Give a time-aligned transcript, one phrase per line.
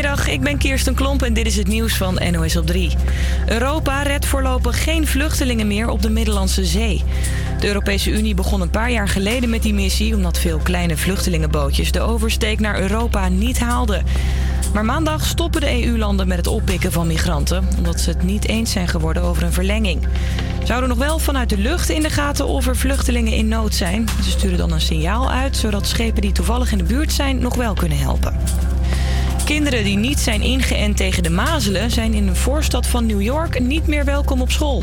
[0.00, 2.90] Goedemiddag, ik ben Kirsten Klomp en dit is het nieuws van NOS op 3.
[3.46, 7.04] Europa redt voorlopig geen vluchtelingen meer op de Middellandse Zee.
[7.58, 10.14] De Europese Unie begon een paar jaar geleden met die missie...
[10.14, 14.04] omdat veel kleine vluchtelingenbootjes de oversteek naar Europa niet haalden.
[14.74, 17.68] Maar maandag stoppen de EU-landen met het oppikken van migranten...
[17.76, 20.06] omdat ze het niet eens zijn geworden over een verlenging.
[20.64, 23.74] Ze houden nog wel vanuit de lucht in de gaten of er vluchtelingen in nood
[23.74, 24.08] zijn.
[24.22, 25.56] Ze sturen dan een signaal uit...
[25.56, 28.34] zodat schepen die toevallig in de buurt zijn nog wel kunnen helpen.
[29.50, 33.60] Kinderen die niet zijn ingeënt tegen de mazelen zijn in een voorstad van New York
[33.60, 34.82] niet meer welkom op school.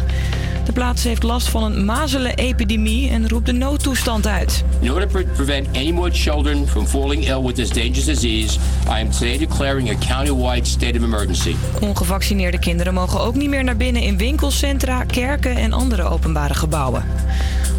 [0.66, 4.64] De plaats heeft last van een mazelenepidemie en roept de noodtoestand uit.
[4.80, 9.02] In order to prevent any more children from falling ill with this dangerous disease, I
[9.02, 11.56] am today declaring a countywide state of emergency.
[11.82, 17.04] Ongevaccineerde kinderen mogen ook niet meer naar binnen in winkelcentra, kerken en andere openbare gebouwen.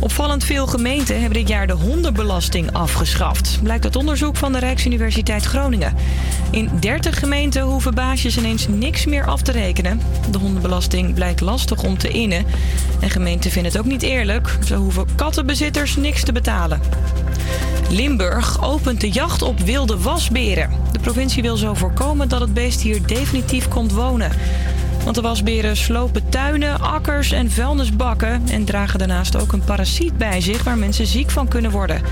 [0.00, 3.58] Opvallend veel gemeenten hebben dit jaar de hondenbelasting afgeschaft.
[3.62, 5.94] Blijkt uit onderzoek van de Rijksuniversiteit Groningen.
[6.50, 10.00] In 30 gemeenten hoeven baasjes ineens niks meer af te rekenen.
[10.30, 12.46] De hondenbelasting blijkt lastig om te innen.
[13.00, 14.58] En gemeenten vinden het ook niet eerlijk.
[14.64, 16.80] Zo hoeven kattenbezitters niks te betalen.
[17.90, 20.70] Limburg opent de jacht op wilde wasberen.
[20.92, 24.30] De provincie wil zo voorkomen dat het beest hier definitief komt wonen.
[25.08, 28.42] Want de wasberen slopen tuinen, akkers en vuilnisbakken...
[28.50, 32.02] en dragen daarnaast ook een parasiet bij zich waar mensen ziek van kunnen worden.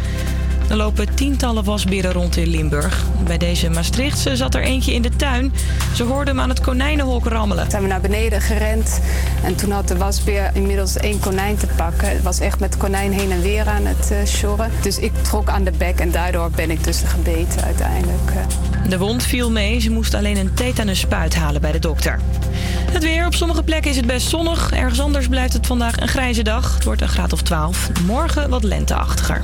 [0.69, 3.05] Er lopen tientallen wasberen rond in Limburg.
[3.27, 5.53] Bij deze Maastrichtse zat er eentje in de tuin.
[5.95, 7.71] Ze hoorden hem aan het konijnenhok rammelen.
[7.71, 9.01] Zijn we naar beneden gerend
[9.45, 12.09] en toen had de wasbeer inmiddels één konijn te pakken.
[12.09, 14.71] Het was echt met konijn heen en weer aan het uh, sjorren.
[14.83, 18.33] Dus ik trok aan de bek en daardoor ben ik dus gebeten uiteindelijk.
[18.89, 19.81] De wond viel mee.
[19.81, 22.21] Ze moest alleen een tetanusspuit halen bij de dokter.
[22.91, 23.27] Het weer.
[23.27, 24.73] Op sommige plekken is het best zonnig.
[24.73, 26.75] Ergens anders blijft het vandaag een grijze dag.
[26.75, 27.91] Het wordt een graad of 12.
[28.07, 29.43] Morgen wat lenteachtiger.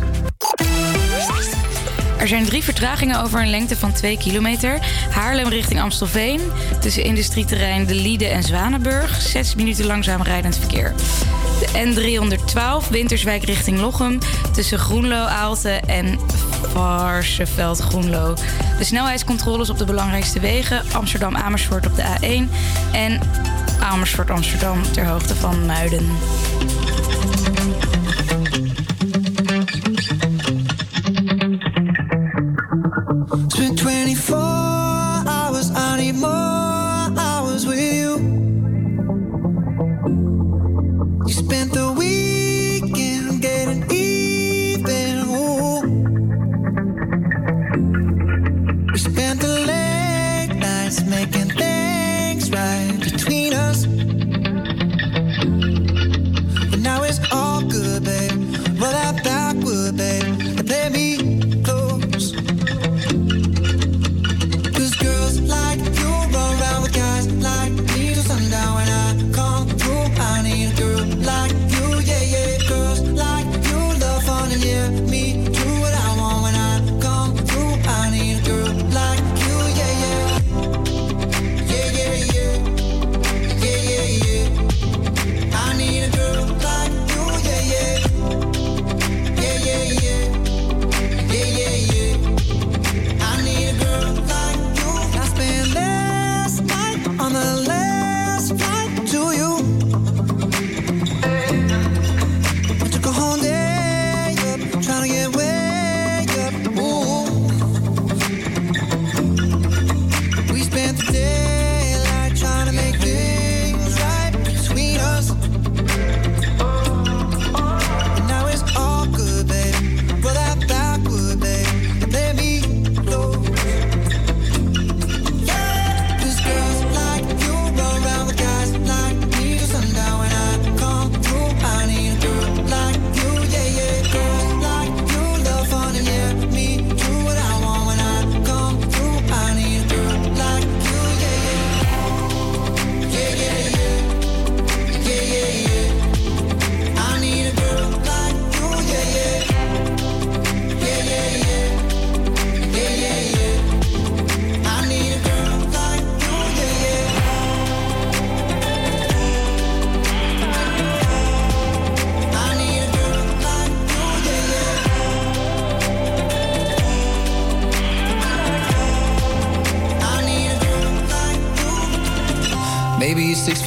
[2.19, 4.79] Er zijn drie vertragingen over een lengte van 2 kilometer.
[5.11, 6.41] Haarlem richting Amstelveen.
[6.81, 9.21] Tussen industrieterrein De Liede en Zwanenburg.
[9.21, 10.95] 6 minuten langzaam rijdend verkeer.
[11.63, 14.19] De N312 Winterswijk richting Lochem.
[14.53, 16.19] Tussen Groenlo, Aalten en
[16.73, 18.35] Varsenveld, Groenlo.
[18.79, 20.83] De snelheidscontroles op de belangrijkste wegen.
[20.93, 22.53] Amsterdam-Amersfoort op de A1.
[22.93, 23.21] En
[23.81, 26.07] Amersfoort-Amsterdam ter hoogte van Muiden.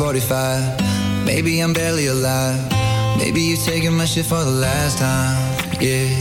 [0.05, 2.61] 45 Maybe I'm barely alive.
[3.17, 6.14] Maybe you're taking my shit for the last time, yeah.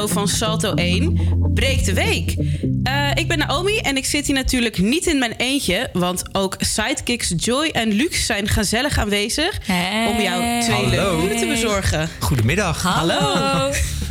[0.00, 1.20] Van Salto 1,
[1.54, 2.34] Breek de Week.
[2.82, 6.56] Eh, ik ben Naomi en ik zit hier natuurlijk niet in mijn eentje, want ook
[6.58, 9.58] sidekicks Joy en Luc zijn gezellig aanwezig
[10.08, 12.08] om jou twee leuke uren te bezorgen.
[12.18, 12.82] Goedemiddag.
[12.82, 13.70] Hallo.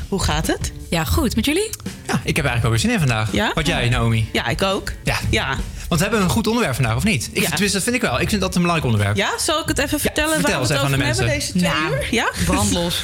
[0.10, 0.72] Hoe gaat het?
[0.90, 1.36] Ja, goed.
[1.36, 1.70] Met jullie?
[2.08, 3.32] Ja, ik heb eigenlijk ook weer zin in vandaag.
[3.32, 3.52] Ja?
[3.54, 4.30] Wat jij, Naomi?
[4.32, 4.92] Ja, ik ook.
[5.04, 5.18] Ja.
[5.30, 5.58] Ja.
[5.88, 7.30] Want we hebben een goed onderwerp vandaag, of niet?
[7.32, 7.50] Ik, Ja.
[7.50, 8.20] Tenminste, dat vind ik wel.
[8.22, 9.18] Ik vind dat een belangrijk onderwerp.
[9.18, 11.24] Ja, zal ik het even vertellen vertel waar we eens het even over aan de
[11.24, 12.08] hebben deze twee Nou, uur?
[12.12, 12.32] Ja?
[12.46, 13.04] Brandlos.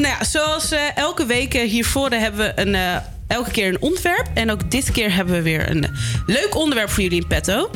[0.00, 3.80] Nou ja, zoals eh, elke week eh, hiervoor hebben we een, eh, elke keer een
[3.80, 4.26] onderwerp.
[4.34, 5.86] En ook dit keer hebben we weer een
[6.26, 7.70] leuk onderwerp voor jullie in petto.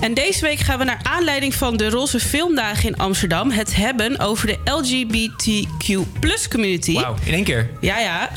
[0.00, 3.50] En deze week gaan we naar aanleiding van de Roze Filmdagen in Amsterdam...
[3.50, 5.94] het hebben over de LGBTQ
[6.48, 6.92] community.
[6.92, 7.70] Wauw, in één keer.
[7.80, 8.30] Ja, ja.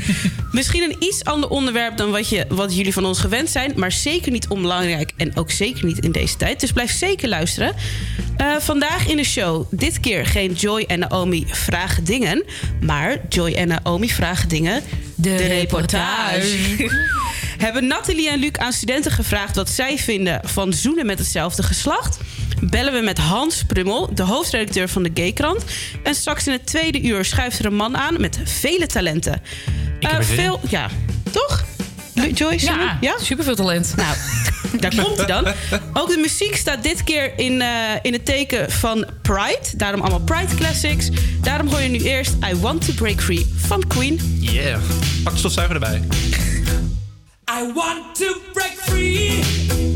[0.52, 3.72] Misschien een iets ander onderwerp dan wat, je, wat jullie van ons gewend zijn...
[3.76, 6.60] maar zeker niet onbelangrijk en ook zeker niet in deze tijd.
[6.60, 7.74] Dus blijf zeker luisteren.
[8.38, 12.44] Eh, vandaag in de show, dit keer geen Joy en Naomi vragen dingen...
[12.80, 14.82] maar Joy en Naomi vragen dingen...
[15.14, 16.90] De reportage.
[17.64, 19.56] Hebben Nathalie en Luc aan studenten gevraagd...
[19.56, 22.18] wat zij vinden van zoenen met hetzelfde geslacht...
[22.60, 25.64] bellen we met Hans Prummel, de hoofdredacteur van de Gaykrant...
[26.02, 29.42] en straks in het tweede uur schuift er een man aan met vele talenten.
[29.98, 30.88] Ik heb Eh, veel, ja,
[31.30, 31.64] toch?
[32.34, 32.64] Joyce?
[32.64, 33.14] Ja, ja?
[33.20, 33.92] superveel talent.
[33.96, 34.16] Nou,
[34.80, 35.46] daar komt hij dan.
[35.92, 37.68] Ook de muziek staat dit keer in, eh,
[38.02, 39.76] in het teken van Pride.
[39.76, 41.08] Daarom allemaal Pride Classics.
[41.42, 44.38] Daarom hoor je nu eerst I Want to Break Free van Queen.
[44.40, 44.80] Yeah.
[45.24, 46.02] Pak de stofzuiger erbij.
[47.50, 49.87] I want to break free.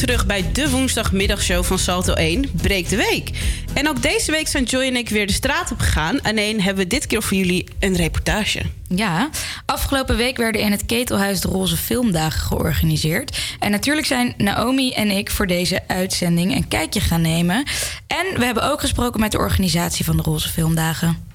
[0.00, 3.30] Terug bij de woensdagmiddagshow van Salto 1, Breek de Week.
[3.74, 6.22] En ook deze week zijn Joy en ik weer de straat op gegaan.
[6.22, 8.62] Alleen hebben we dit keer voor jullie een reportage.
[8.88, 9.28] Ja,
[9.66, 13.38] afgelopen week werden in het Ketelhuis de Roze Filmdagen georganiseerd.
[13.58, 17.64] En natuurlijk zijn Naomi en ik voor deze uitzending een kijkje gaan nemen.
[18.06, 21.28] En we hebben ook gesproken met de organisatie van de Roze Filmdagen.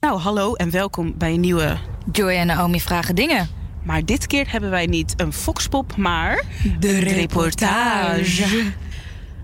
[0.00, 1.78] Nou, hallo en welkom bij een nieuwe...
[2.12, 3.53] Joy en Naomi vragen dingen.
[3.84, 6.44] Maar dit keer hebben wij niet een foxpop, maar...
[6.78, 8.72] De reportage.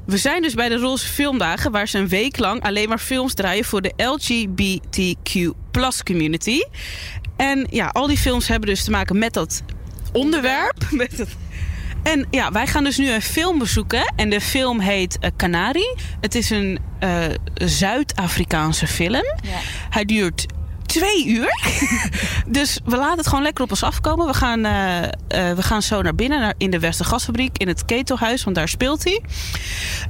[0.05, 3.35] We zijn dus bij de Roze Filmdagen, waar ze een week lang alleen maar films
[3.35, 5.53] draaien voor de LGBTQ
[6.05, 6.63] community.
[7.37, 9.63] En ja, al die films hebben dus te maken met dat
[10.13, 10.87] onderwerp.
[10.91, 11.29] Met dat...
[12.03, 14.13] En ja, wij gaan dus nu een film bezoeken.
[14.17, 15.95] En de film heet uh, Canari.
[16.21, 19.25] Het is een uh, Zuid-Afrikaanse film.
[19.91, 20.47] Hij duurt
[20.91, 21.49] twee uur.
[22.47, 24.27] dus we laten het gewoon lekker op ons afkomen.
[24.27, 25.09] We gaan, uh, uh,
[25.53, 29.05] we gaan zo naar binnen naar, in de Westergasfabriek, in het Ketelhuis, want daar speelt
[29.05, 29.23] hij.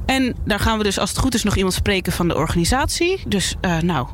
[0.05, 3.23] En daar gaan we dus, als het goed is, nog iemand spreken van de organisatie.
[3.27, 4.07] Dus uh, nou,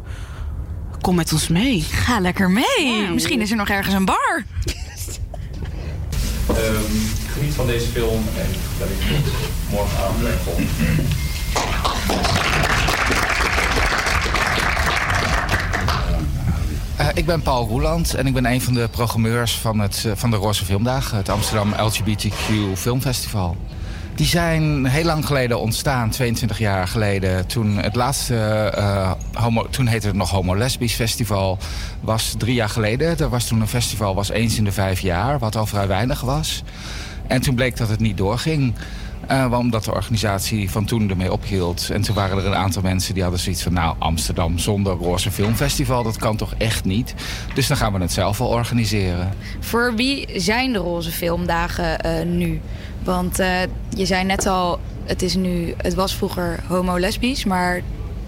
[1.02, 1.82] kom met ons mee.
[1.82, 3.04] Ga lekker mee.
[3.04, 4.46] Ja, Misschien is er nog ergens een bar.
[6.50, 6.56] Um,
[7.34, 8.98] geniet van deze film en dat ik
[9.70, 10.18] morgenavond
[17.00, 20.12] Uh, ik ben Paul Roeland en ik ben een van de programmeurs van, het, uh,
[20.16, 23.58] van de Roze Filmdagen, het Amsterdam LGBTQ Filmfestival.
[24.16, 27.48] Die zijn heel lang geleden ontstaan, 22 jaar geleden.
[27.48, 31.58] Toen het laatste, uh, homo, toen heette het nog Homo Lesbisch Festival,
[32.02, 33.20] was drie jaar geleden.
[33.20, 36.22] Er was toen een festival, was eens in de vijf jaar, wat al vrij weinig
[36.22, 36.64] was.
[37.28, 38.74] En toen bleek dat het niet doorging.
[39.32, 41.90] Uh, omdat de organisatie van toen ermee ophield.
[41.90, 43.74] En toen waren er een aantal mensen die hadden zoiets van...
[43.74, 47.14] nou, Amsterdam zonder Roze Filmfestival, dat kan toch echt niet?
[47.54, 49.34] Dus dan gaan we het zelf wel organiseren.
[49.60, 52.62] Voor wie zijn de Roze Filmdagen uh, nu?
[53.04, 57.46] Want uh, je zei net al, het, is nu, het was vroeger homo-lesbisch...
[57.46, 57.82] maar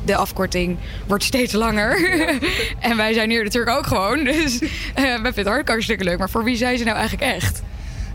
[0.05, 0.77] de afkorting
[1.07, 2.19] wordt steeds langer.
[2.79, 4.23] en wij zijn hier natuurlijk ook gewoon.
[4.23, 6.17] Dus we vinden het hartstikke leuk.
[6.17, 7.61] Maar voor wie zijn ze nou eigenlijk echt?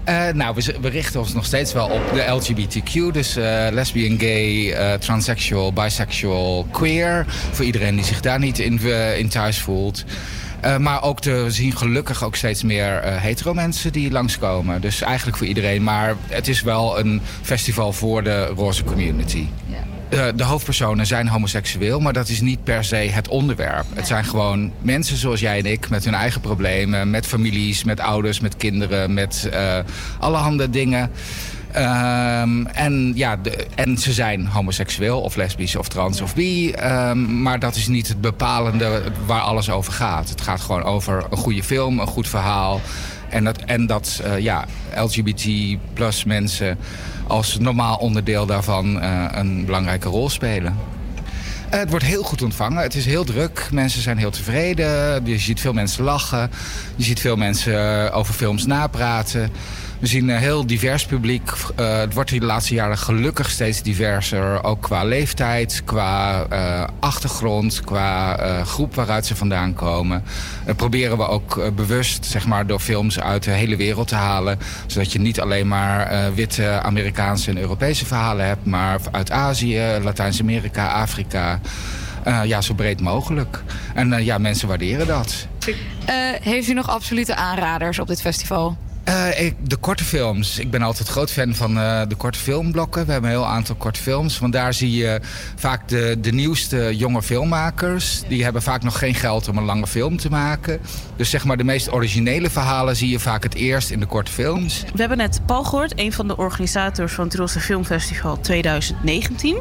[0.09, 3.13] Uh, nou, we, richten ons nog steeds wel op de LGBTQ.
[3.13, 7.25] Dus uh, lesbian, gay, uh, transsexual, bisexual, queer.
[7.51, 8.81] Voor iedereen die zich daar niet in,
[9.17, 10.05] in thuis voelt.
[10.79, 14.81] maar ook te, we zien gelukkig ook steeds meer hetero mensen die langskomen.
[14.81, 15.83] Dus eigenlijk voor iedereen.
[15.83, 19.47] Maar het is wel een festival voor de roze community.
[19.67, 19.94] Ja.
[20.11, 23.85] Uh, de hoofdpersonen zijn homoseksueel, maar dat is niet per se het onderwerp.
[23.95, 28.01] Het zijn gewoon mensen zoals jij en ik met hun eigen problemen, met families, met
[28.01, 29.79] ouders, met kinderen, met uh,
[30.19, 31.11] allerhande dingen.
[31.77, 36.73] Um, en, ja, de, en ze zijn homoseksueel of lesbisch of trans of bi.
[36.73, 40.29] Um, maar dat is niet het bepalende waar alles over gaat.
[40.29, 42.81] Het gaat gewoon over een goede film, een goed verhaal.
[43.29, 44.65] En dat, en dat uh, ja,
[44.97, 45.49] LGBT
[45.93, 46.79] plus mensen
[47.27, 50.77] als normaal onderdeel daarvan uh, een belangrijke rol spelen.
[51.73, 52.83] Uh, het wordt heel goed ontvangen.
[52.83, 53.69] Het is heel druk.
[53.73, 55.25] Mensen zijn heel tevreden.
[55.25, 56.51] Je ziet veel mensen lachen.
[56.97, 59.51] Je ziet veel mensen over films napraten.
[59.99, 61.51] We zien een heel divers publiek.
[61.81, 64.65] Uh, het wordt de laatste jaren gelukkig steeds diverser.
[64.65, 70.23] Ook qua leeftijd, qua uh, achtergrond, qua groep waaruit ze vandaan komen.
[70.77, 74.59] proberen we ook bewust zeg maar, door films uit de hele wereld te halen.
[74.87, 78.67] Zodat je niet alleen maar witte Amerikaanse en Europese verhalen hebt.
[78.67, 81.61] Maar uit Azië, Latijns-Amerika, Afrika.
[82.45, 83.63] ja, zo breed mogelijk.
[83.95, 85.47] En ja, mensen waarderen dat.
[86.41, 88.77] heeft u nog absolute aanraders op dit festival?
[89.37, 90.59] Ik, de korte films.
[90.59, 93.07] Ik ben altijd groot fan van uh, de korte filmblokken.
[93.07, 94.39] We hebben een heel aantal korte films.
[94.39, 95.21] Want daar zie je
[95.57, 98.23] vaak de, de nieuwste jonge filmmakers.
[98.29, 100.81] Die hebben vaak nog geen geld om een lange film te maken.
[101.17, 104.31] Dus zeg maar de meest originele verhalen zie je vaak het eerst in de korte
[104.31, 104.85] films.
[104.95, 109.59] We hebben net Paul gehoord, een van de organisators van het Rosse Filmfestival 2019.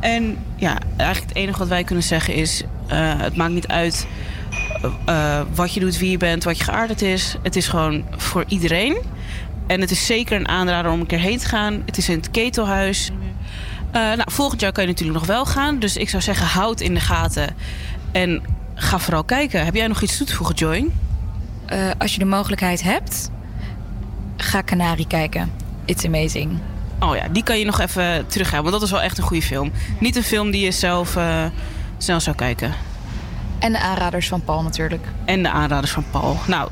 [0.00, 2.62] En ja, eigenlijk het enige wat wij kunnen zeggen is...
[2.92, 4.06] Uh, het maakt niet uit
[5.08, 7.36] uh, wat je doet, wie je bent, wat je geaarderd is.
[7.42, 8.98] Het is gewoon voor iedereen.
[9.66, 11.82] En het is zeker een aanrader om een keer heen te gaan.
[11.86, 13.10] Het is in het Ketelhuis.
[13.10, 15.78] Uh, nou, volgend jaar kan je natuurlijk nog wel gaan.
[15.78, 17.56] Dus ik zou zeggen, houd in de gaten.
[18.12, 18.42] En
[18.74, 19.64] ga vooral kijken.
[19.64, 20.92] Heb jij nog iets toe te voegen, Join?
[21.72, 23.30] Uh, als je de mogelijkheid hebt,
[24.36, 25.52] ga Canari kijken.
[25.84, 26.58] It's amazing.
[26.98, 28.60] Oh ja, die kan je nog even teruggaan.
[28.60, 29.72] Want dat is wel echt een goede film.
[30.00, 31.44] Niet een film die je zelf uh,
[31.98, 32.72] snel zou kijken.
[33.58, 35.06] En de aanraders van Paul natuurlijk.
[35.24, 36.36] En de aanraders van Paul.
[36.46, 36.70] Nou,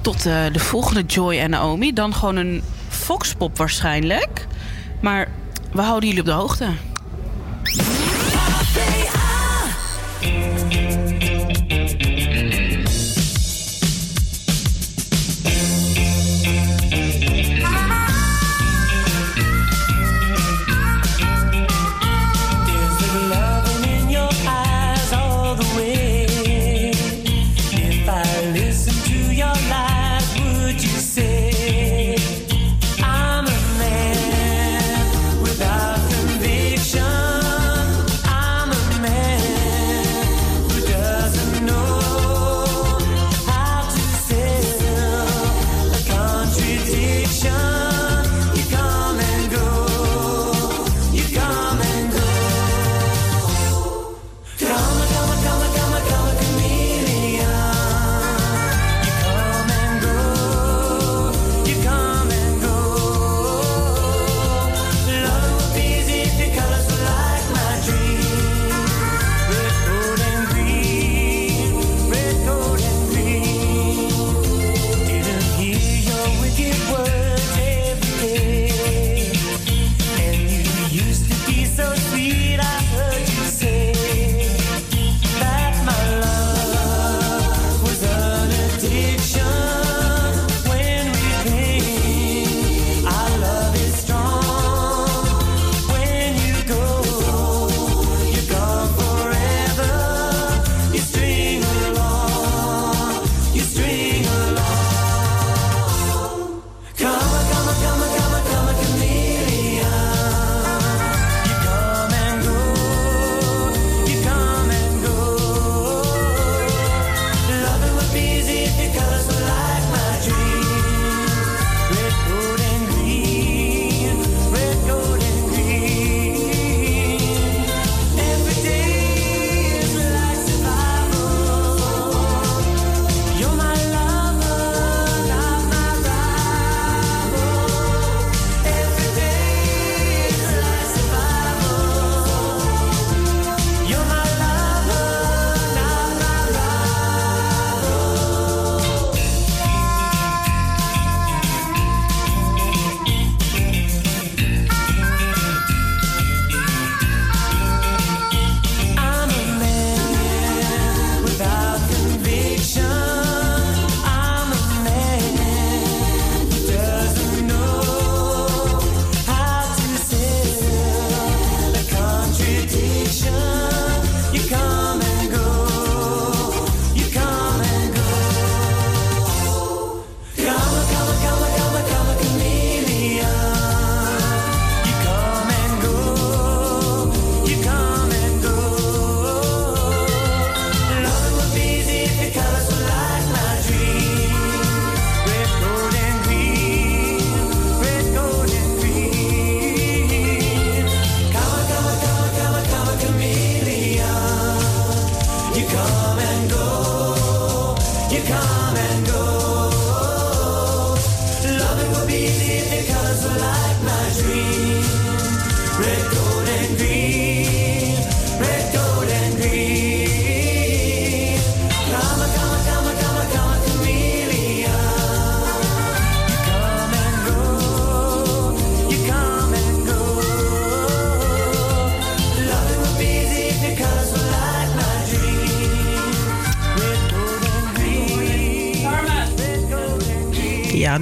[0.00, 1.92] tot uh, de volgende Joy en Naomi.
[1.92, 4.46] Dan gewoon een foxpop waarschijnlijk.
[5.00, 5.28] Maar
[5.72, 6.66] we houden jullie op de hoogte.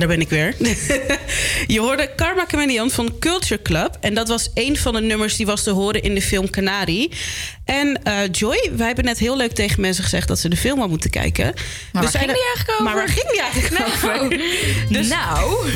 [0.07, 0.55] Daar ben ik weer.
[1.75, 3.97] Je hoorde Karma Chameleon van Culture Club.
[4.01, 7.11] En dat was een van de nummers die was te horen in de film Canary.
[7.65, 10.29] En eh, Joy, wij hebben net heel leuk tegen mensen gezegd...
[10.29, 11.55] dat ze de film al moeten kijken.
[11.93, 12.85] Maar waar ging die eigenlijk over?
[12.85, 14.39] Maar waar ging die eigenlijk Nou, over?
[14.99, 15.71] Dus- Nou,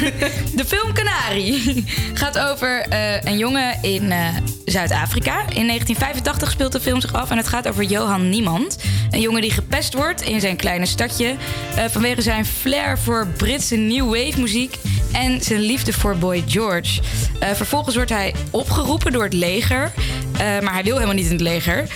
[0.55, 1.85] de film Canari
[2.15, 4.29] gaat over eh, een jongen in eh,
[4.65, 5.33] Zuid-Afrika.
[5.41, 8.77] In 1985 speelt de film zich af en het gaat over Johan Niemand.
[9.11, 11.37] Een jongen die gepest wordt in zijn kleine stadje...
[11.77, 14.77] eh, vanwege zijn flair voor Britse new wave muziek...
[15.12, 17.01] en zijn liefde voor Boy George.
[17.40, 19.92] Eh, vervolgens wordt hij opgeroepen door het leger...
[20.33, 21.88] eh, maar hij wil helemaal niet in het leger...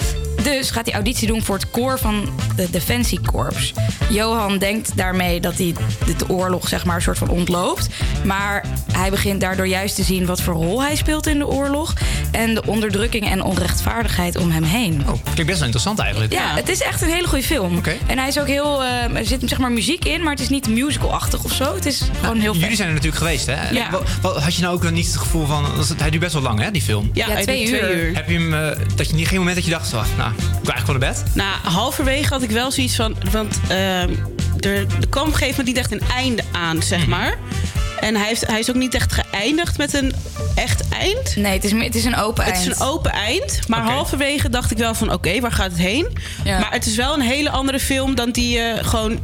[0.43, 3.73] Dus gaat hij auditie doen voor het koor van de Defensiekorps.
[4.09, 5.75] Johan denkt daarmee dat hij
[6.07, 7.89] de, de oorlog zeg maar een soort van ontloopt.
[8.25, 11.93] Maar hij begint daardoor juist te zien wat voor rol hij speelt in de oorlog.
[12.31, 15.01] En de onderdrukking en onrechtvaardigheid om hem heen.
[15.01, 16.33] Oh, klinkt best wel interessant eigenlijk.
[16.33, 17.81] Ja, het is echt een hele goede film.
[18.07, 18.83] En hij is ook heel.
[18.85, 21.75] eh, er zit zeg maar muziek in, maar het is niet musical-achtig of zo.
[21.75, 22.61] Het is gewoon heel vet.
[22.63, 23.71] Jullie zijn er natuurlijk geweest, hè?
[23.71, 23.91] Ja.
[23.91, 25.65] Wat, wat- had je nou ook niet het gevoel van...
[25.97, 27.11] Hij duurt best wel lang, hè, die film?
[27.13, 27.97] Ja, hij twee uur.
[27.97, 28.15] uur.
[28.15, 28.55] Heb je hem...
[28.55, 29.93] eh, dat je niet geen moment dat je dacht...
[30.17, 31.25] Nou, ik wil eigenlijk gewoon naar bed?
[31.35, 33.17] Nou, halverwege had ik wel zoiets van...
[33.33, 34.11] Want ehm,
[34.61, 37.09] er, er kwam op een gegeven moment niet echt een einde aan, zeg Mhm.
[37.11, 37.39] maar.
[38.01, 40.13] En hij, heeft, hij is ook niet echt geëindigd met een
[40.55, 41.37] echt eind.
[41.37, 42.67] Nee, het is, meer- het is een open Het eind.
[42.71, 43.61] is een open eind.
[43.69, 43.91] Maar Oké.
[43.91, 45.13] halverwege dacht ik wel van...
[45.13, 46.09] Oké, waar gaat het heen?
[46.45, 46.59] Ja.
[46.59, 48.15] Maar het is wel een hele andere film...
[48.15, 49.19] dan die je gewoon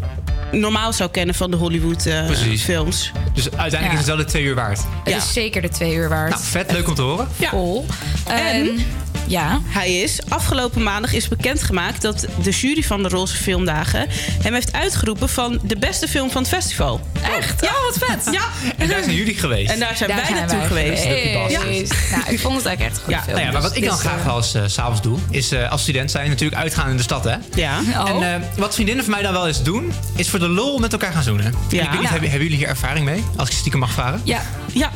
[0.52, 2.62] normaal zou kennen van de Hollywood eh, Precies.
[2.62, 3.12] films.
[3.34, 3.90] Dus uiteindelijk Ja.
[3.92, 4.78] is het wel de twee uur waard.
[4.78, 5.16] Het Ja.
[5.16, 6.30] is zeker de twee uur waard.
[6.30, 6.72] Nou, vet.
[6.72, 7.28] Leuk om te horen.
[7.36, 7.48] Ja.
[7.48, 7.86] Vol.
[8.28, 8.36] En?
[8.38, 8.86] En
[9.26, 9.60] ja.
[9.64, 14.06] Hij is, afgelopen maandag is bekendgemaakt dat de jury van de Roze Filmdagen
[14.42, 17.00] hem heeft uitgeroepen van de beste film van het festival.
[17.38, 17.60] Echt?
[17.60, 18.34] Ja, wat vet.
[18.34, 18.42] Ja,
[18.76, 19.70] En daar zijn jullie geweest.
[19.72, 21.02] en daar zijn Daar wij zijn naartoe wij geweest.
[21.02, 21.94] geweest.
[22.10, 23.34] Nou, ik vond het eigenlijk echt een goede Ja, film.
[23.36, 25.18] Nou ja, maar wat ik dan Dus, graag eh, wel eens s s'avonds doe...
[25.30, 27.34] is eh, als student zijn natuurlijk uitgaan in de stad, hè?
[27.54, 27.80] Ja.
[27.94, 28.08] Oh.
[28.08, 29.92] En eh, wat vriendinnen van mij dan wel eens doen...
[30.16, 31.44] is voor de lol met elkaar gaan zoenen.
[31.46, 31.82] En Ja.
[31.82, 32.08] Ik weet niet, Ja.
[32.10, 33.24] hebben, hebben jullie hier ervaring mee?
[33.36, 34.20] Als ik stiekem mag vragen.
[34.24, 34.42] Ja.
[34.72, 34.90] Ja.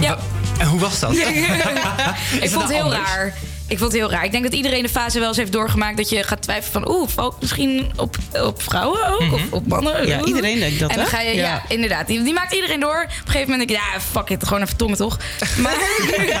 [0.00, 0.18] Ja.
[0.58, 1.12] En hoe was dat?
[1.16, 3.10] ik vond het heel anders?
[3.10, 3.34] raar.
[3.68, 4.24] Ik vond het heel raar.
[4.24, 6.94] Ik denk dat iedereen de fase wel eens heeft doorgemaakt dat je gaat twijfelen van,
[6.94, 10.06] oeh, misschien op, op vrouwen ook of op mannen.
[10.06, 11.10] Ja, iedereen denkt dat, En dan hè?
[11.10, 12.06] ga je, ja, inderdaad.
[12.06, 13.02] Die, die maakt iedereen door.
[13.02, 15.18] Op een gegeven moment denk ik, ja, fuck it, gewoon even tongen toch.
[15.58, 15.74] Maar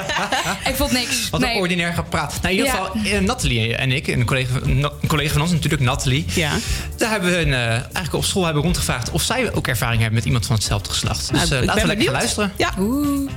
[0.70, 1.30] ik vond niks.
[1.30, 1.54] Wat nee.
[1.54, 2.38] een ordinair gepraat.
[2.42, 5.82] Nou, in ieder geval, eh, Nathalie en ik, een collega, een collega van ons natuurlijk,
[5.82, 6.24] Nathalie.
[6.34, 6.52] Ja.
[6.96, 10.18] Daar hebben we een, eh, eigenlijk op school hebben rondgevraagd of zij ook ervaring hebben
[10.18, 11.30] met iemand van hetzelfde geslacht.
[11.30, 12.52] Dus Nou, eh, ik laten we lekker gaan luisteren.
[12.56, 12.74] Ja.
[12.78, 13.30] Oeh.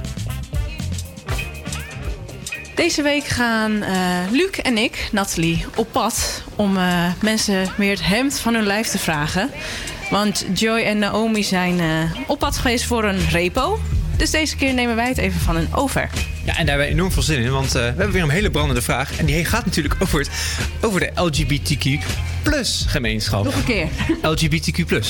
[2.77, 3.97] Deze week gaan eh,
[4.31, 8.87] Luc en ik, Nathalie, op pad om eh, mensen weer het hemd van hun lijf
[8.87, 9.49] te vragen.
[10.09, 11.87] Want Joy en Naomi zijn eh,
[12.27, 13.79] op pad geweest voor een repo.
[14.17, 16.09] Dus deze keer nemen wij het even van hun over.
[16.45, 18.51] Ja, en daar hebben we enorm veel zin in, want we hebben weer een hele
[18.51, 19.17] brandende vraag.
[19.17, 20.29] En die gaat natuurlijk over, het,
[20.81, 22.05] over de LGBTQ
[22.87, 23.43] gemeenschap.
[23.43, 23.87] Nog een keer.
[24.21, 25.01] LGBTQ.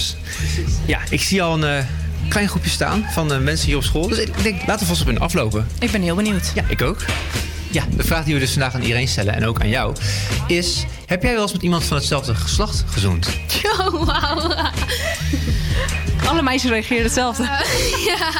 [0.85, 1.85] Ja, ik zie al een
[2.29, 4.07] klein groepje staan van mensen hier op school.
[4.07, 5.67] Dus ik denk, laten we vast op hun aflopen.
[5.79, 6.51] Ik ben heel benieuwd.
[6.55, 7.05] Ja, ik ook.
[7.71, 9.95] Ja, de vraag die we dus vandaag aan iedereen stellen en ook aan jou
[10.47, 13.29] is: heb jij wel eens met iemand van hetzelfde geslacht gezoend?
[13.79, 14.55] Oh, wauw.
[16.25, 17.43] Alle meisjes reageren hetzelfde.
[18.09, 18.31] ja.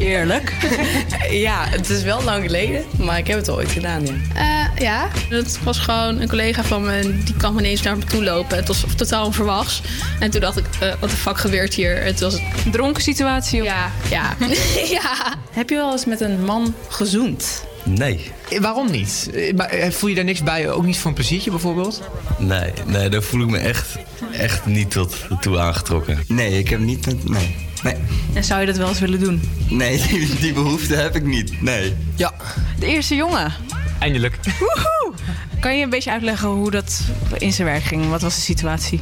[0.00, 0.52] Eerlijk.
[1.46, 4.12] ja, het is wel lang geleden, maar ik heb het al ooit gedaan, ja.
[4.34, 6.92] Eh, ja, dat was gewoon een collega van me.
[6.92, 8.56] en Die kwam ineens naar me toe lopen.
[8.56, 9.82] Het was totaal onverwachts.
[10.20, 12.02] En toen dacht ik, eh, wat de fuck gebeurt hier?
[12.02, 12.38] Het was...
[12.70, 13.60] Dronken situatie?
[13.60, 13.66] Of...
[13.66, 14.36] Ja, ja.
[15.00, 15.36] ja.
[15.50, 17.64] Heb je wel eens met een man gezoend?
[17.84, 18.30] Nee.
[18.50, 19.30] Eh, Waarom niet?
[19.56, 20.70] Maar voel je daar niks bij?
[20.70, 22.02] Ook niet voor een pleziertje bijvoorbeeld?
[22.38, 23.96] Nee, nee, daar voel ik me echt,
[24.32, 26.18] echt niet tot toe aangetrokken.
[26.26, 27.28] Nee, ik heb niet met.
[27.28, 27.56] Nee.
[27.82, 27.94] Nee,
[28.34, 29.42] En zou je dat wel eens willen doen?
[29.68, 31.62] nee die, die behoefte heb ik niet.
[31.62, 31.94] Nee.
[32.16, 32.32] Ja.
[32.78, 33.52] De eerste jongen.
[33.98, 34.38] Eindelijk.
[34.58, 35.12] Woehoe!
[35.60, 37.00] Kan je een beetje uitleggen hoe dat
[37.38, 38.08] in zijn werk ging?
[38.08, 39.00] Wat was de situatie?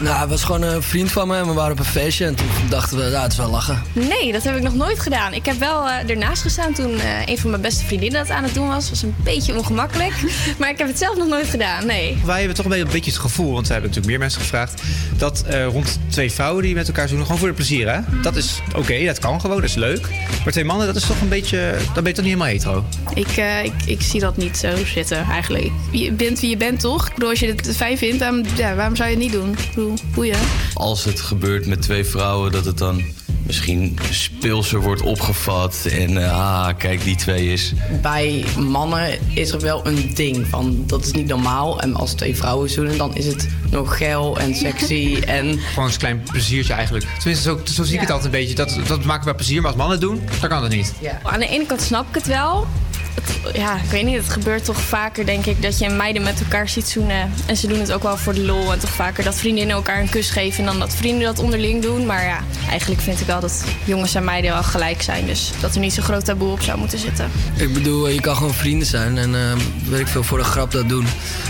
[0.00, 2.34] Nou, hij was gewoon een vriend van me en we waren op een feestje en
[2.34, 3.82] toen dachten we, ja, het is wel lachen.
[3.92, 5.32] Nee, dat heb ik nog nooit gedaan.
[5.32, 8.42] Ik heb wel eh, ernaast gestaan toen eh, een van mijn beste vriendinnen dat aan
[8.44, 8.90] het doen was.
[8.90, 10.12] was een beetje ongemakkelijk.
[10.58, 12.18] maar ik heb het zelf nog nooit gedaan, nee.
[12.24, 14.40] Wij hebben toch een beetje- een beetje het gevoel, want we hebben natuurlijk meer mensen
[14.40, 14.82] gevraagd,
[15.16, 18.00] dat eh, rond twee vrouwen die met elkaar zoenen, gewoon voor de plezier, hè?
[18.22, 20.08] Dat is oké, dat kan gewoon, dat is leuk.
[20.44, 22.84] Maar twee mannen, dat is toch een beetje, dan ben je toch niet helemaal hetero?
[23.14, 25.70] Ik, eh, ik, ik zie dat niet zo zitten, eigenlijk.
[25.90, 27.06] Je bent wie je bent, toch?
[27.08, 29.56] Ik bedoel, als je het fijn vindt, dan, ja, waarom zou je het niet doen?
[29.84, 30.38] Ik bedoel, boeien.
[30.74, 33.02] Als het gebeurt met twee vrouwen, dat het dan
[33.46, 35.86] misschien speelser wordt opgevat.
[35.90, 37.72] En ah, kijk, die twee is.
[38.02, 41.80] Bij mannen is er wel een ding van dat is niet normaal.
[41.80, 45.16] En als twee vrouwen zoenen, dan is het nog geil en sexy.
[45.24, 47.06] En Gewoon een klein pleziertje eigenlijk.
[47.18, 48.54] Tenminste, zo, zo zie ik het altijd een beetje.
[48.54, 50.92] Dat, dat maken we plezier, maar als mannen het doen, dan kan dat niet.
[51.22, 52.66] Aan de ene kant snap ik het wel.
[53.14, 56.40] Het- ja, ik weet niet, het gebeurt toch vaker, denk ik, dat je meiden met
[56.40, 57.32] elkaar ziet zoenen.
[57.46, 58.72] En ze doen het ook wel voor de lol.
[58.72, 62.06] En toch vaker dat vriendinnen elkaar een kus geven dan dat vrienden dat onderling doen.
[62.06, 65.26] Maar ja, eigenlijk vind ik wel dat jongens en meiden wel gelijk zijn.
[65.26, 67.30] Dus dat er niet zo'n groot taboe op zou moeten zitten.
[67.56, 69.40] Ik bedoel, je kan gewoon vrienden zijn en eh,
[69.88, 71.06] weet ik veel voor de grap dat doen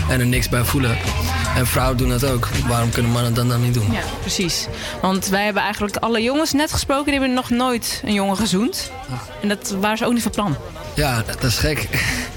[0.09, 0.97] en er niks bij voelen.
[1.55, 2.49] En vrouwen doen dat ook.
[2.67, 3.91] Waarom kunnen mannen dat dan niet doen?
[3.91, 4.67] Ja, precies.
[5.01, 7.03] Want wij hebben eigenlijk alle jongens net gesproken...
[7.05, 8.91] die hebben nog nooit een jongen gezoend.
[9.41, 10.55] En dat waren ze ook niet van plan.
[10.95, 11.87] Ja, dat is gek.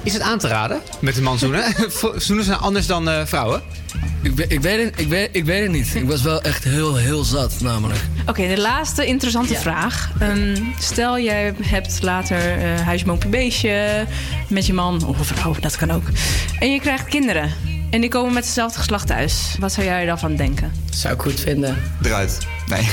[0.03, 1.65] Is het aan te raden met een man zoenen?
[2.17, 3.63] zoenen zijn anders dan eh, vrouwen?
[4.23, 5.95] Ik, ik, weet het, ik, weet, ik weet het niet.
[5.95, 8.01] Ik was wel echt heel, heel zat namelijk.
[8.27, 10.11] Oké, de laatste interessante vraag.
[10.19, 14.07] Ehm, stel, jij hebt later eh huisje, boompje, beestje
[14.49, 16.05] met je man of een vrouw, dat kan ook.
[16.59, 17.53] En je krijgt kinderen.
[17.91, 19.57] En die komen met hetzelfde geslacht thuis.
[19.59, 20.73] Wat zou jij daarvan denken?
[20.91, 21.77] zou ik goed vinden.
[22.03, 22.39] Eruit.
[22.67, 22.89] Nee.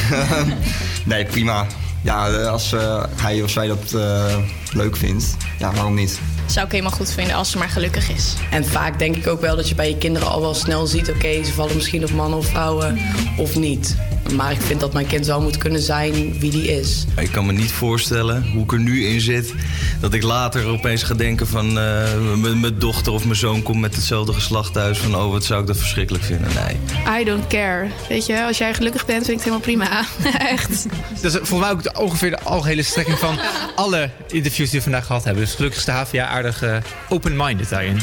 [1.05, 1.65] nee, prima.
[2.01, 4.35] Ja, eh, als eh, hij of zij dat eh,
[4.75, 6.19] leuk vindt, ja, waarom niet?
[6.45, 8.33] Zou ik helemaal goed vinden als ze maar gelukkig is.
[8.51, 11.09] En vaak denk ik ook wel dat je bij je kinderen al wel snel ziet...
[11.09, 12.97] oké, ze vallen misschien op mannen of vrouwen
[13.37, 13.95] of niet.
[14.33, 17.05] Maar ik vind dat mijn kind wel moet kunnen zijn wie die is.
[17.17, 19.53] Ik kan me niet voorstellen hoe ik er nu in zit.
[19.99, 23.95] Dat ik later opeens ga denken van eh, mijn dochter of mijn zoon komt met
[23.95, 24.97] hetzelfde geslacht thuis.
[24.97, 26.47] Van oh, wat zou ik dat verschrikkelijk vinden.
[26.53, 27.21] Nee.
[27.21, 27.87] I don't care.
[28.09, 30.05] Weet je, als jij gelukkig bent, vind ik het helemaal prima.
[30.53, 30.85] Echt.
[31.21, 33.39] Dat is volgens mij ook de, ongeveer de algehele strekking van
[33.75, 35.43] alle interviews die we vandaag gehad hebben.
[35.43, 36.77] Dus gelukkig is de HVA aardig eh,
[37.09, 38.01] open-minded daarin.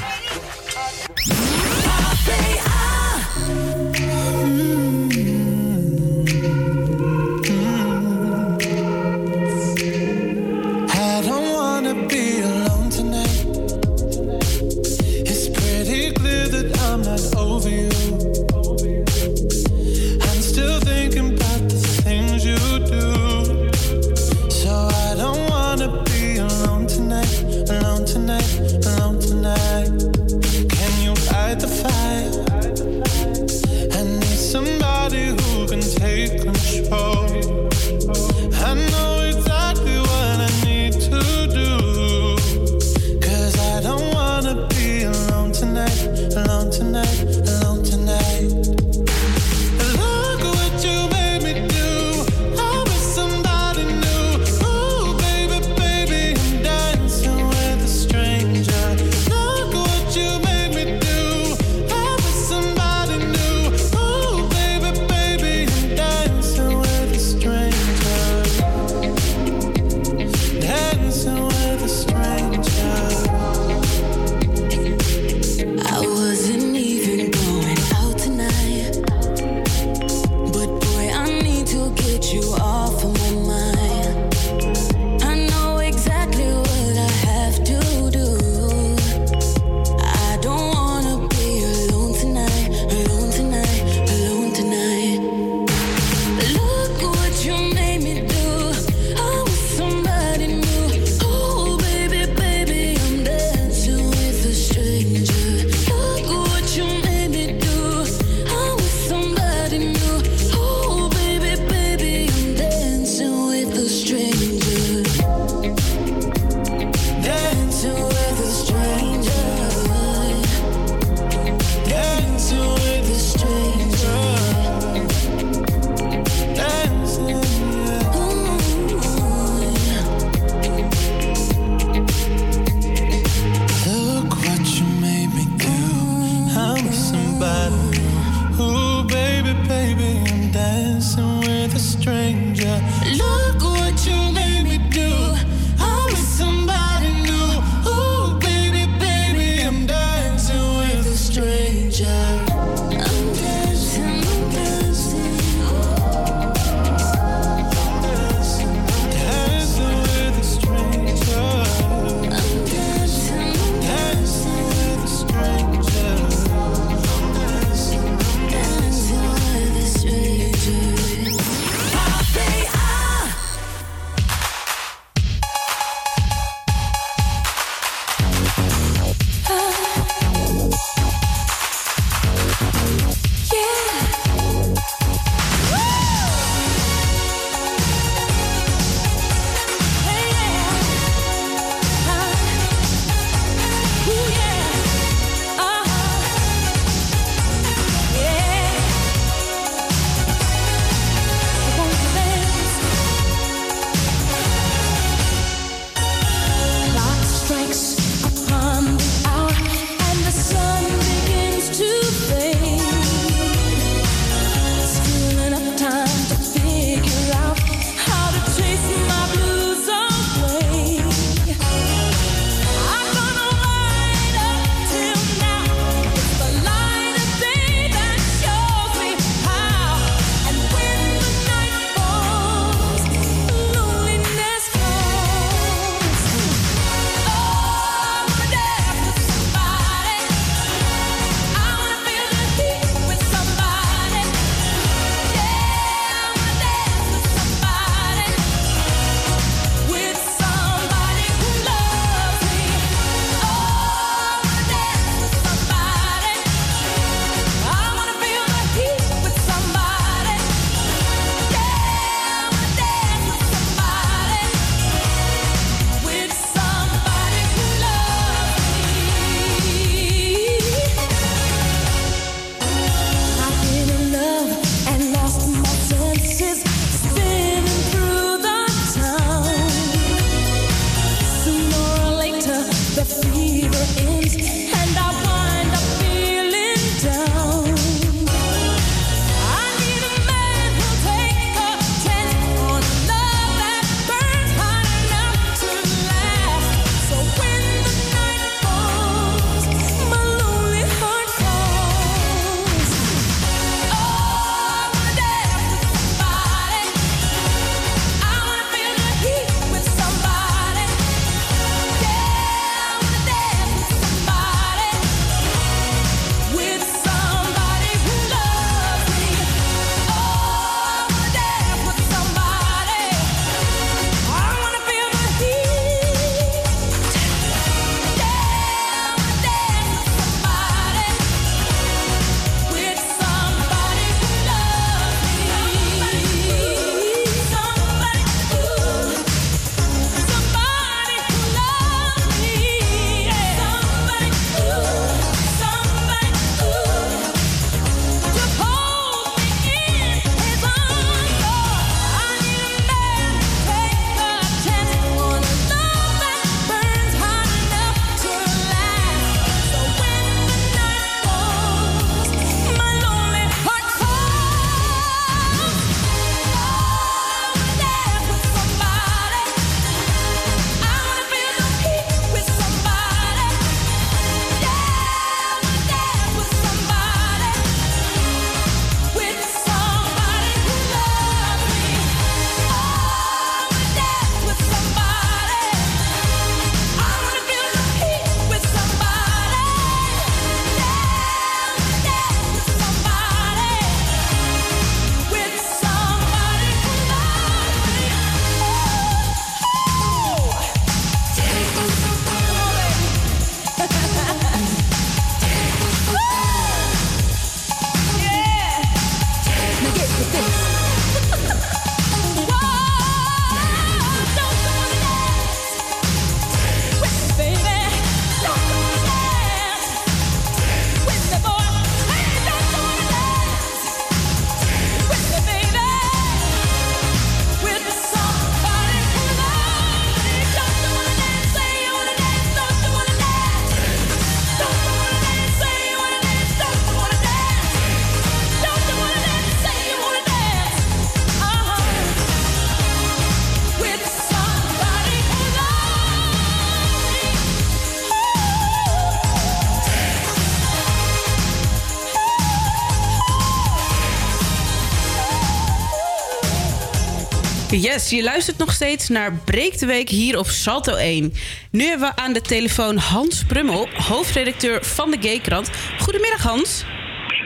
[457.83, 461.33] Yes, je luistert nog steeds naar Breek de Week hier op Salto 1.
[461.71, 465.71] Nu hebben we aan de telefoon Hans Prummel, hoofdredacteur van de Gaykrant.
[465.99, 466.85] Goedemiddag Hans.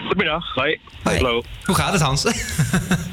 [0.07, 0.81] Goedemiddag, hoi.
[1.03, 1.43] Hallo.
[1.65, 2.25] Hoe gaat het, Hans?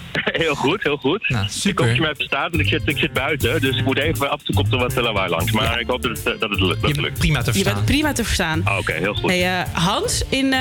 [0.43, 1.29] Heel goed, heel goed.
[1.29, 3.62] Nou, Ik hoop dat je mij verstaat, want ik zit, ik zit buiten.
[3.62, 5.51] Dus ik moet even, af en toe komt er wat lawaai langs.
[5.51, 7.17] Maar ik hoop dat het, eh, dat het, lu- dat het lukt.
[7.19, 8.62] Prima te Je bent prima te verstaan.
[8.63, 9.29] Ah, Oké, heel goed.
[9.29, 10.60] Hey, eh, Hans, in, eh,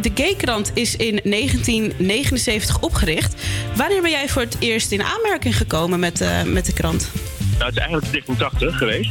[0.00, 3.42] de Gaykrant is in 1979 opgericht.
[3.76, 7.10] Wanneer ben jij voor het eerst in aanmerking gekomen met, eh, met de krant?
[7.38, 9.10] Nou, het is eigenlijk 1980 geweest.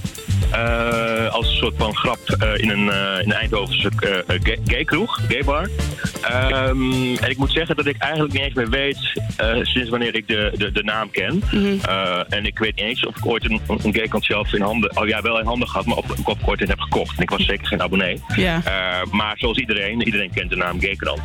[0.51, 3.91] Eh, als een soort van grap eh, in een eh, in Eindhovense
[4.43, 5.69] gay, gaykroeg, gaybar.
[6.21, 9.21] Ehm, en ik moet zeggen dat ik eigenlijk niet eens meer weet
[9.61, 11.43] sinds wanneer ik de, de, de naam ken.
[11.81, 14.97] Eh, en ik weet niet eens of ik ooit een, een gaykant zelf in handen...
[14.97, 17.17] Oh ja, wel in handen gehad, maar of ik ooit een heb gekocht.
[17.17, 18.21] En ik was zeker geen abonnee.
[18.35, 18.61] Ja.
[19.11, 21.21] Maar zoals iedereen, iedereen kent de naam Gaykrant.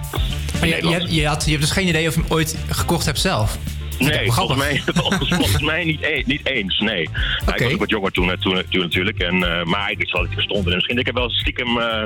[0.61, 3.19] Maar je, je, had, je hebt dus geen idee of je hem ooit gekocht hebt
[3.19, 3.59] zelf?
[3.99, 7.01] Nee, volgens mij, volgens, mij niet, e- niet eens, nee.
[7.01, 7.09] Ik
[7.63, 9.19] was ook wat jonger toen, eh, toen, toen natuurlijk.
[9.19, 10.67] En, eh, maar ik wist wel dat hij bestond.
[10.67, 12.03] En misschien dat ik hem wel stiekem eh,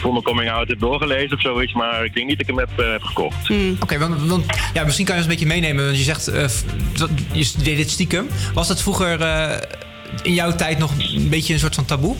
[0.00, 1.72] voor mijn coming out heb doorgelezen of zoiets.
[1.72, 3.50] Maar ik denk niet dat ik hem heb, heb gekocht.
[3.80, 5.84] Oké, want, want ja, misschien kan je ons een beetje meenemen.
[5.84, 6.46] Want je zegt, eh,
[6.98, 8.28] dat- je deed dit stiekem.
[8.54, 9.56] Was dat vroeger eh,
[10.22, 12.16] in jouw tijd nog een beetje een soort van taboe?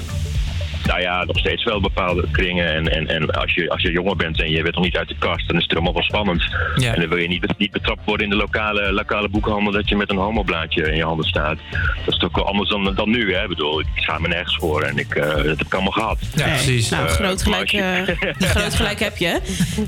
[0.86, 2.74] Nou ja, nog steeds wel bepaalde kringen.
[2.74, 5.08] En, en, en als, je, als je jonger bent en je bent nog niet uit
[5.08, 6.42] de kast, dan is het allemaal wel spannend.
[6.76, 6.94] Ja.
[6.94, 9.96] En dan wil je niet, niet betrapt worden in de lokale, lokale boekhandel dat je
[9.96, 11.58] met een homoblaadje in je handen staat.
[12.04, 13.42] Dat is toch wel anders dan, dan nu, hè?
[13.42, 16.18] Ik bedoel, ik ga me nergens voor en ik, eh, dat heb ik allemaal gehad.
[16.34, 16.88] Ja, precies.
[16.88, 18.02] Nou, Eh, groot gelijk, eh,
[18.54, 19.40] groot gelijk heb je.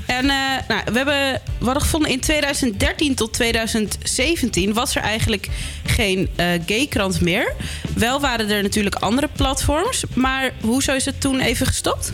[0.05, 5.49] En eh, nou, we, hebben, hadden gevonden in 2013 tot 2017 was er eigenlijk
[5.85, 7.53] geen eh gaykrant meer.
[7.95, 10.03] Wel waren er natuurlijk andere platforms.
[10.13, 10.51] Maar
[10.85, 12.11] hoezo is het toen even gestopt?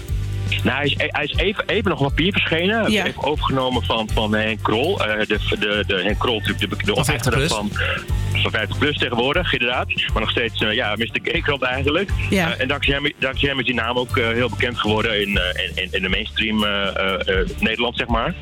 [0.64, 2.82] Nou, hij is, hij is even, even nog op papier verschenen.
[2.82, 3.04] Hij Ja.
[3.04, 4.99] is Even overgenomen van, van Henk Krol.
[5.06, 7.52] Eh, de, de, de Henk Krol, natuurlijk de, de Van 50 oprichter plus.
[7.52, 9.88] van, van 50 plus tegenwoordig, inderdaad.
[10.14, 11.20] Maar nog steeds, eh, ja, Mr.
[11.62, 12.10] Eigenlijk.
[12.30, 12.54] Ja.
[12.54, 15.38] Eh, en dankzij hem, dankzij hem is die naam ook eh, heel bekend geworden in,
[15.38, 18.34] eh, in, in, in de mainstream eh, eh, eh, Nederland, zeg maar.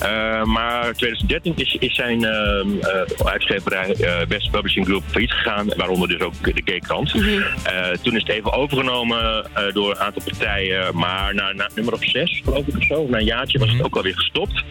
[0.00, 5.68] Eh, maar 2013 is, is zijn ehm, eh, uitgeverij eh, West Publishing Group failliet gegaan,
[5.76, 7.14] waaronder dus ook de Gaykrant.
[7.14, 7.26] Mhm.
[7.62, 11.94] Eh, toen is het even overgenomen eh, door een aantal partijen, maar na, na nummer
[11.94, 14.64] of zes, geloof ik of zo, na een jaartje was het ook alweer gestopt.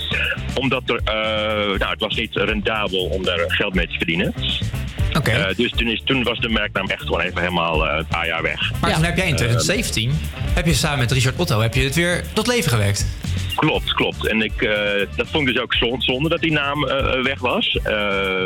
[0.55, 4.33] Omdat er, eh, nou, het was niet rendabel om daar geld mee te verdienen.
[5.17, 5.31] Oké.
[5.31, 8.27] Eh, dus toen, is, toen was de merknaam echt gewoon even helemaal eh, een paar
[8.27, 8.71] jaar weg.
[8.81, 10.19] Maar toen heb jij in Eh, 2017,
[10.53, 13.05] heb je samen met Richard Otto, heb je het weer tot leven gewekt.
[13.55, 14.27] Klopt, klopt.
[14.27, 17.39] En ik, eh, dat vond ik dus ook zon- zonde dat die naam eh, weg
[17.39, 17.79] was.
[17.83, 18.45] Eh,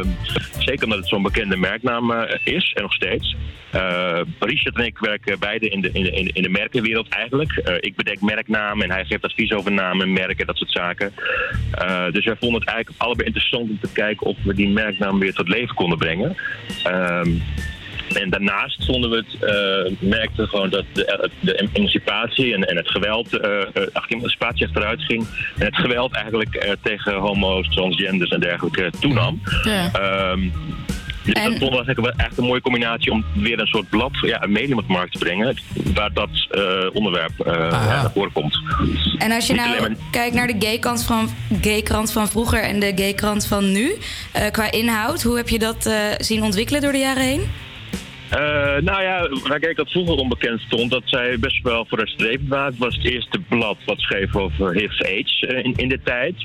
[0.57, 3.35] zeker omdat het zo'n bekende merknaam eh, is en nog steeds.
[3.71, 7.51] Eh, Richard en ik werken beide in de, in de, in de, merkenwereld eigenlijk.
[7.51, 11.13] Eh, ik bedenk merknamen en hij geeft advies over namen, merken, dat soort zaken.
[11.71, 15.19] Eh, dus wij vonden het eigenlijk allebei interessant om te kijken of we die merknaam
[15.19, 16.35] weer tot leven konden brengen.
[18.13, 22.89] En daarnaast vonden we het, eh, merkten gewoon dat de, de emancipatie en, en het
[22.89, 25.27] geweld, eh eh, ach, de emancipatie achteruit ging.
[25.57, 29.41] En het geweld eigenlijk tegen homo's, transgenders en dergelijke toenam.
[29.63, 29.91] Ja.
[29.91, 30.39] Ehm,
[31.23, 34.11] dus dat vonden we eigenlijk wel echt een mooie combinatie om weer een soort blad,
[34.21, 35.57] ja, een medium op de markt te brengen.
[35.93, 36.29] Waar dat
[36.93, 38.59] onderwerp ja, naar voren komt.
[39.17, 41.29] En als je Niet nou maar- kijkt naar de gaykant van,
[41.61, 43.95] gaykrant van vroeger en de gaykrant van nu,
[44.51, 47.41] qua inhoud, hoe heb je dat zien ontwikkelen door de jaren heen?
[48.29, 52.65] Eh, nou ja, waar ik dat vroeger onbekend stond, dat zij best wel vooruitstrevend waren.
[52.65, 56.35] Het was het eerste blad wat schreef over HIV-AIDS eh, in, in de tijd.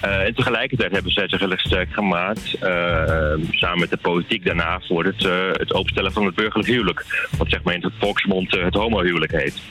[0.00, 2.56] Eh, en tegelijkertijd hebben zij zich heel erg sterk gemaakt,
[3.50, 5.22] samen met de politiek daarna, voor het,
[5.52, 7.28] het openstellen van het burgerlijk huwelijk.
[7.38, 9.62] Wat zeg maar in het volksmond het homohuwelijk heet.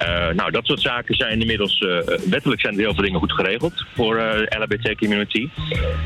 [0.00, 3.32] Eh, nou, dat soort zaken zijn inmiddels eh, wettelijk zijn er heel veel dingen goed
[3.32, 5.48] geregeld voor de LHBT-community.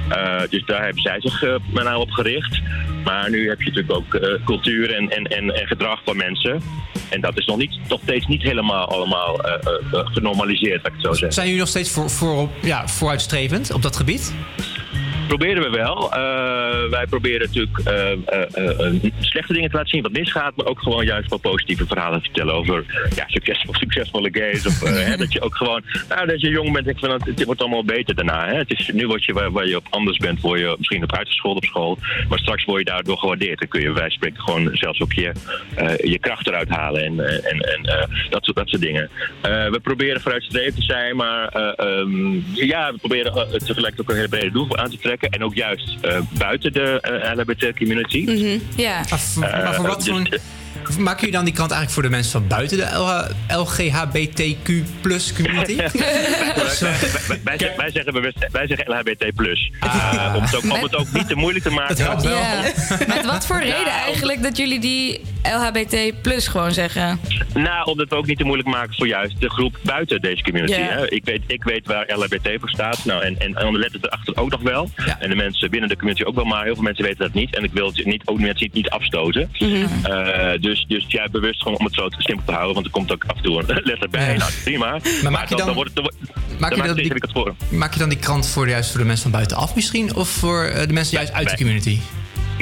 [0.09, 1.41] Eh, dus daar hebben zij zich
[1.73, 2.61] met name op gericht.
[3.05, 6.63] Maar nu heb je natuurlijk ook cultuur en, en, en, gedrag van mensen.
[7.11, 9.41] En dat is nog, niet, nog steeds niet helemaal allemaal
[9.89, 11.33] genormaliseerd, laat ik het zo zeggen.
[11.33, 14.35] Zijn jullie nog steeds voor, voor, ja, vooruitstrevend op dat gebied?
[15.29, 16.13] Proberen we wel.
[16.13, 20.79] Eh, wij proberen natuurlijk eh, eh, slechte dingen te laten zien wat misgaat, maar ook
[20.79, 24.67] gewoon juist wel positieve verhalen te vertellen over ja, succesvol, succesvolle gays.
[24.67, 27.27] Of hè, dat je ook gewoon, nou, dat je jong bent, denk ik van, het,
[27.27, 28.49] het wordt allemaal beter daarna.
[28.49, 28.55] Hè.
[28.55, 31.17] Het is, nu word je waar, waar je op anders bent, word je misschien op
[31.17, 31.99] uitgeschoold op school,
[32.29, 33.59] maar straks word je daardoor gewaardeerd.
[33.59, 35.33] Dan kun je bij wijze van spreken gewoon zelfs ook je,
[36.03, 37.83] je kracht eruit halen en, en, en
[38.31, 39.11] dat, soort, dat soort dingen.
[39.43, 44.29] We proberen vooruitstrevend te zijn, maar eh, ehm, ja, we proberen tegelijk ook een hele
[44.29, 45.14] brede doelgroep aan te trekken.
[45.23, 48.59] En ook juist eh, buiten de eh, LHBT-community.
[48.77, 49.05] Ja.
[49.11, 50.39] Maar voor, maar voor wat, voor,
[50.99, 54.71] Maken jullie dan die krant eigenlijk voor de mensen van buiten de LGHBTQ
[55.01, 55.77] plus community?
[55.77, 59.23] wij, wij, zeggen- wij zeggen bewust, wij zeggen LHBT+.
[59.23, 62.23] Eh, om, het ook, om het ook niet te moeilijk te maken.
[62.23, 62.63] Ja.
[63.09, 67.21] Met wat voor reden eigenlijk dat jullie die LHBT plus gewoon zeggen?
[67.55, 70.73] Nou, omdat we ook niet te moeilijk maken voor juist de groep buiten deze community.
[70.81, 70.87] Ja.
[70.87, 71.11] Hè?
[71.11, 73.05] Ik, weet, ik weet waar LHBT voor staat.
[73.05, 74.91] Nou, en, en, en de letters erachter ook nog wel.
[75.19, 77.57] En de mensen binnen de community ook wel, maar heel veel mensen weten dat niet.
[77.57, 79.51] En ik wil het niet, ook mensen niet afstoten.
[80.03, 82.75] Eh, dus, dus ja, bewust gewoon om het zo simpel te houden.
[82.75, 84.37] Want er komt ook af en toe een letter bij.
[84.37, 84.99] Nou, prima.
[85.23, 88.09] Maar, maak je dan- wordt het, dan, wordt- Maak je, dan die, maak je dan
[88.09, 90.15] die krant voor, juist voor de mensen van buitenaf misschien?
[90.15, 91.99] Of voor eh, de mensen juist uit de community?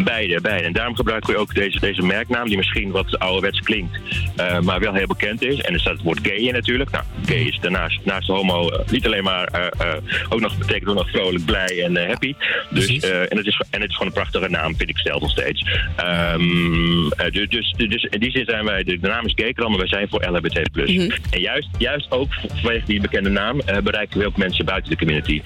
[0.04, 0.66] Beide, beide.
[0.66, 3.98] En daarom gebruiken we ook deze, deze merknaam, die misschien wat ouderwets klinkt,
[4.36, 5.60] eh, maar wel heel bekend is.
[5.60, 6.90] En er staat het woord gay in natuurlijk.
[6.90, 9.96] Nou, gay is daarnaast naast de homo eh, niet alleen maar, eh,
[10.28, 12.34] ook nog, betekent ook nog vrolijk, blij en happy.
[12.70, 15.30] Dus, en, het is, en het is gewoon een prachtige naam, vind ik zelf nog
[15.30, 15.66] steeds.
[15.96, 19.70] Ehm, eh, dus, dus, dus in die zin zijn wij, de, de naam is Gaykrant,
[19.70, 20.56] maar wij zijn voor LHBT+.
[21.30, 25.42] En juist, juist ook vanwege die bekende naam bereiken we ook mensen buiten de community.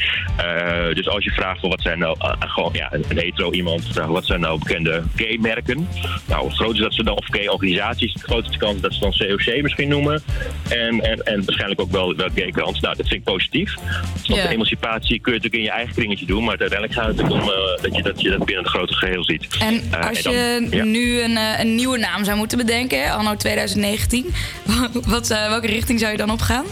[0.92, 4.08] Dus als je vraagt voor wat zijn nou, gewoon ja, een, een hetero iemand, vraagt
[4.08, 5.88] wat zijn nou bekende gay-merken?
[6.26, 9.62] Nou, groot is dat ze dan, of gay-organisaties, de grootste kans dat ze dan COC
[9.62, 10.22] misschien noemen.
[10.68, 12.80] En, en, en waarschijnlijk ook wel, wel gay-krant.
[12.80, 13.74] Nou, dat vind ik positief.
[13.74, 14.42] Want Ja.
[14.42, 17.40] de emancipatie kun je natuurlijk in je eigen kringetje doen, maar uiteindelijk gaat het om
[17.40, 17.46] eh,
[17.82, 19.46] dat, je, dat je dat binnen het grote geheel ziet.
[19.60, 20.84] En Eh, als dan- je ja.
[20.84, 24.26] nu een, eh, een nieuwe naam zou moeten bedenken, anno 2019,
[25.06, 26.64] wat, welke richting zou je dan opgaan?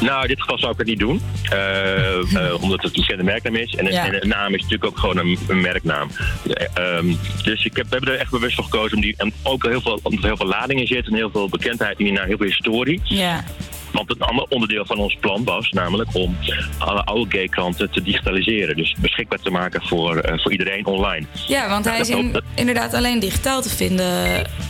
[0.00, 1.20] Nou, in dit geval zou ik het niet doen.
[1.50, 3.74] Eh, eh, omdat het een bekende merknaam is.
[3.74, 4.06] En, een- Ja.
[4.06, 6.10] en een naam is natuurlijk ook gewoon een, een merknaam.
[6.52, 7.06] Eh, ehm,
[7.42, 8.96] dus ik heb, we hebben er echt bewust voor gekozen.
[8.96, 11.06] om die, en ook heel veel, omdat er heel veel lading in zit.
[11.06, 13.00] En heel veel bekendheid in die naam, heel veel historie.
[13.04, 13.44] Ja.
[13.92, 16.36] Want een ander onderdeel van ons plan was namelijk om
[16.78, 18.76] alle oude gay-kranten te digitaliseren.
[18.76, 21.26] Dus beschikbaar te maken voor, eh, voor iedereen online.
[21.46, 24.06] Ja, want hij Nou, is in- dat- inderdaad alleen digitaal te vinden.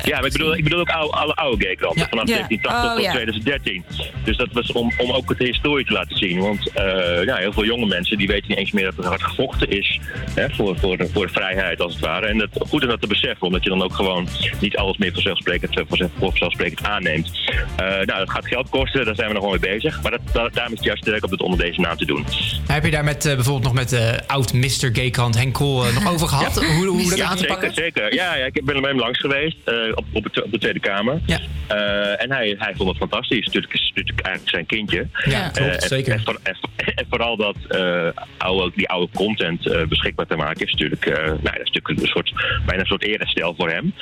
[0.02, 2.06] Ja, maar ik bedoel, ik bedoel ook oude, alle oude gay-kranten.
[2.08, 2.34] Vanaf Ja.
[2.34, 3.10] 1980 Oh, tot ja.
[3.12, 3.84] 2013.
[4.24, 6.40] Dus dat was om, om ook de historie te laten zien.
[6.40, 9.22] Want eh, ja, heel veel jonge mensen die weten niet eens meer dat er hard
[9.22, 10.00] gevochten is
[10.34, 12.26] hè, voor, voor, de, voor de vrijheid als het ware.
[12.26, 14.28] En dat, goed om dat te beseffen, omdat je dan ook gewoon
[14.60, 17.30] niet alles meer vanzelfsprekend, vanzelf- vanzelfsprekend aanneemt.
[17.76, 20.02] Eh, nou, dat gaat geld kosten, daar zijn we nog wel mee bezig.
[20.02, 22.24] Maar dat, dat, daarom is het juist sterk om het onder deze naam te doen.
[22.66, 24.88] Heb je daar met, eh, bijvoorbeeld nog met de oud Mr.
[24.92, 26.64] Gaykant Henk Kool eh, nog over gehad?
[26.64, 27.74] Hoe, hoe dat ja, aan te zeker, pakken?
[27.74, 28.14] zeker.
[28.14, 30.58] Ja, ja, ik ben er met hem langs geweest eh, op, op, het- op de
[30.58, 31.20] Tweede Kamer.
[31.26, 33.46] Eh, en hij, hij vond het fantastisch.
[33.46, 35.06] Natuurlijk is natuurlijk eigenlijk zijn kindje.
[35.24, 36.12] Ja, Eh, klopt, en- zeker.
[36.12, 36.56] En, voor- en,
[37.00, 38.06] en vooral dat eh,
[38.38, 42.00] oude, die oude content eh, beschikbaar te maken is natuurlijk, eh, nou, dat is natuurlijk
[42.00, 42.32] een soort,
[42.66, 43.94] bijna een soort erestel voor hem.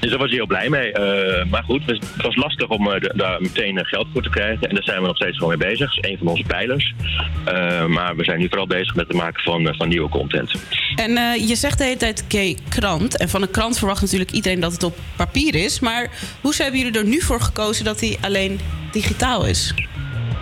[0.00, 0.92] Dus daar was hij heel blij mee.
[0.92, 4.22] Eh, maar goed, het was- het was lastig om eh, daar meteen eh, geld voor
[4.22, 4.68] te krijgen.
[4.68, 5.94] En daar zijn we nog steeds gewoon mee bezig.
[5.94, 6.94] Dat is een van onze pijlers.
[7.88, 10.52] Maar we zijn nu vooral bezig met het maken van, van nieuwe content.
[10.96, 11.12] En
[11.46, 12.24] je zegt de hele tijd
[12.68, 13.16] krant.
[13.18, 15.80] En van een krant verwacht natuurlijk iedereen dat het op papier is.
[15.80, 18.60] Maar hoe hebben jullie er nu voor gekozen dat hij alleen
[18.92, 19.74] digitaal is?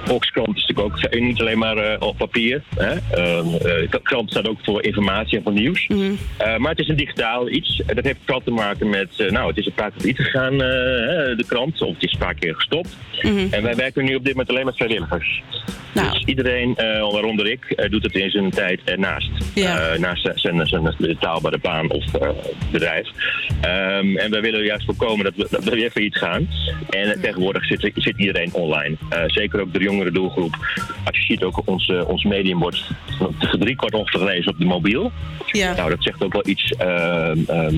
[0.05, 2.63] Volkskrant is natuurlijk ook niet alleen maar eh, op papier.
[2.77, 2.93] Hè?
[3.11, 5.87] Ehm, eh, krant staat ook voor informatie en voor nieuws.
[5.87, 7.83] Eh, maar het is een digitaal iets.
[7.87, 9.09] Dat heeft vooral te maken met...
[9.31, 11.83] nou, het is een paar keer failliet gegaan, de krant.
[11.83, 12.97] Of het is een paar keer gestopt.
[13.51, 15.43] En wij werken nu op dit moment alleen met vrijwilligers.
[15.93, 16.75] Dus iedereen,
[17.13, 19.31] waaronder ik, doet het in zijn tijd ernaast.
[19.99, 22.05] Naast zijn, zijn, betaalbare baan of
[22.73, 23.09] bedrijf.
[23.61, 26.49] Ehm, en wij willen juist voorkomen dat we, dat we weer failliet gaan.
[26.91, 28.97] En tegenwoordig zit, zit iedereen online.
[29.27, 30.57] Zeker ook de jongere doelgroep.
[31.05, 32.91] Als je ziet ook ons, eh, ons medium wordt
[33.59, 35.13] drie kwart ongeveer gelezen op de mobiel.
[35.47, 35.75] Ja.
[35.75, 36.73] Nou, dat zegt ook wel iets.
[36.73, 37.77] ehm, ehm,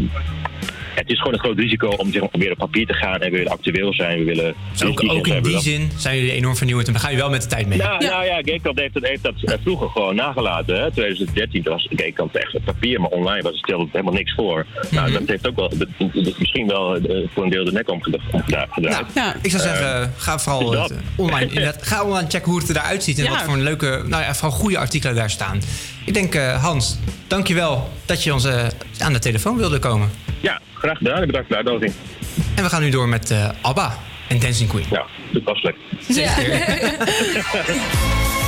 [0.97, 3.30] het is gewoon een groot risico om zeg maar, weer op papier te gaan en
[3.32, 4.18] weer actueel zijn.
[4.18, 4.55] We willen
[4.86, 7.42] Ook, ook in die zin zijn jullie enorm vernieuwend en dan ga je wel met
[7.42, 7.78] de tijd mee.
[7.78, 10.80] nou, nou ja, Gaykamp heeft, dat- heeft dat eh, vroeger gewoon nagelaten.
[10.80, 10.90] Hè.
[10.92, 14.66] 2013 toen was Gaykamp echt op papier, maar online was het helemaal niks voor.
[14.90, 15.72] Nou, dat heeft ook wel
[16.38, 18.68] misschien wel eh, voor een deel de nek omgedraaid.
[19.14, 20.90] Nou, ik zou zeggen, ga vooral dus dat.
[20.90, 23.30] eh, online, ga online checken hoe het eruit ziet en Ja.
[23.30, 25.61] wat voor een leuke, nou ja, vooral goede artikelen daar staan.
[26.05, 28.66] Ik denk, eh, Hans, dankjewel dat je ons eh,
[28.99, 30.11] aan de telefoon wilde komen.
[30.40, 31.20] Ja, graag gedaan.
[31.20, 31.95] en Bedankt voor de uitnodiging.
[32.57, 34.87] En we gaan nu door met eh, ABBA en Dancing Queen.
[34.91, 35.76] Ja, toepasselijk.
[36.09, 36.24] See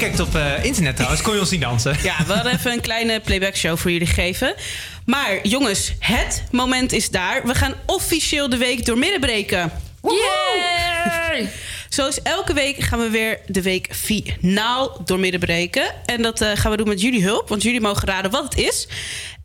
[0.00, 1.96] meekijkt op eh, internet trouwens, kon je ons zien dansen.
[2.02, 4.54] Ja, we hadden even een kleine playback show voor jullie gegeven.
[5.04, 7.46] Maar jongens, het moment is daar.
[7.46, 9.72] We gaan officieel de week doormidden breken.
[10.02, 11.48] Yay!
[11.88, 15.94] Zoals elke week gaan we weer de week finaal doormidden breken.
[16.06, 18.58] En dat eh, gaan we doen met jullie hulp, want jullie mogen raden wat het
[18.58, 18.88] is.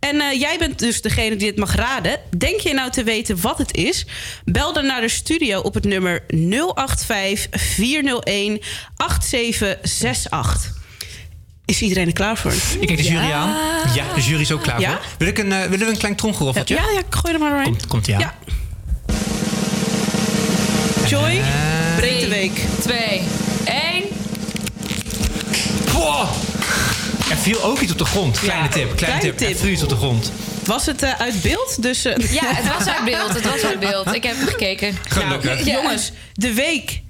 [0.10, 2.20] En eh, jij bent dus degene die het mag raden.
[2.38, 4.06] Denk je nou te weten wat het is?
[4.46, 8.62] Bel dan naar de studio op het nummer 085 401
[8.96, 10.80] 8768.
[11.66, 12.52] Is iedereen er klaar voor?
[12.80, 13.56] Ik kijk de jury aan.
[13.94, 14.90] Ja, de jury is ook klaar Ja?
[14.92, 15.00] voor.
[15.18, 16.76] Wil ik een, eh, willen we een klein tromgeroffeltje?
[16.76, 17.70] Ja, ja, ik gooi er maar doorheen.
[17.70, 18.20] Komt, komt ie aan.
[18.20, 18.34] Ja.
[21.08, 21.42] Joy,
[21.96, 22.62] breek de week.
[22.82, 23.22] 2,
[23.66, 24.04] 1.
[25.94, 26.28] Wow.
[27.32, 28.40] Er viel ook iets op de grond.
[28.40, 29.38] Kleine tip, kleine, kleine tip.
[29.38, 29.50] tip.
[29.50, 30.32] Er viel iets op de grond.
[30.66, 31.82] Was het eh, uit beeld?
[31.82, 33.34] Dus, eh, Ja, het was uit beeld.
[33.34, 34.14] Het was uit beeld.
[34.16, 34.98] Ik heb gekeken.
[35.08, 35.66] Gelukkig.
[35.66, 37.02] Nou, jongens, de week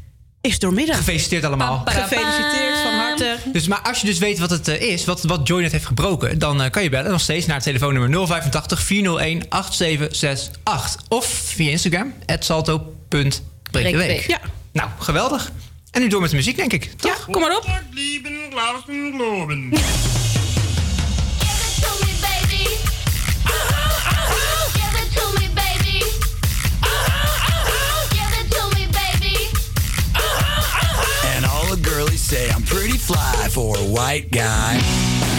[0.42, 0.96] is doormidden.
[0.96, 1.82] Gefeliciteerd allemaal.
[1.86, 3.38] Gefeliciteerd van harte.
[3.52, 5.86] Dus, maar als je dus weet wat het eh, is, wat, wat Joy net heeft
[5.86, 11.02] gebroken, dan kan je bellen nog steeds naar het telefoonnummer 085 401 8768.
[11.08, 13.42] Of via Instagram, salto.breekdeweek.
[13.72, 14.28] Breekdeweek.
[14.28, 14.40] Ja.
[14.72, 15.52] Nou, geweldig.
[15.92, 16.90] En nu door met de muziek, denk ik.
[16.98, 17.18] Toch?
[17.18, 17.66] Ja, kom maar op.
[31.36, 35.31] And all the girlies say I'm pretty fly for a white guy.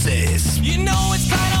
[0.00, 0.58] Cinco, seis.
[0.60, 1.59] You know it's kinda hard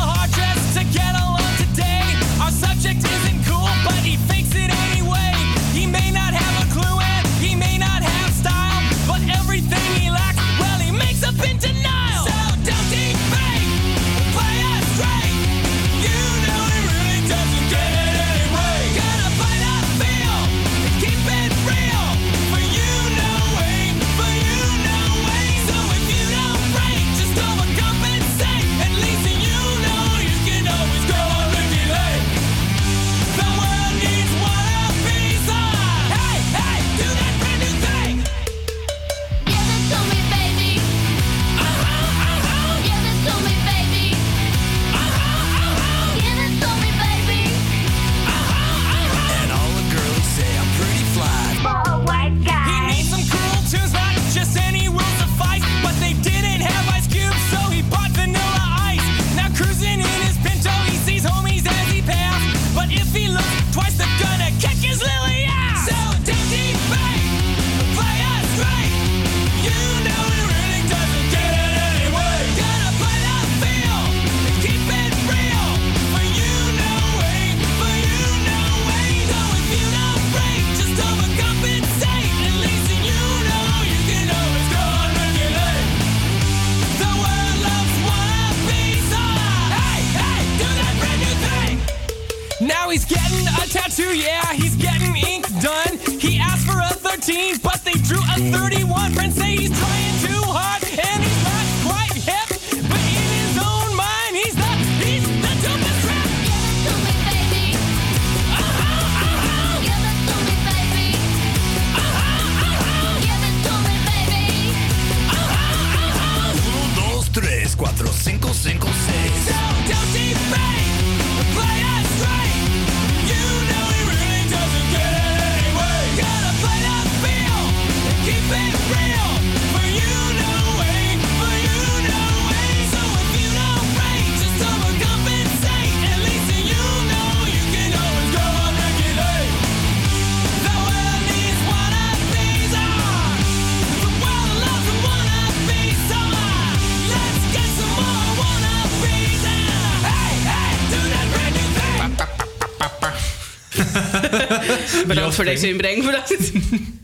[155.14, 156.04] Bedankt voor deze inbreng.
[156.04, 156.52] Bedankt.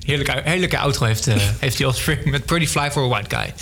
[0.04, 3.54] Heerlijke, heerlijke outro heeft, eh heeft die Offspring met Pretty Fly for a White Guy.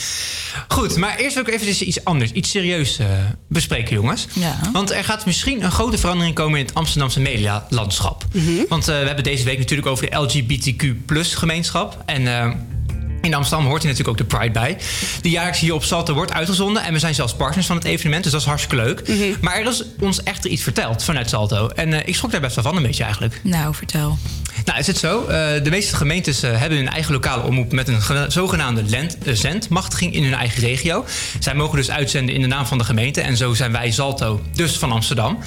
[0.68, 3.06] Goed, maar eerst wil ik even dus iets anders, iets serieus eh,
[3.48, 4.26] bespreken, jongens.
[4.32, 4.58] Ja.
[4.72, 8.24] Want er gaat misschien een grote verandering komen in het Amsterdamse medialandschap.
[8.68, 10.84] Want eh, we hebben deze week natuurlijk over de LGBTQ
[11.36, 12.02] gemeenschap.
[12.06, 12.50] En eh,
[13.24, 14.76] in Amsterdam hoort hier natuurlijk ook de Pride bij.
[15.20, 16.82] Die jaarlijks hier op Salto wordt uitgezonden.
[16.84, 19.02] En we zijn zelfs partners van het evenement, dus dat is hartstikke leuk.
[19.40, 21.68] Maar er is ons echter iets verteld vanuit Salto.
[21.68, 23.40] En eh, ik schrok daar best wel van een beetje eigenlijk.
[23.42, 24.18] Nou, vertel.
[24.64, 25.20] Nou, is het zo?
[25.26, 29.16] Eh, de meeste gemeentes eh, hebben hun eigen lokale omroep met een gena- zogenaamde lent-
[29.32, 31.04] zendmachtiging in hun eigen regio.
[31.38, 33.20] Zij mogen dus uitzenden in de naam van de gemeente.
[33.20, 35.38] En zo zijn wij Zalto, dus van Amsterdam.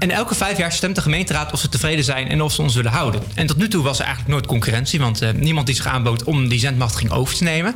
[0.00, 2.74] En elke vijf jaar stemt de gemeenteraad of ze tevreden zijn en of ze ons
[2.74, 3.22] willen houden.
[3.34, 6.24] En tot nu toe was er eigenlijk nooit concurrentie, want eh, niemand die zich aanbood
[6.24, 7.74] om die zendmachtiging over te nemen.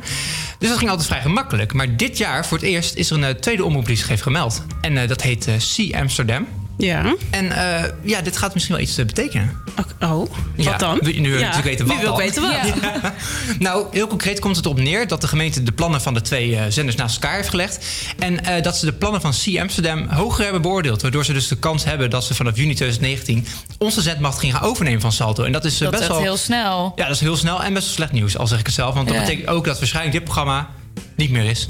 [0.59, 1.73] Dus dat ging altijd vrij gemakkelijk.
[1.73, 4.21] Maar dit jaar, voor het eerst, is er een eh, tweede omroep die zich heeft
[4.21, 4.63] gemeld.
[4.81, 6.47] En eh, dat heet Sea Amsterdam.
[6.77, 7.15] Ja.
[7.29, 9.63] En eh, ja, dit gaat misschien wel iets eh, betekenen.
[10.01, 10.99] Oh, Ja, wat dan?
[11.01, 12.51] wil nu Ja, natuurlijk weten wat nu wil ik weten wat.
[12.51, 13.13] Ja.
[13.59, 16.55] Nou, heel concreet komt het erop neer dat de gemeente de plannen van de twee
[16.55, 17.85] eh, zenders naast elkaar heeft gelegd.
[18.19, 21.01] En eh, dat ze de plannen van Sea Amsterdam hoger hebben beoordeeld.
[21.01, 23.45] Waardoor ze dus de kans hebben dat ze vanaf juni 2019
[23.77, 25.43] onze zendmachtiging gaan overnemen van Salto.
[25.43, 26.93] En dat is eh, Dat best is wel heel snel.
[26.95, 28.93] Ja, dat is heel snel en best wel slecht nieuws, al zeg ik het zelf.
[28.93, 30.69] Want dat betekent ook dat waarschijnlijk dit programma
[31.15, 31.67] niet meer is.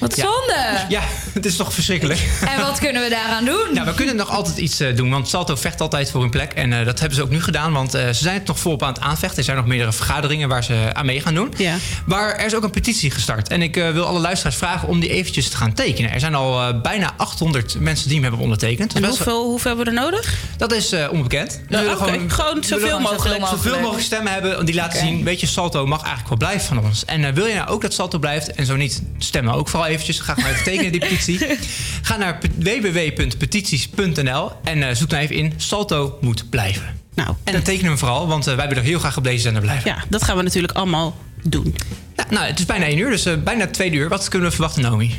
[0.00, 0.22] Wat Ja.
[0.24, 0.78] zonde!
[0.88, 1.00] Ja,
[1.32, 2.28] het is toch verschrikkelijk.
[2.56, 3.66] En wat kunnen we daaraan doen?
[3.74, 6.52] Nou, we kunnen nog altijd iets eh, doen, want Salto vecht altijd voor hun plek.
[6.52, 8.82] En eh, dat hebben ze ook nu gedaan, want eh, ze zijn het nog volop
[8.82, 9.38] aan het aanvechten.
[9.38, 11.52] Er zijn nog meerdere vergaderingen waar ze aan mee gaan doen.
[11.56, 11.76] Ja.
[12.06, 13.48] Maar er is ook een petitie gestart.
[13.48, 16.12] En ik eh, wil alle luisteraars vragen om die eventjes te gaan tekenen.
[16.12, 18.94] Er zijn al bijna 800 mensen die hem hebben ondertekend.
[18.94, 20.34] En wel- hoeveel, hoeveel hebben we er nodig?
[20.56, 21.60] Dat is eh, onbekend.
[21.68, 22.18] We Ja, willen oké.
[22.28, 23.46] Gewoon we zoveel willen mogelijk.
[23.46, 24.66] Zoveel mogelijk stemmen hebben.
[24.66, 27.04] Die laten zien, weet je, Salto mag eigenlijk wel blijven van ons.
[27.04, 28.52] En eh, wil je nou ook dat Salto blijft?
[28.52, 30.18] En zo niet, stemmen ook vooral eventjes.
[30.20, 31.38] Ga maar even tekenen, die petitie.
[32.02, 36.98] Ga naar pe- www.petities.nl en eh, zoek nou even in Salto moet blijven.
[37.14, 39.62] Nou, en dan tekenen we vooral, want eh, wij willen heel graag op deze zender
[39.62, 39.90] blijven.
[39.90, 41.74] Ja, dat gaan we natuurlijk allemaal doen.
[42.16, 44.08] Ja, nou, het is bijna één uur, dus eh, bijna twee uur.
[44.08, 45.14] Wat kunnen we verwachten, Naomi?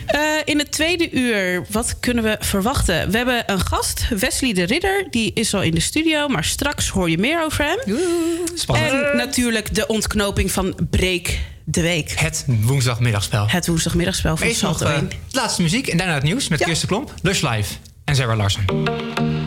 [0.45, 3.11] In het tweede uur, wat kunnen we verwachten?
[3.11, 5.07] We hebben een gast, Wesley de Ridder.
[5.09, 7.97] Die is al in de studio, maar straks hoor je meer over hem.
[8.55, 8.91] Spannend.
[8.91, 11.29] En natuurlijk de ontknoping van Break
[11.71, 12.19] de Week.
[12.19, 13.45] Het woensdagmiddagspel.
[13.49, 15.09] Het woensdagmiddagspel van nog eh, 1.
[15.09, 17.73] de laatste muziek en daarna het nieuws met Kirsten Klomp, Lush Live
[18.05, 19.40] en Sarah Larsen.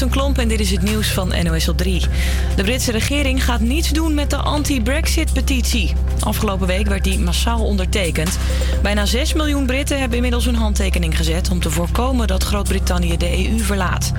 [0.00, 2.02] Kirsten Klomp en dit is het nieuws van NOS op 3.
[2.56, 5.92] De Britse regering gaat niets doen met de anti-Brexit-petitie.
[6.20, 8.38] Afgelopen week werd die massaal ondertekend.
[8.82, 11.50] Bijna 6 miljoen Britten hebben inmiddels hun handtekening gezet...
[11.50, 14.12] om te voorkomen dat Groot-Brittannië de EU verlaat.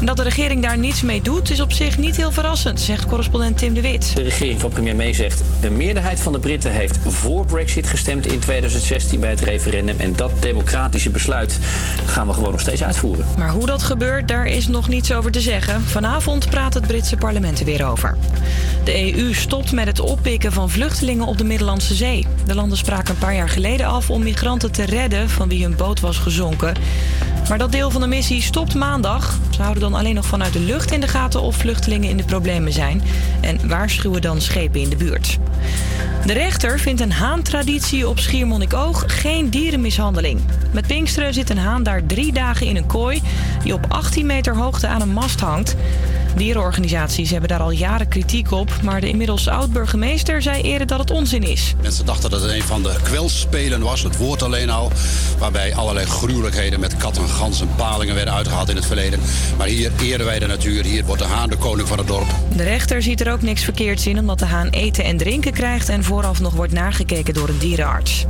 [0.00, 2.80] En dat de regering daar niets mee doet is op zich niet heel verrassend...
[2.80, 4.14] zegt correspondent Tim de Wit.
[4.14, 5.42] De regering van premier May zegt...
[5.60, 9.98] de meerderheid van de Britten heeft voor Brexit gestemd in 2016 bij het referendum...
[9.98, 11.58] en dat democratische besluit
[12.06, 13.26] gaan we gewoon nog steeds uitvoeren.
[13.38, 15.82] Maar hoe dat gebeurt, daar is nog niets over te zeggen.
[15.82, 18.16] Vanavond praat het Britse parlement er weer over.
[18.84, 22.26] De EU stopt met het oppikken van vluchtelingen op de Middellandse Zee.
[22.46, 25.76] De landen spraken een paar jaar geleden af om migranten te redden van wie hun
[25.76, 26.74] boot was gezonken.
[27.48, 29.38] Maar dat deel van de missie stopt maandag.
[29.50, 32.24] Ze houden dan alleen nog vanuit de lucht in de gaten of vluchtelingen in de
[32.24, 33.02] problemen zijn.
[33.40, 35.38] En waarschuwen dan schepen in de buurt.
[36.26, 40.40] De rechter vindt een haantraditie op Schiermonnikoog geen dierenmishandeling.
[40.72, 43.22] Met Pinksteren zit een haan daar drie dagen in een kooi...
[43.62, 45.76] die op 18 meter hoogte aan een mast hangt.
[46.36, 48.70] Dierenorganisaties hebben daar al jaren kritiek op...
[48.82, 51.74] maar de inmiddels oud-burgemeester zei eerder dat het onzin is.
[51.82, 54.92] Mensen dachten dat het een van de kwelspelen was, het woord alleen al.
[55.38, 59.20] Waarbij allerlei gruwelijkheden met katten, ganzen, palingen werden uitgehaald in het verleden.
[59.58, 62.28] Maar hier eren wij de natuur, hier wordt de haan de koning van het dorp.
[62.56, 64.18] De rechter ziet er ook niks verkeerds in...
[64.18, 65.88] omdat de haan eten en drinken krijgt...
[65.88, 68.26] en vooraf nog wordt nagekeken door een dierenarts.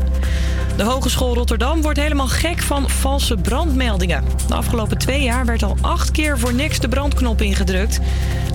[0.77, 4.24] De Hogeschool Rotterdam wordt helemaal gek van valse brandmeldingen.
[4.49, 8.01] De afgelopen twee jaar werd al acht keer voor niks de brandknop ingedrukt.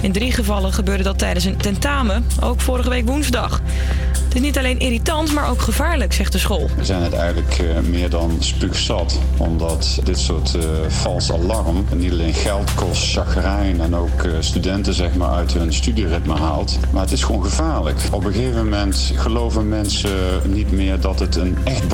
[0.01, 3.61] In drie gevallen gebeurde dat tijdens een tentamen, ook vorige week woensdag.
[4.31, 6.69] Het is niet alleen irritant, maar ook gevaarlijk, zegt de school.
[6.75, 9.19] We zijn het eigenlijk eh, meer dan spuugzat.
[9.37, 14.93] Omdat dit soort eh, vals alarm niet alleen geld kost, chagrijn en ook eh, studenten
[14.93, 16.79] zeg maar, uit hun studieritme haalt.
[16.91, 17.99] Maar het is gewoon gevaarlijk.
[18.11, 21.87] Op een gegeven moment geloven mensen niet meer dat het een echt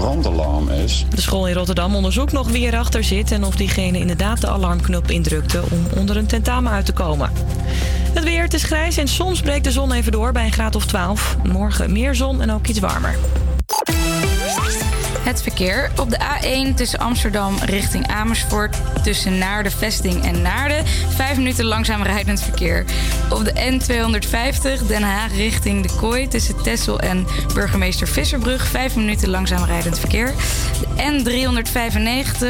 [0.84, 1.06] is.
[1.10, 5.12] De school in Rotterdam onderzoekt nog wie erachter zit en of diegene inderdaad de alarmknop
[5.12, 7.32] indrukte om onder een tentamen uit te komen.
[8.14, 10.76] Het weer, het is grijs en soms breekt de zon even door bij een graad
[10.76, 11.38] of 12.
[11.44, 13.16] Morgen meer zon en ook iets warmer.
[15.28, 18.78] Het verkeer op de A1 tussen Amsterdam richting Amersfoort...
[19.04, 20.86] tussen Naarden Vesting en Naarden...
[21.10, 22.86] vijf minuten langzaam rijdend verkeer.
[23.30, 26.28] Op de N250 Den Haag richting De Kooi...
[26.28, 28.68] tussen Tessel en Burgemeester Visserbrug...
[28.68, 30.34] vijf minuten langzaam rijdend verkeer.
[30.80, 32.46] De N395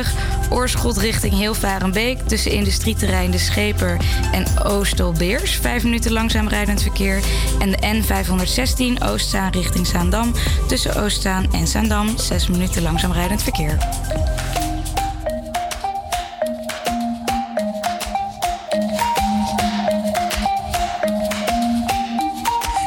[0.49, 2.27] Oorschot richting Hilvarenbeek...
[2.27, 3.97] tussen industrieterrein De Scheper
[4.31, 5.55] en Oostelbeers...
[5.55, 7.19] vijf minuten langzaam rijdend verkeer.
[7.59, 10.33] En de N516 Oostzaan richting Zaandam...
[10.67, 12.17] tussen Oostzaan en Zaandam...
[12.17, 13.77] zes minuten langzaam rijdend verkeer.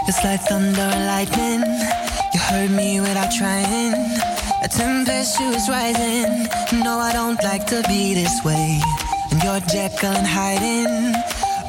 [0.07, 1.61] It's like thunder and lightning.
[2.33, 3.95] You heard me without trying.
[4.63, 6.49] A tempest is rising.
[6.85, 8.81] No, I don't like to be this way.
[9.31, 11.15] And you're Jekyll and hiding.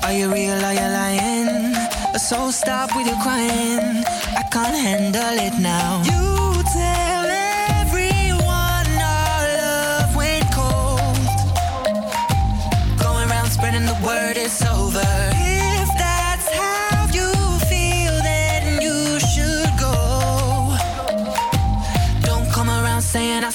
[0.04, 0.66] Are you real?
[0.66, 1.76] Are you lying?
[2.18, 4.04] So stop with your crying.
[4.36, 6.02] I can't handle it now.
[6.04, 6.31] You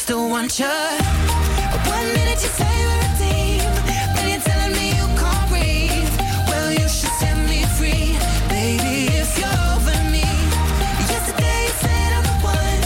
[0.06, 0.66] still want you.
[1.96, 3.70] One minute you say we're a team,
[4.14, 6.14] then you're telling me you can't breathe.
[6.46, 8.14] Well, you should set me free,
[8.46, 8.94] baby.
[9.22, 10.26] If you're over me,
[11.10, 12.82] yesterday you said I'm the one,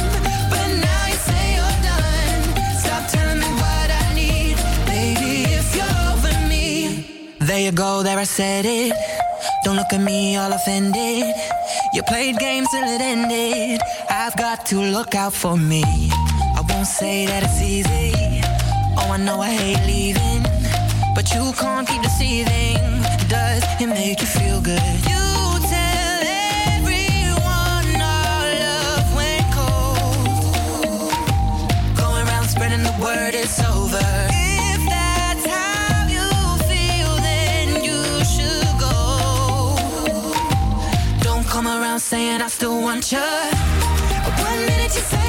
[0.52, 2.42] but now you say you're done.
[2.84, 4.56] Stop telling me what I need,
[4.88, 5.32] baby.
[5.60, 7.04] If you're over me,
[7.38, 8.96] there you go, there I said it.
[9.64, 11.26] Don't look at me all offended.
[11.92, 13.78] You played games till it ended.
[14.08, 15.84] I've got to look out for me.
[16.80, 18.40] I won't say that it's easy.
[18.96, 20.42] Oh, I know I hate leaving,
[21.14, 22.80] but you can't keep deceiving.
[23.28, 24.80] Does it make you feel good?
[25.04, 25.24] You
[25.68, 26.20] tell
[26.80, 31.12] everyone our love went cold.
[32.00, 34.00] Going around spreading the word it's over.
[34.32, 36.28] If that's how you
[36.64, 39.76] feel, then you should go.
[41.20, 43.28] Don't come around saying I still want you.
[44.48, 45.19] One minute you say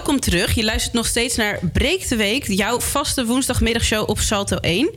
[0.00, 0.54] Welkom terug.
[0.54, 4.90] Je luistert nog steeds naar Breek de Week, jouw vaste woensdagmiddagshow op Salto 1.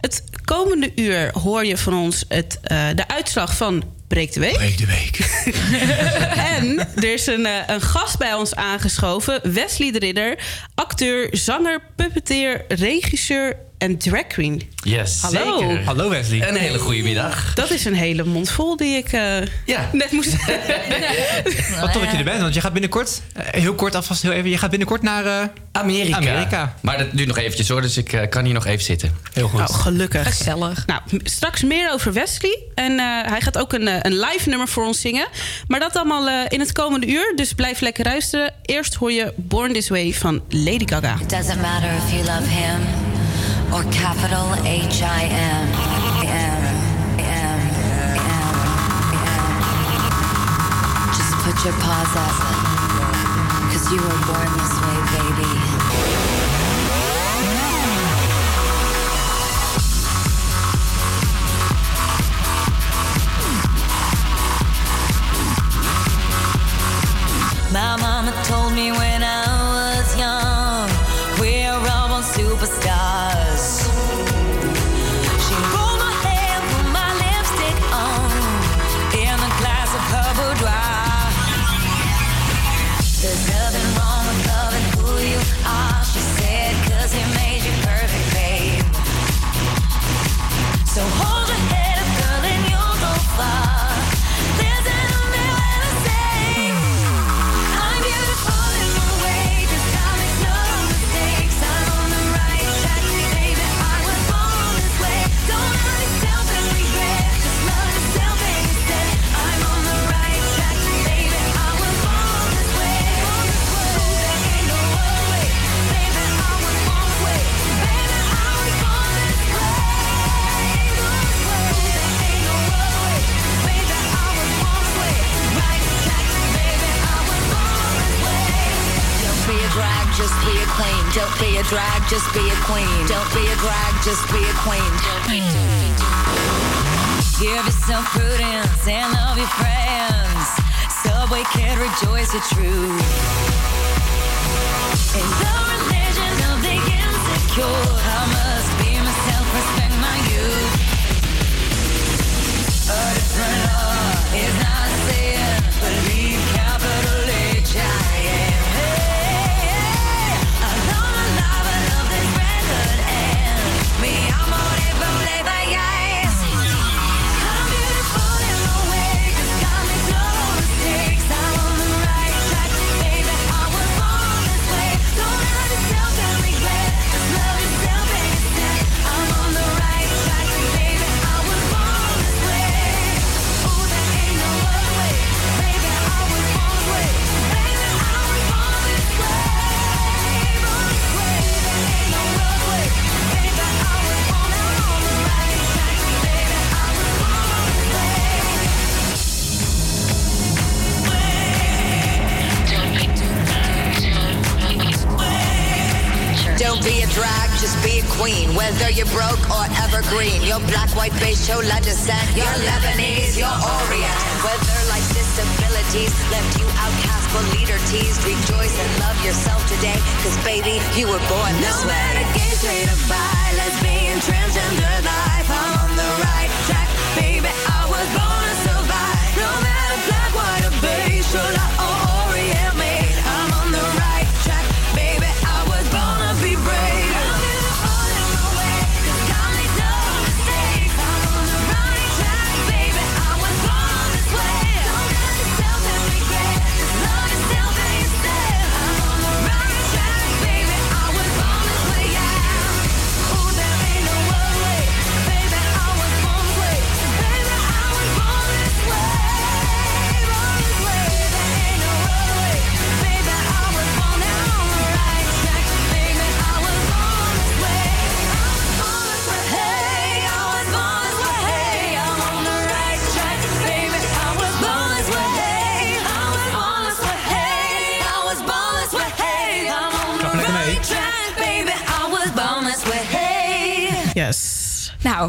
[0.00, 4.52] Het komende uur hoor je van ons het, eh, de uitslag van Breek de Week.
[4.52, 5.18] Breek de Week.
[6.56, 10.38] en er is een, eh, een, gast bij ons aangeschoven, Wesley de Ridder,
[10.74, 14.62] acteur, zanger, puppeteer, regisseur en drag queen.
[14.82, 15.58] Yes, Hallo.
[15.58, 15.84] Zeker.
[15.84, 16.48] Hallo Wesley.
[16.48, 17.54] Een hele goede middag.
[17.54, 19.22] Dat is een hele mond vol die ik eh,
[19.92, 20.30] net moest...
[21.80, 23.22] Wat tof dat je er bent, want je gaat binnenkort...
[23.34, 24.50] Eh, heel kort alvast, heel even.
[24.50, 25.24] Je gaat binnenkort naar...
[25.24, 26.16] Eh, Amerika.
[26.16, 26.74] Amerika.
[26.80, 29.16] Maar dat duurt nog eventjes hoor, dus ik kan hier nog even zitten.
[29.32, 29.58] Heel goed.
[29.58, 30.26] Nou, gelukkig.
[30.26, 30.86] Gezellig.
[30.86, 32.58] Nou, straks meer over Wesley.
[32.74, 32.98] En
[33.28, 35.26] hij gaat ook een, een, live nummer voor ons zingen.
[35.66, 38.54] Maar dat allemaal in het komende uur, dus blijf lekker luisteren.
[38.62, 41.18] Eerst hoor je Born This Way van Lady Gaga.
[41.20, 43.17] It doesn't matter if you love him...
[43.74, 45.68] or capital H I M.
[51.16, 52.36] Just put your paws up,
[53.70, 55.47] cause you were born this way, baby.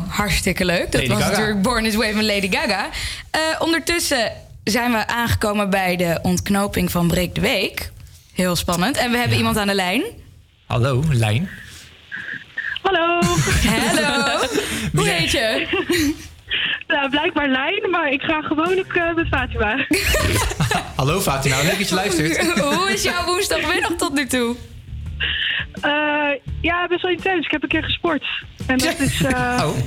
[0.09, 0.91] hartstikke leuk.
[0.91, 2.89] Dat was natuurlijk Born This Way van Lady Gaga.
[3.31, 4.31] Eh, ondertussen
[4.63, 7.91] zijn we aangekomen bij de ontknoping van Breek de Week.
[8.33, 8.97] Heel spannend.
[8.97, 10.03] En we hebben iemand aan de lijn.
[10.65, 11.49] Hallo, lijn.
[12.81, 13.21] Hallo.
[13.87, 14.39] Hallo.
[14.95, 15.67] Hoe heet je?
[16.87, 19.85] Nou, blijkbaar lijn, maar ik ga gewoon ook eh, met Fatima.
[20.95, 22.59] Hallo Fatima, leuk dat je luistert.
[22.59, 24.55] Hoe is jouw woensdagmiddag tot nu toe?
[25.81, 26.29] Eh,
[26.61, 27.45] ja, best wel intens.
[27.45, 28.25] Ik heb een keer gesport.
[28.69, 29.77] En dat is eh, Oh.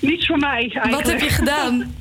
[0.00, 0.90] niets voor mij eigenlijk.
[0.94, 1.94] Wat heb je gedaan?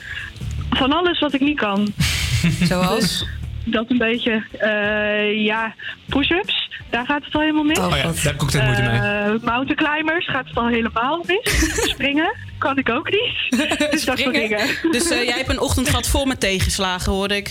[0.80, 1.92] Van alles wat ik niet kan.
[2.70, 3.26] Zoals?
[3.64, 4.42] Dat een beetje.
[4.58, 5.74] eh, ja,
[6.08, 6.68] push-ups.
[6.90, 7.78] Daar gaat het al helemaal mis.
[7.78, 8.90] Oh ja, daar heb ik ook de moeite mee.
[9.00, 11.72] Eh, mountain climbers gaat het al helemaal mis.
[11.90, 13.60] Springen kan ik ook niet.
[13.90, 14.60] Dus dat soort dingen.
[14.90, 17.48] Dus eh, jij hebt een ochtend gehad vol met tegenslagen, hoorde ik.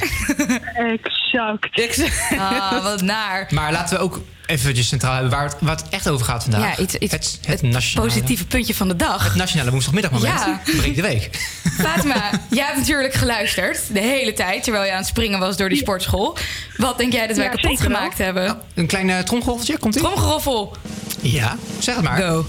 [0.73, 2.19] Exact.
[2.37, 3.47] Ah, wat naar.
[3.49, 6.77] Maar laten we ook eventjes centraal hebben waar het, waar het echt over gaat vandaag.
[6.77, 9.23] Ja, iets, iets, het, het, nationale, positieve puntje van de dag.
[9.23, 10.33] Het nationale woensdagmiddagmoment.
[10.33, 10.61] Ja.
[10.77, 11.29] Breek de week.
[11.85, 15.69] Fatima, jij hebt natuurlijk geluisterd de hele tijd terwijl je aan het springen was door
[15.69, 16.37] die sportschool.
[16.77, 17.87] Wat denk jij dat wij Ja, kapot wel.
[17.87, 18.57] gemaakt hebben?
[18.73, 20.01] Een klein uh, komt ie?
[20.01, 20.75] Tromgeroffel.
[21.21, 22.21] Ja, zeg het maar.
[22.21, 22.45] Go.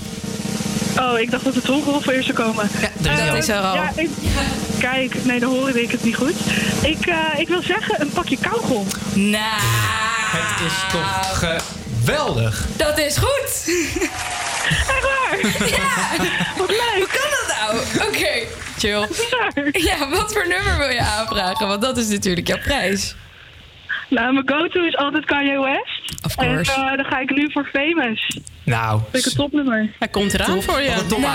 [0.99, 2.69] Oh, ik dacht dat de tromgeroffel eerst zou komen.
[3.01, 3.75] Ja, Eh, dat is er al.
[3.75, 4.11] Ja, ik-
[4.79, 6.35] kijk, nee, dan hoorde ik het niet goed.
[6.83, 8.87] Ik, eh, ik wil zeggen, een pakje kauwgom.
[9.15, 9.61] Nou,
[10.31, 12.67] Het is toch geweldig.
[12.77, 13.75] dat is goed.
[14.69, 15.39] Echt waar?
[15.69, 16.25] Ja.
[16.59, 16.95] Wat leuk.
[16.97, 18.09] Hoe kan dat nou?
[18.09, 18.47] Oké,
[18.79, 19.09] chill.
[19.73, 21.67] Ja, wat voor nummer wil je aanvragen?
[21.69, 23.15] Want dat is natuurlijk jouw prijs.
[24.09, 26.25] Nou, mijn go-to is altijd Kanye West.
[26.25, 26.73] Of En course.
[26.73, 28.39] eh, dan ga ik nu voor Famous.
[28.71, 29.91] Nou, Vind ik een topnummer.
[29.99, 30.89] Hij komt eraan voor je.
[30.91, 31.35] wat een top Nou,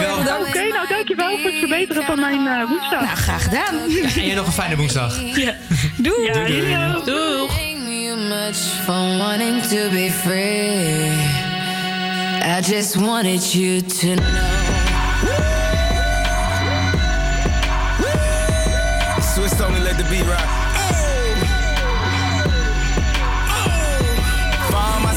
[0.00, 0.54] erg Oké, bedankt.
[0.54, 3.00] nou dankjewel voor het verbeteren van mijn eh woensdag.
[3.00, 3.74] Nou, graag gedaan.
[4.14, 5.18] En jij nog een fijne woensdag.
[5.96, 6.32] Doei.
[6.68, 6.98] Ja.
[7.04, 7.58] Doeg.
[8.28, 11.10] much for wanting to be free.
[12.42, 14.24] I just wanted you to know.
[19.34, 20.65] Swiss only let the beat rock.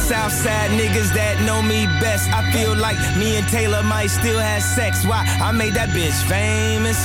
[0.10, 4.64] Southside niggas that know me best, I feel like me and Taylor might still have
[4.66, 5.06] sex.
[5.06, 5.22] Why?
[5.38, 6.98] I made that bitch famous.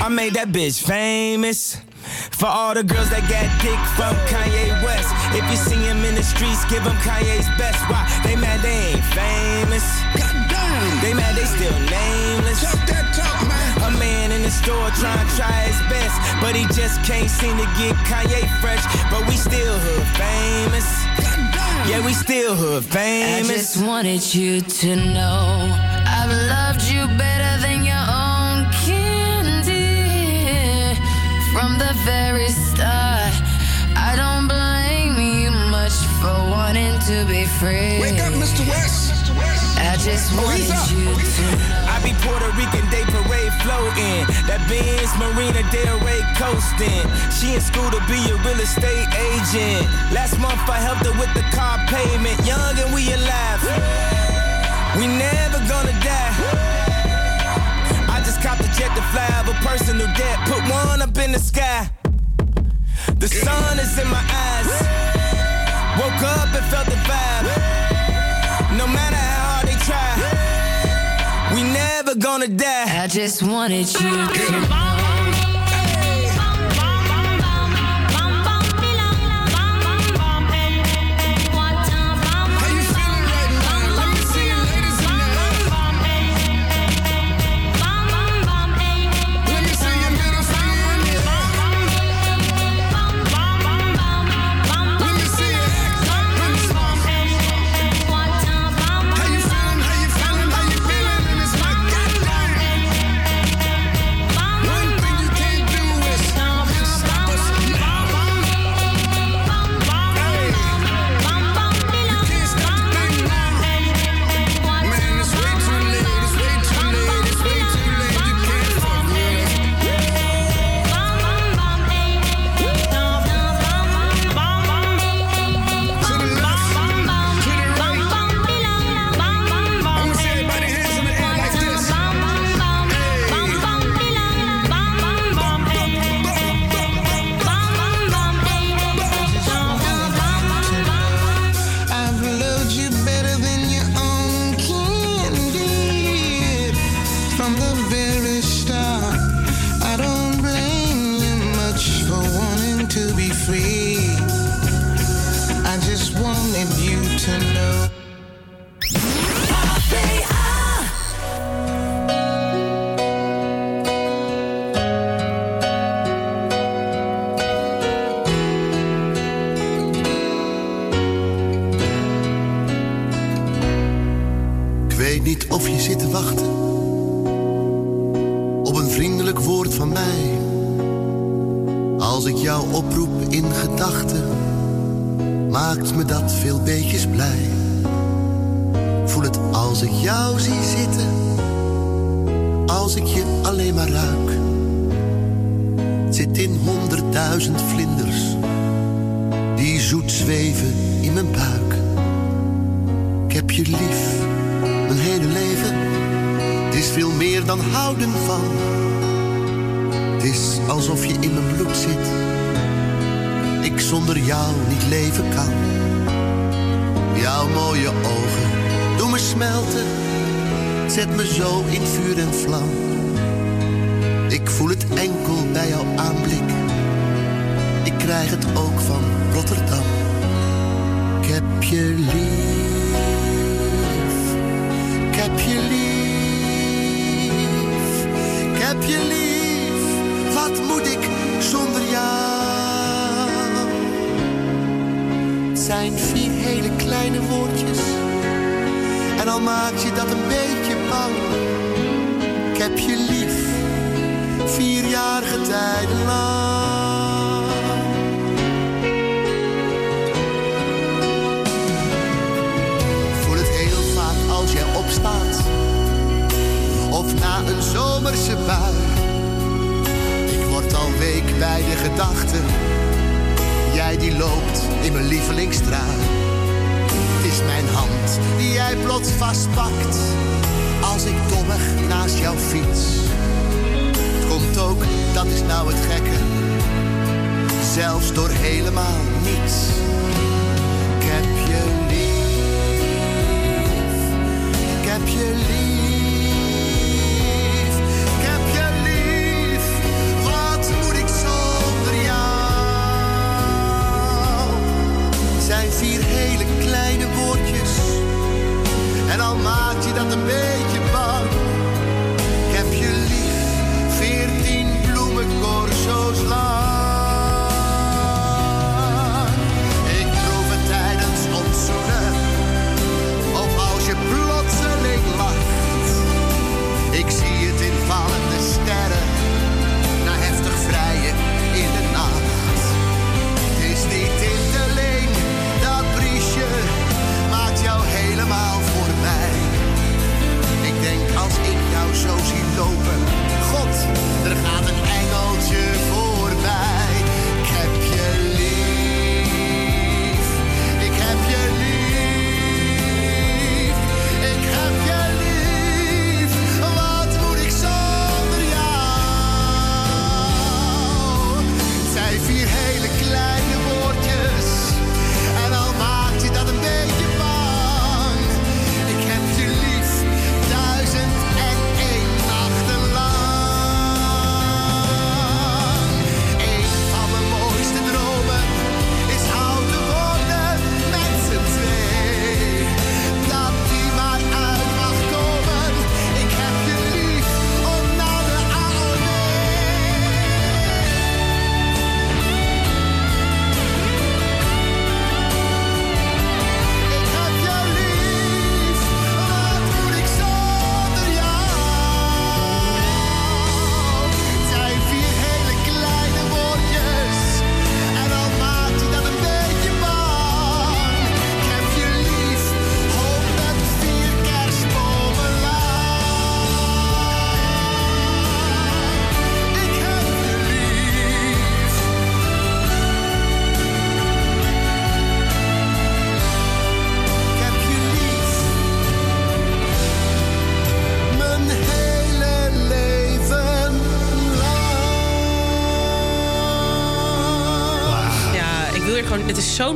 [0.00, 1.76] I made that bitch famous.
[2.32, 5.12] For all the girls that got dick from Kanye West.
[5.36, 7.76] If you see him in the streets, give him Kanye's best.
[7.92, 8.08] Why?
[8.24, 9.84] They mad they ain't famous.
[11.04, 12.64] They mad they still nameless.
[12.64, 13.92] Talk that talk, man.
[13.92, 17.60] A man in the store trying to try his best, but he just can't seem
[17.60, 18.80] to get Kanye fresh.
[19.12, 20.88] But we still hood famous.
[21.84, 23.50] Yeah, we still hood famous.
[23.50, 25.68] I just wanted you to know
[26.06, 29.82] I've loved you better than your own candy
[31.52, 33.34] from the very start.
[33.98, 37.98] I don't blame you much for wanting to be free.
[38.00, 38.62] Wake up, Mr.
[38.68, 39.12] West.
[39.78, 41.90] I just oh, wanted you to know.
[41.90, 43.11] I be Puerto Rican Day Parade
[43.62, 44.26] floating.
[44.46, 47.06] That Benz Marina Del Rey coasting.
[47.30, 49.86] She in school to be a real estate agent.
[50.10, 52.36] Last month I helped her with the car payment.
[52.44, 53.62] Young and we alive.
[54.98, 56.34] We never gonna die.
[58.10, 60.38] I just copped a jet to fly over personal debt.
[60.46, 61.88] Put one up in the sky.
[63.18, 64.70] The sun is in my eyes.
[65.98, 67.81] Woke up and felt the vibe.
[72.14, 73.04] Never gonna die.
[73.04, 74.91] I just wanted you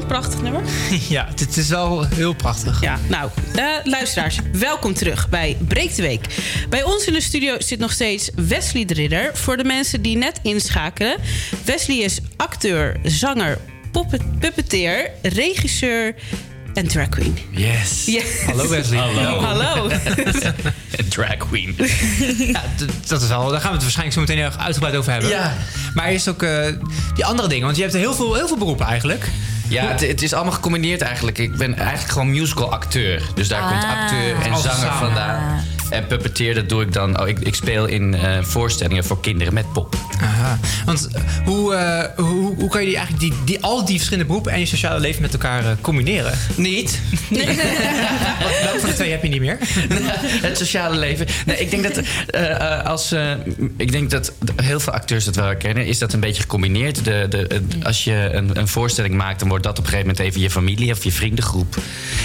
[0.04, 0.62] Prachtig nummer.
[1.08, 2.80] Ja, het is wel heel prachtig.
[2.80, 6.26] Ja, nou, eh, luisteraars, welkom terug bij Breek de Week.
[6.68, 9.30] Bij ons in de studio zit nog steeds Wesley de Ridder.
[9.36, 11.16] Voor de mensen die net inschakelen.
[11.64, 13.58] Wesley is acteur, zanger,
[14.40, 16.14] puppeteer, regisseur
[16.74, 17.38] en drag queen.
[17.50, 18.10] Yes.
[18.46, 18.98] Hallo Wesley.
[18.98, 19.40] Hallo.
[19.40, 19.88] Hallo.
[21.08, 21.74] drag queen.
[22.38, 22.62] ja,
[23.06, 23.28] dat is.
[23.28, 25.30] Daar gaan we het waarschijnlijk zo meteen erg uitgebreid over hebben.
[25.30, 25.56] Ja.
[25.94, 26.66] Maar eerst ook eh,
[27.14, 27.64] die andere dingen.
[27.64, 29.28] Want je hebt heel veel, heel veel beroepen eigenlijk.
[29.68, 31.38] Ja, het, het is allemaal gecombineerd eigenlijk.
[31.38, 33.22] Ik ben eigenlijk gewoon musical acteur.
[33.34, 34.02] Dus daar komt Ah.
[34.02, 35.64] acteur en zanger vandaan.
[35.90, 37.20] En puppeteer, dat doe ik dan.
[37.20, 39.95] Oh, ik, ik speel in eh, voorstellingen voor kinderen met pop.
[40.86, 44.24] Want eh, hoe, eh, hoe, hoe kan je die eigenlijk die, die, al die verschillende
[44.26, 46.32] beroepen en je sociale leven met elkaar eh, combineren?
[46.56, 47.00] Niet.
[47.30, 49.58] Wat- Welke van de twee heb je niet meer?
[50.48, 51.26] het sociale leven.
[51.46, 52.00] Nee, ik denk dat
[52.84, 53.12] als
[53.76, 54.32] ik denk dat
[54.62, 57.04] heel veel acteurs dat wel herkennen, is dat een beetje gecombineerd.
[57.04, 60.26] De, de, als je een, een voorstelling maakt, dan wordt dat op een gegeven moment
[60.28, 61.76] even je familie of je vriendengroep.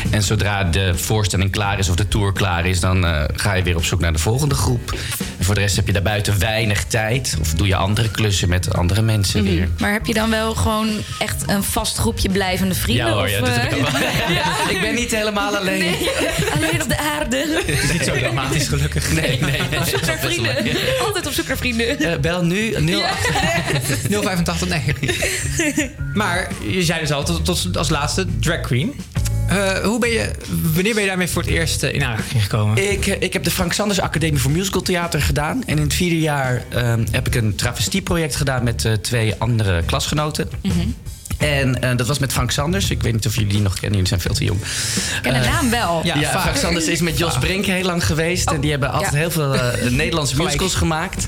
[0.10, 3.06] En zodra de voorstelling klaar is of de tour klaar is, dan
[3.36, 4.94] ga je weer op zoek naar de volgende groep.
[5.52, 7.38] Voor de rest heb je daarbuiten weinig tijd.
[7.40, 9.69] Of doe je andere klussen met andere mensen weer.
[9.80, 13.06] Maar heb je dan wel gewoon echt een vast groepje blijvende vrienden?
[13.06, 14.76] Ja hoor, of, ja, dat heb eh, ik ook wel.
[14.76, 15.80] Ik ben niet helemaal alleen.
[15.80, 16.10] Nee,
[16.56, 17.61] alleen op de aarde.
[17.65, 19.14] Het is niet zo dramatisch gelukkig.
[19.14, 19.80] Nee, nee, nee.
[19.80, 20.56] Op zoek naar vrienden.
[21.06, 21.99] Altijd op zoek naar vrienden.
[21.99, 23.02] Eh, bel nu 0
[24.10, 25.91] 085, nee.
[26.14, 28.94] Maar je zei dus al, tot, tot als laatste, drag queen.
[29.52, 30.32] Eh, hoe ben je,
[30.73, 32.91] wanneer ben je daarmee voor het eerst eh, in aanraking gekomen?
[32.91, 35.64] Ik, eh, ik heb de Frank Sanders Academie voor Musical Theater gedaan.
[35.65, 39.84] En in het vierde jaar ehm, heb ik een travestieproject gedaan met eh, twee andere
[39.86, 40.49] klasgenoten.
[41.38, 42.90] En eh, dat was met Frank Sanders.
[42.90, 44.60] Ik weet niet of jullie die nog kennen, jullie zijn veel te jong.
[44.61, 46.02] Ik ken de naam wel.
[46.03, 48.52] Ja, Frank Sanders is met Jos Brink heel lang geweest.
[48.52, 49.18] en die hebben altijd ja.
[49.18, 49.56] heel veel
[49.90, 51.26] Nederlandse musicals gemaakt.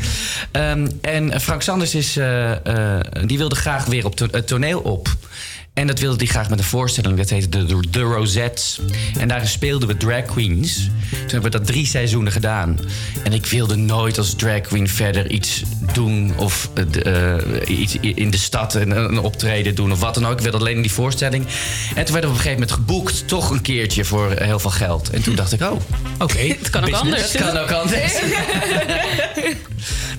[0.52, 2.52] Ehm, en Frank Sanders is, eh,
[2.98, 5.16] eh, die wilde graag weer op to- het toneel op.
[5.74, 7.18] En dat wilde hij graag met een voorstelling.
[7.18, 8.80] Dat heette de, de, de Rosettes.
[9.20, 10.76] En daarin speelden we drag queens.
[11.10, 12.80] Toen hebben we dat drie seizoenen gedaan.
[13.24, 15.64] En ik wilde nooit als drag queen verder iets
[15.94, 16.34] doen.
[16.38, 19.92] Of eh, eh, iets in de stad een, een optreden doen.
[19.92, 20.38] Of wat dan ook.
[20.38, 21.46] Ik wilde alleen in die voorstelling.
[21.96, 23.28] En toen werden we op een gegeven moment geboekt.
[23.28, 25.10] Toch een keertje voor eh, heel veel geld.
[25.10, 25.72] En toen dacht ik, oh,
[26.20, 26.40] Oké.
[26.40, 27.32] Het kan ook anders.
[27.32, 28.14] Het kan ook anders.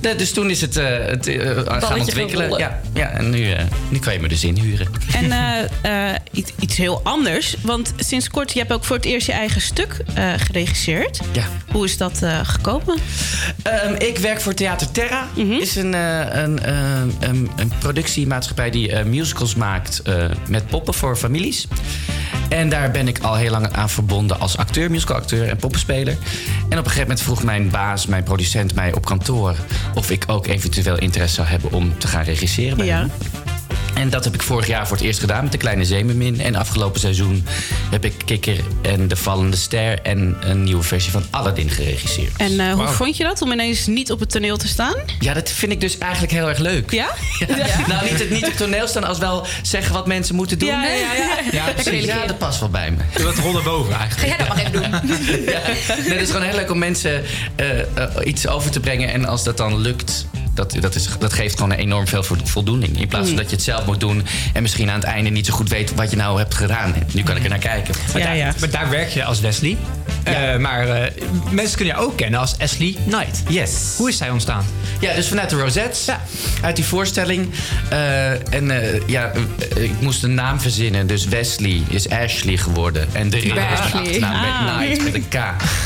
[0.05, 2.59] Nee, dus toen is het, eh, het eh, gaan ontwikkelen.
[2.59, 4.89] Ja, ja, en nu, eh, nu kan je me dus inhuren.
[5.15, 5.33] En
[5.83, 7.57] eh, iets, iets heel anders.
[7.63, 11.21] Want sinds kort, je hebt ook voor het eerst je eigen stuk eh, geregisseerd.
[11.33, 11.45] Ja.
[11.73, 12.99] Hoe is dat gekomen?
[13.63, 15.29] Ehm, ik werk voor Theater Terra.
[15.61, 16.61] is een, een,
[17.21, 20.03] een, een productiemaatschappij die musicals maakt
[20.49, 21.67] met poppen voor families.
[22.49, 26.13] En daar ben ik al heel lang aan verbonden als acteur, musicalacteur en poppenspeler.
[26.13, 26.19] En
[26.65, 29.57] op een gegeven moment vroeg mijn baas, mijn producent, mij op kantoor
[29.95, 32.99] of ik ook eventueel interesse zou hebben om te gaan regisseren bij Ja.
[32.99, 33.11] hem.
[33.95, 36.41] En dat heb ik vorig jaar voor het eerst gedaan met de Kleine Zeemermin.
[36.41, 37.47] En afgelopen seizoen
[37.91, 40.01] heb ik Kikker en De Vallende Ster...
[40.03, 42.37] en een nieuwe versie van Aladdin geregisseerd.
[42.37, 44.95] En eh, hoe vond je dat om ineens niet op het toneel te staan?
[45.19, 46.91] Ja, dat vind ik dus eigenlijk heel erg leuk.
[46.91, 47.09] Ja?
[47.89, 50.69] Nou, niet, het, niet op toneel staan als wel zeggen wat mensen moeten doen.
[50.69, 51.39] Ja, ja, ja, ja.
[51.53, 52.05] Ja, precies.
[52.05, 53.23] Ja, dat past wel bij me.
[53.23, 54.21] Wat rollen boven eigenlijk.
[54.21, 55.23] Ga jij dat maar even doen.
[55.55, 55.61] Ja.
[55.97, 57.25] Nee, het is gewoon heel leuk om mensen
[57.57, 57.87] eh, eh,
[58.25, 59.13] iets over te brengen.
[59.13, 63.01] En als dat dan lukt, dat, dat, is, dat geeft gewoon enorm veel vo- voldoening.
[63.01, 63.41] In plaats van Mm.
[63.41, 65.95] dat je het zelf moet doen en misschien aan het einde niet zo goed weet
[65.95, 66.95] wat je nou hebt gedaan.
[67.13, 67.95] Nu kan ik er naar kijken.
[68.13, 68.53] Maar, Ja, daar, ja.
[68.61, 69.77] maar daar werk je als Wesley.
[70.23, 71.11] Eh, maar eh,
[71.51, 73.43] mensen kunnen jou ook kennen als Ashley Knight.
[73.49, 73.73] Yes.
[73.97, 74.65] Hoe is zij ontstaan?
[75.01, 76.05] Ja, dus vanuit de Rosettes.
[76.05, 76.21] Ja.
[76.63, 77.51] Uit die voorstelling.
[77.89, 78.73] Eh, en
[79.07, 79.33] ja,
[79.77, 81.07] ik moest een naam verzinnen.
[81.07, 83.09] Dus Wesley is Ashley geworden.
[83.13, 84.11] En de ridder is mijn.
[84.21, 84.77] Met Ah.
[84.79, 85.35] Knight, met een K.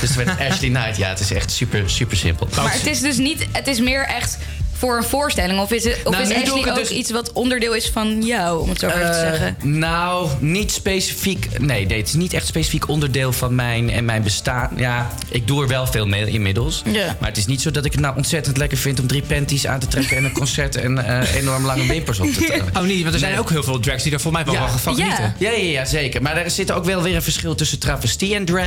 [0.01, 0.97] Dus het werd Ashley Knight.
[0.97, 2.49] Ja, het is echt super, super simpel.
[2.57, 4.39] Maar het is dus niet, het is meer echt
[4.79, 5.61] voor een voorstelling.
[5.61, 8.61] Of is, het, of Nou, is Ashley ook dus- iets wat onderdeel is van jou,
[8.61, 9.57] om het zo maar even te Eh, zeggen?
[9.63, 11.49] Nou, niet specifiek.
[11.61, 14.71] Nee, nee, het is niet echt specifiek onderdeel van mijn en mijn bestaan.
[14.77, 16.83] Ja, ik doe er wel veel mee inmiddels.
[16.85, 17.17] Ja.
[17.21, 19.67] Maar het is niet zo dat ik het nou ontzettend lekker vind om drie panties
[19.67, 22.77] aan te trekken en een concert en eh, enorm lange wimpers op te trekken.
[22.77, 23.41] Oh niet, want er zijn Nee.
[23.41, 24.71] ook heel veel drags die er volgens mij wel Ja.
[24.79, 25.03] van Ja.
[25.05, 25.35] genieten.
[25.39, 26.23] Ja, ja, ja, zeker.
[26.23, 28.67] Maar er zit ook wel weer een verschil tussen travestie en drag.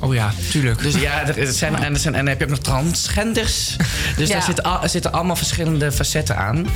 [0.00, 0.82] Oh ja, tuurlijk.
[0.82, 3.76] Dus ja, er zijn, en, er zijn, en dan heb je ook nog transgenders.
[4.16, 4.34] Dus Ja.
[4.34, 5.48] daar zitten, al- er zitten allemaal verschillende
[5.92, 6.66] facetten aan.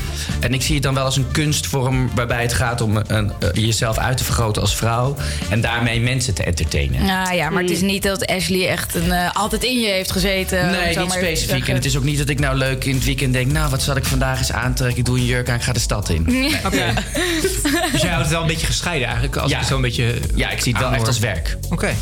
[0.40, 3.48] En ik zie het dan wel als een kunstvorm waarbij het gaat om een, eh,
[3.52, 5.16] jezelf uit te vergroten als vrouw.
[5.50, 7.04] En daarmee mensen te entertainen.
[7.06, 10.10] Nou ja, maar het is niet dat Ashley echt een, eh, altijd in je heeft
[10.12, 10.70] gezeten.
[10.70, 11.68] Nee, zo niet specifiek.
[11.68, 13.52] En het is ook niet dat ik nou leuk in het weekend denk...
[13.52, 14.98] nou, wat zal ik vandaag eens aantrekken?
[14.98, 16.22] Ik doe een jurk aan, ik ga de stad in.
[16.26, 16.56] Nee.
[16.66, 16.92] Oké.
[17.92, 19.36] dus jij houdt het wel een beetje gescheiden eigenlijk.
[19.36, 19.58] Als Ja.
[19.60, 21.56] ik zo een beetje Ja, ik zie het wel echt als werk.
[21.70, 21.94] Oké.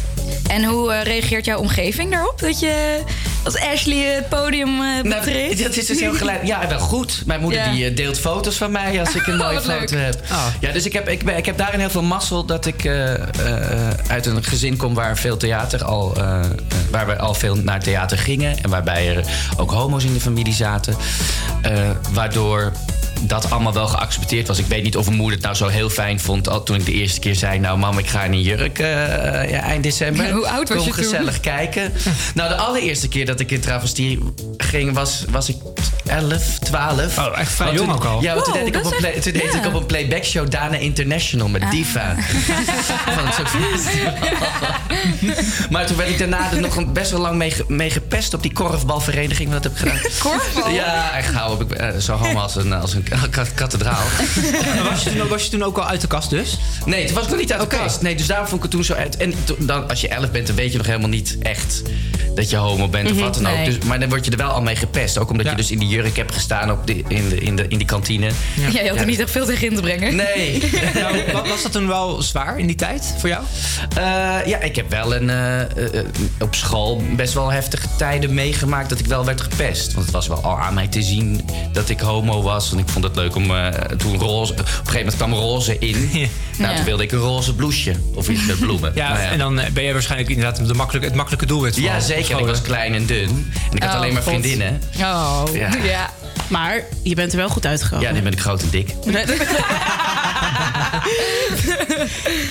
[0.48, 2.40] En hoe eh, reageert jouw omgeving daarop?
[2.40, 2.98] Dat je
[3.42, 5.62] als Ashley het podium eh Nou, betreedt?
[5.62, 6.46] dat is dus heel gelijk.
[6.46, 7.22] Ja, wel goed.
[7.26, 7.70] Mijn moeder Ja.
[7.72, 9.90] die eh, deelt foto's van mij als ik een mooie foto leuk.
[9.90, 10.24] heb.
[10.60, 13.12] Ja, dus ik heb, ik, ben- ik heb daarin heel veel mazzel dat ik eh,
[13.14, 16.16] eh, uit een gezin kom waar veel theater al,
[16.90, 19.24] waar we al veel naar theater gingen en waarbij er
[19.56, 20.96] ook homo's in de familie zaten,
[21.62, 22.72] Eh, waardoor
[23.22, 24.58] dat allemaal wel geaccepteerd was.
[24.58, 26.48] Ik weet niet of mijn moeder het nou zo heel fijn vond...
[26.48, 27.58] al- toen ik de eerste keer zei...
[27.58, 28.86] nou mam, ik ga in een jurk eh,
[29.50, 30.30] ja, eind december.
[30.30, 31.02] Hoe oud was Kom je toen?
[31.04, 31.92] gezellig kijken.
[32.34, 34.18] nou, de allereerste keer dat ik in travestie
[34.56, 34.94] ging...
[34.94, 35.56] was, was ik
[36.06, 37.18] 11, 12.
[37.18, 38.22] Oh, echt vrij jong toen- ook al.
[38.22, 39.66] Ja, want toen Wow, deed ik op een, play- toen deed ik ja.
[39.66, 42.14] op een playback show Dana International met Diva.
[43.14, 43.60] Van het Sofie-
[45.70, 48.42] maar toen werd ik daarna er nog best wel lang mee, ge- mee gepest op
[48.42, 49.52] die korfbalvereniging.
[49.52, 49.98] Wat heb ik gedaan?
[50.18, 50.70] Korfbal?
[50.70, 51.58] Ja, echt gauw.
[51.58, 53.02] Heb ik, eh, zo homo als een, als een
[53.54, 54.02] kathedraal.
[54.74, 56.58] Maar was, je toen, ook- was je toen ook al uit de kast dus?
[56.84, 58.02] Nee, toen was ik nog niet uit de kast.
[58.02, 59.16] Nee, dus daarom vond ik het toen zo uit.
[59.16, 61.82] En to- dan, als je elf bent, dan weet je nog helemaal niet echt
[62.34, 63.56] dat je homo bent Mhm, of wat dan ook.
[63.56, 63.64] nee.
[63.64, 65.18] Dus, maar dan word je er wel al mee gepest.
[65.18, 67.68] Ook omdat je dus in die jurk hebt gestaan op de, in, de, in, de,
[67.68, 68.30] in die kantine.
[68.72, 70.16] Jij had er niet echt veel tegen in te brengen.
[70.16, 70.62] Nee.
[70.94, 73.42] Nou, wa- was dat toen wel zwaar in die tijd voor jou?
[73.96, 74.02] Eh,
[74.46, 76.04] ja, ik heb wel een, eh, eh,
[76.40, 79.92] op school best wel heftige tijden meegemaakt dat ik wel werd gepest.
[79.92, 81.40] Want het was wel al aan mij te zien
[81.72, 82.72] dat ik homo was.
[82.72, 84.52] En ik vond het leuk om eh, toen roze.
[84.52, 86.10] Op een gegeven moment kwam roze in.
[86.58, 86.76] Nou, Ja.
[86.76, 87.96] toen wilde ik een roze blouseje.
[88.14, 88.92] Of iets met bloemen.
[89.02, 91.82] Ja, Nou en dan eh, ben je waarschijnlijk inderdaad de makkelijke, het makkelijke doelwit van
[91.82, 92.30] Ja, zeker.
[92.34, 93.52] En ik was klein en dun.
[93.70, 94.30] En ik had Oh, alleen maar God.
[94.32, 94.80] vriendinnen.
[95.00, 95.68] Oh, Ja.
[95.82, 96.10] ja.
[96.48, 98.06] Maar je bent er wel goed uitgekomen.
[98.06, 98.94] Ja, nu ben ik groot en dik.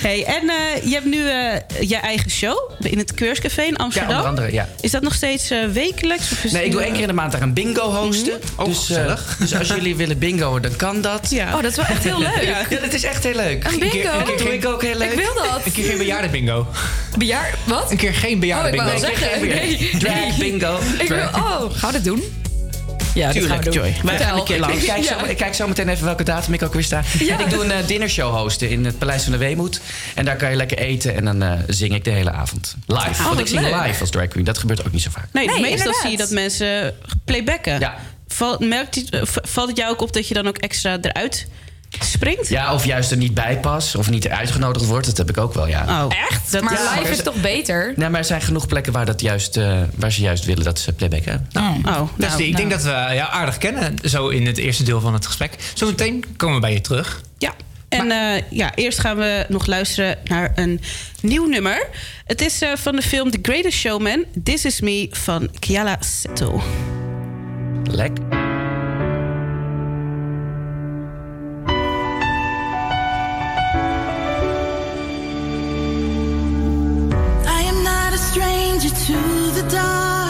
[0.02, 4.10] hey, en eh, je hebt nu eh, je eigen show in het Keurscafé in Amsterdam.
[4.12, 4.68] Ja, onder andere, ja.
[4.82, 6.32] Is dat nog steeds eh, wekelijks?
[6.32, 8.40] Of is Nee, ik doe één keer in de maand daar een bingo hosten.
[8.56, 9.36] Oh, dus, eh, gezellig.
[9.40, 11.28] dus als jullie willen bingoen, dan kan dat.
[11.30, 11.48] Ja.
[11.56, 12.42] Oh, dat is wel echt heel leuk.
[12.70, 13.64] Ja, dat is echt heel leuk.
[13.64, 14.24] Een bingo?
[14.26, 15.12] Dat doe ik ook heel leuk.
[15.12, 15.62] Ik wil dat.
[15.66, 16.68] Een keer geen bejaardenbingo.
[17.18, 17.54] Bejaar...
[17.66, 17.92] Wat?
[17.92, 19.48] Een keer geen Oh, ik wou wel zeggen.
[19.48, 19.90] Nee.
[20.00, 20.80] Drag bingo.
[21.00, 21.18] Ik wil...
[21.18, 22.24] Oh, gaan we dit doen?
[23.14, 23.96] Ja, Tuurlijk, dat gaan we Joy.
[24.02, 24.06] doen.
[24.18, 24.78] Wij gaan een keer langs.
[24.78, 25.20] Ik kijk, Ja.
[25.20, 27.02] zo, ik kijk zo meteen even welke datum ik ook weer sta.
[27.20, 27.34] Ja.
[27.40, 29.82] En ik doe een uh, dinnershow hosten in het Paleis van de Weemoed.
[30.16, 32.76] En daar kan je lekker eten en dan eh, zing ik de hele avond.
[32.86, 33.10] Live.
[33.22, 33.84] Oh, Want ik zing leuk.
[33.86, 34.46] live als drag queen.
[34.46, 35.26] Dat gebeurt ook niet zo vaak.
[35.32, 36.02] Nee, Nee, meestal inderdaad.
[36.02, 36.94] zie je dat mensen
[37.26, 37.80] playbacken.
[37.80, 37.96] Ja.
[38.32, 41.48] Val- merkt je- eh, valt het jou ook op dat je dan ook extra eruit
[42.00, 42.48] springt?
[42.50, 43.96] Ja, of juist er niet bij pas.
[43.96, 45.06] Of niet uitgenodigd wordt.
[45.06, 46.06] Dat heb ik ook wel, ja.
[46.06, 46.52] Oh, Echt?
[46.52, 47.94] Dat maar live maar is toch beter?
[47.96, 50.80] Nee, maar er zijn genoeg plekken waar, dat juist, eh, waar ze juist willen dat
[50.80, 51.48] ze playbacken.
[51.54, 51.76] Oh.
[51.86, 55.00] Oh, Dus nou, ik denk dat we jou aardig kennen, zo in het eerste deel
[55.02, 55.56] van het gesprek.
[55.74, 57.22] Zometeen komen we bij je terug.
[57.38, 57.54] Ja.
[57.90, 60.82] En eh, ja, eerst gaan we nog luisteren naar een
[61.22, 61.88] nieuw nummer.
[62.26, 64.26] Het is eh, van de film The Greatest Showman.
[64.44, 66.62] This Is Me van Kiala Seto.
[67.88, 68.24] Lekker.
[77.48, 79.18] I am not a stranger to
[79.58, 80.21] the dark.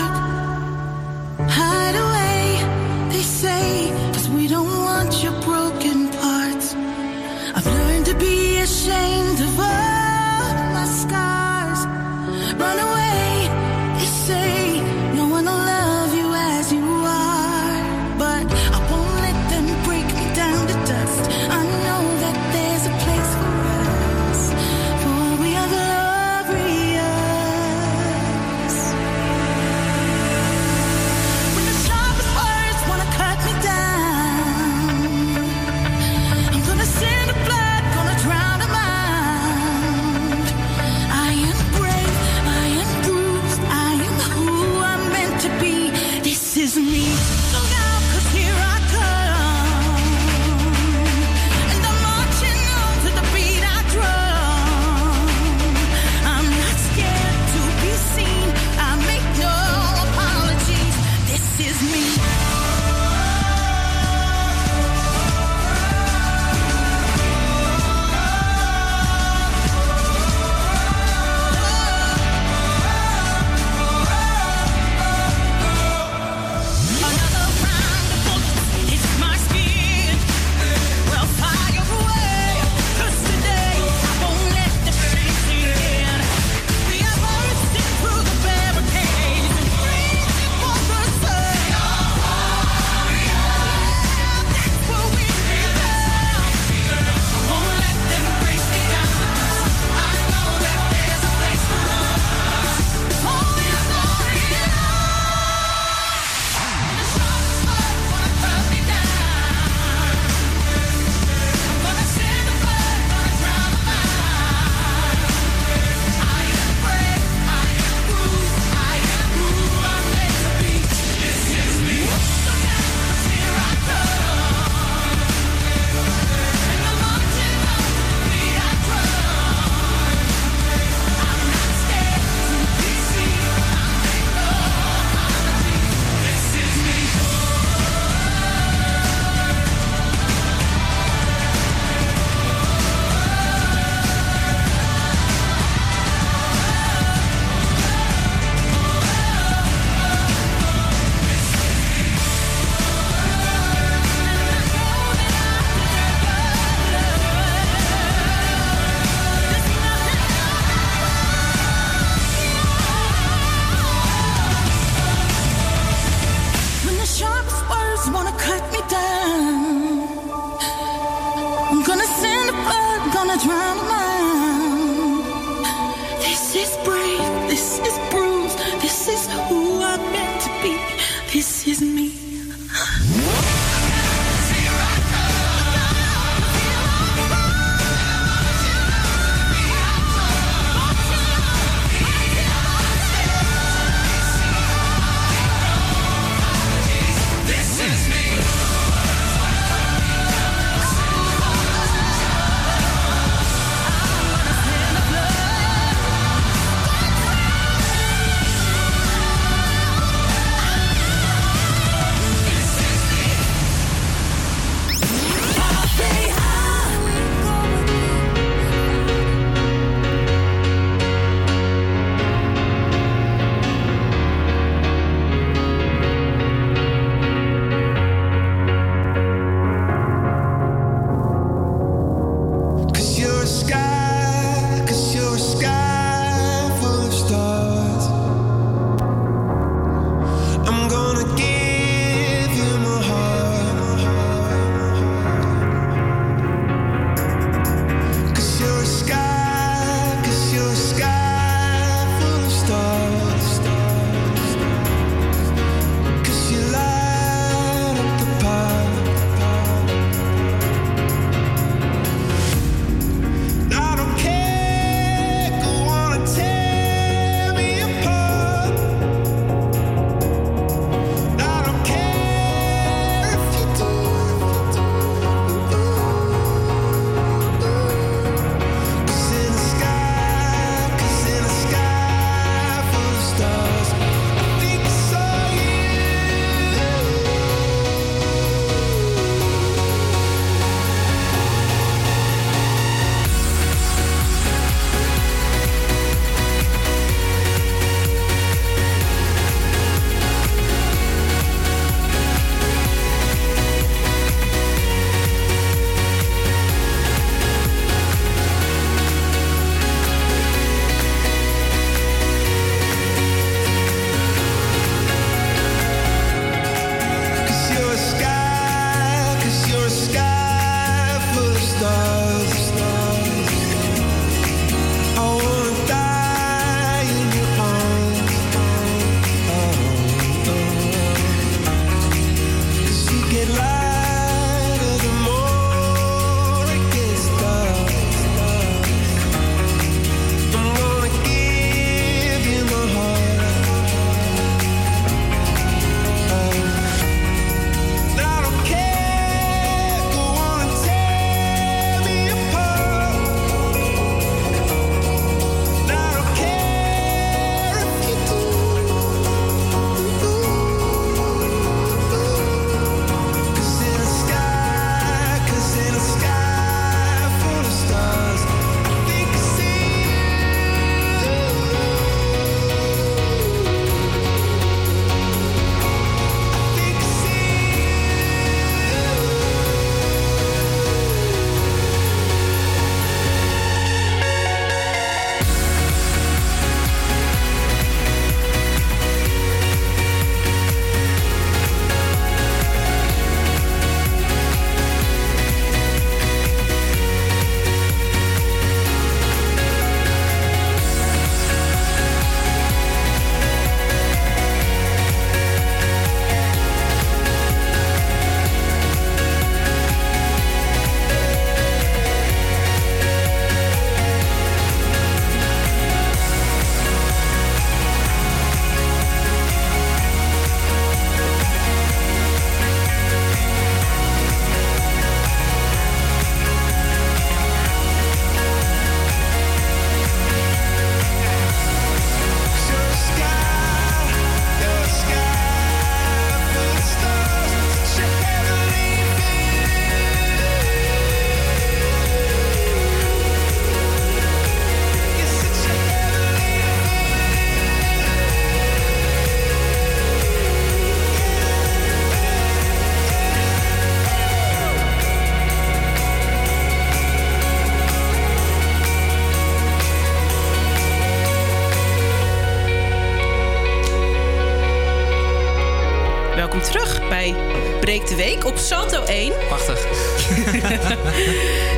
[469.11, 469.33] 1.
[469.47, 469.85] Prachtig.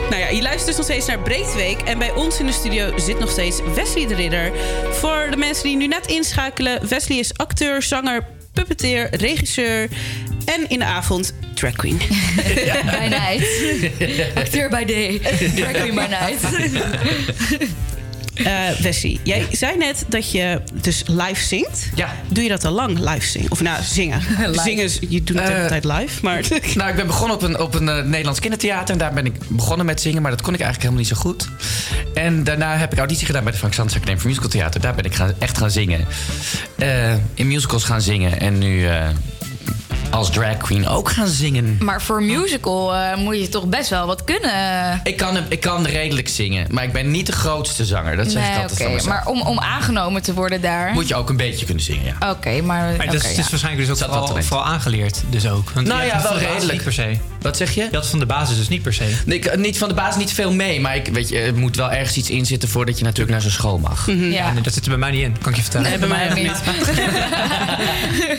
[0.10, 1.81] Nou ja, je luistert dus nog steeds naar Breek de Week.
[1.81, 4.51] En bij ons in de studio zit nog steeds Wesley de Ridder.
[4.91, 6.88] Voor de mensen die nu net inschakelen...
[6.88, 9.88] Wesley is acteur, zanger, puppeteer, regisseur...
[10.45, 11.97] en in de avond drag queen.
[12.99, 13.47] By night.
[14.35, 15.19] Acteur by day.
[15.55, 16.41] Drag queen by night.
[18.34, 21.89] Eh Wesley, jij zei net dat je dus live zingt.
[21.95, 22.14] Ja.
[22.27, 23.51] Doe je dat al lang, live zingen?
[23.51, 24.22] Of nou, zingen.
[24.64, 26.43] Zingen, je doet het Eh, altijd live, maar...
[26.76, 28.93] Nou, ik ben begonnen op een, op een eh, Nederlands kindertheater.
[28.93, 31.30] En daar ben ik begonnen met zingen, maar dat kon ik eigenlijk helemaal niet zo
[31.30, 31.47] goed.
[32.14, 34.81] En daarna heb ik auditie gedaan bij de Frank Sands Academie voor Musical Theater.
[34.81, 36.07] Daar ben ik gaan, echt gaan zingen.
[37.34, 38.39] In musicals gaan zingen.
[38.39, 38.88] En nu
[40.14, 41.77] als drag queen ook gaan zingen.
[41.80, 44.99] Maar voor een musical eh, moet je toch best wel wat kunnen.
[45.03, 48.15] Ik kan, ik kan redelijk zingen, maar ik ben niet de grootste zanger.
[48.15, 49.06] Dat zeg ik altijd mezelf.
[49.06, 50.94] Maar om, om aangenomen te worden daar.
[50.94, 52.31] Moet je ook een beetje kunnen zingen, ja.
[52.31, 52.95] Oké, maar.
[52.98, 53.49] Maar dat is, oké, het is ja.
[53.49, 55.23] waarschijnlijk dus ook dat vooral, aangeleerd.
[55.30, 55.69] Dus ook.
[55.69, 56.73] Want Nou ja, wel van de basis redelijk.
[56.73, 57.18] Niet per se.
[57.41, 57.88] Wat zeg je?
[57.91, 59.15] Je had van de basis dus niet per se.
[59.26, 61.76] Nee, ik, niet van de baas niet veel mee, maar ik, weet je, er moet
[61.76, 64.07] wel ergens iets in zitten voordat je natuurlijk naar zo'n school mag.
[64.07, 64.52] Ja.
[64.52, 65.90] nee, dat zit er bij mij niet in, kan ik je vertellen.
[65.90, 66.61] Nee, bij mij ook niet.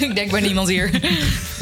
[0.09, 0.91] ik denk bij niemand hier.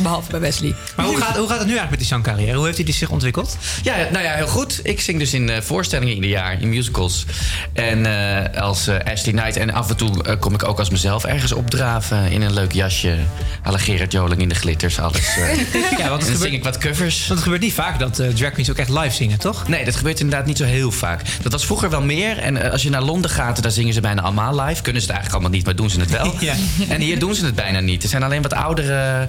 [0.02, 0.74] Behalve bij Wesley.
[0.96, 2.56] Maar hoe gaat, hoe gaat het nu eigenlijk met die zangcarrière?
[2.56, 3.56] Hoe heeft hij die zich ontwikkeld?
[3.82, 4.80] Ja, nou ja, heel goed.
[4.82, 7.24] Ik zing dus in eh, voorstellingen ieder jaar, in musicals.
[7.72, 9.56] En eh, als eh, Ashley Knight.
[9.56, 13.16] En af en toe kom ik ook als mezelf ergens opdraven in een leuk jasje.
[13.62, 15.20] Alle Gerard Joling in de glitters, alles.
[15.42, 15.60] Ja, want
[15.98, 17.16] het dan gebeurt- zing ik wat covers.
[17.18, 19.68] Want het gebeurt niet vaak dat eh, drag queens ook echt live zingen, toch?
[19.68, 21.20] Nee, dat gebeurt inderdaad niet zo heel vaak.
[21.42, 22.38] Dat was vroeger wel meer.
[22.38, 24.82] En als je naar Londen gaat, daar zingen ze bijna allemaal live.
[24.82, 26.34] Kunnen ze het eigenlijk allemaal niet, maar doen ze het wel.
[26.40, 26.54] Ja.
[26.88, 28.02] En hier doen ze het bijna niet.
[28.02, 29.28] Er zijn alleen wat oudere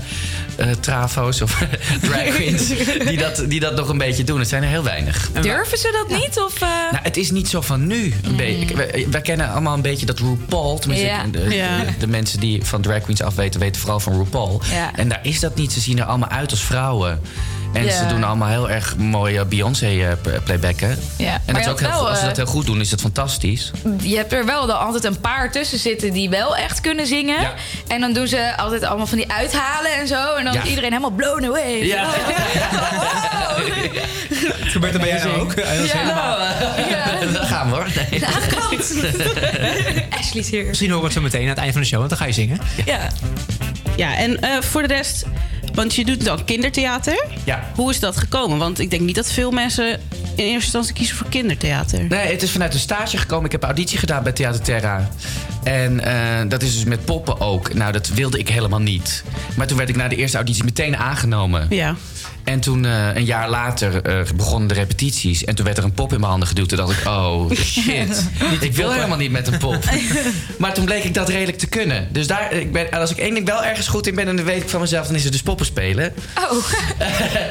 [0.64, 1.58] eh trafo's of
[2.02, 2.68] drag queens
[3.10, 4.40] die dat, die dat nog een beetje doen.
[4.40, 5.30] Het zijn er heel weinig.
[5.42, 6.40] Durven ze dat niet?
[6.40, 8.14] Of, eh, Nou, het is niet zo van nu.
[8.24, 8.76] Een beetje.
[8.76, 10.80] Wij, wij kennen allemaal een beetje dat RuPaul.
[10.80, 11.24] Tenminste, Ja.
[11.32, 11.86] de, de- Ja.
[12.00, 14.62] de mensen die van drag queens afweten, weten vooral van RuPaul.
[14.72, 14.96] Ja.
[14.96, 15.72] En daar is dat niet.
[15.74, 17.22] Ze zien er allemaal uit als vrouwen.
[17.74, 21.00] En ze doen allemaal heel erg mooie Beyoncé-playbacken.
[21.18, 21.34] Ja.
[21.34, 22.90] En Maar dat is ook heel, wel, als ze dat eh, heel goed doen, is
[22.90, 23.72] dat fantastisch.
[24.02, 27.42] je hebt er wel dan altijd een paar tussen zitten die wel echt kunnen zingen.
[27.42, 27.54] Ja.
[27.88, 30.34] En dan doen ze altijd allemaal van die uithalen en zo.
[30.36, 30.62] En dan Ja.
[30.64, 31.86] is iedereen helemaal blown away.
[31.86, 32.06] Ja.
[34.64, 35.54] Het gebeurt er bij jou ook.
[35.56, 35.64] Ja.
[35.66, 36.40] helemaal.
[36.90, 37.32] Ja.
[37.34, 37.88] Daar gaan we hoor.
[38.10, 38.20] Nee.
[38.20, 40.04] De.
[40.20, 40.66] Ashley's hier.
[40.66, 42.26] Misschien horen we het zo meteen aan het einde van de show, want dan ga
[42.26, 42.60] je zingen.
[42.86, 43.00] Ja.
[43.96, 45.24] Ja, en eh, voor de rest,
[45.74, 47.26] want je doet dan kindertheater.
[47.44, 47.72] Ja.
[47.76, 48.58] Hoe is dat gekomen?
[48.58, 49.92] Want ik denk niet dat veel mensen
[50.36, 52.06] in eerste instantie kiezen voor kindertheater.
[52.10, 53.46] Nee, het is vanuit een stage gekomen.
[53.46, 55.10] Ik heb auditie gedaan bij Theater Terra.
[55.64, 57.74] En eh, dat is dus met poppen ook.
[57.74, 59.24] Nou, dat wilde ik helemaal niet.
[59.56, 61.68] Maar toen werd ik na de eerste auditie meteen aangenomen.
[61.70, 61.96] Ja.
[62.44, 65.44] En toen, eh, een jaar later, eh, begonnen de repetities.
[65.44, 66.70] En toen werd er een pop in mijn handen geduwd.
[66.70, 68.30] Toen dacht ik, oh shit.
[68.60, 69.84] ik wil helemaal niet met een pop.
[70.58, 72.08] maar toen bleek ik dat redelijk te kunnen.
[72.12, 74.28] Dus daar, ik ben, als ik één ding wel ergens goed in ben...
[74.28, 76.14] en dan weet ik van mezelf, dan is het dus poppen spelen.
[76.38, 76.52] Oh.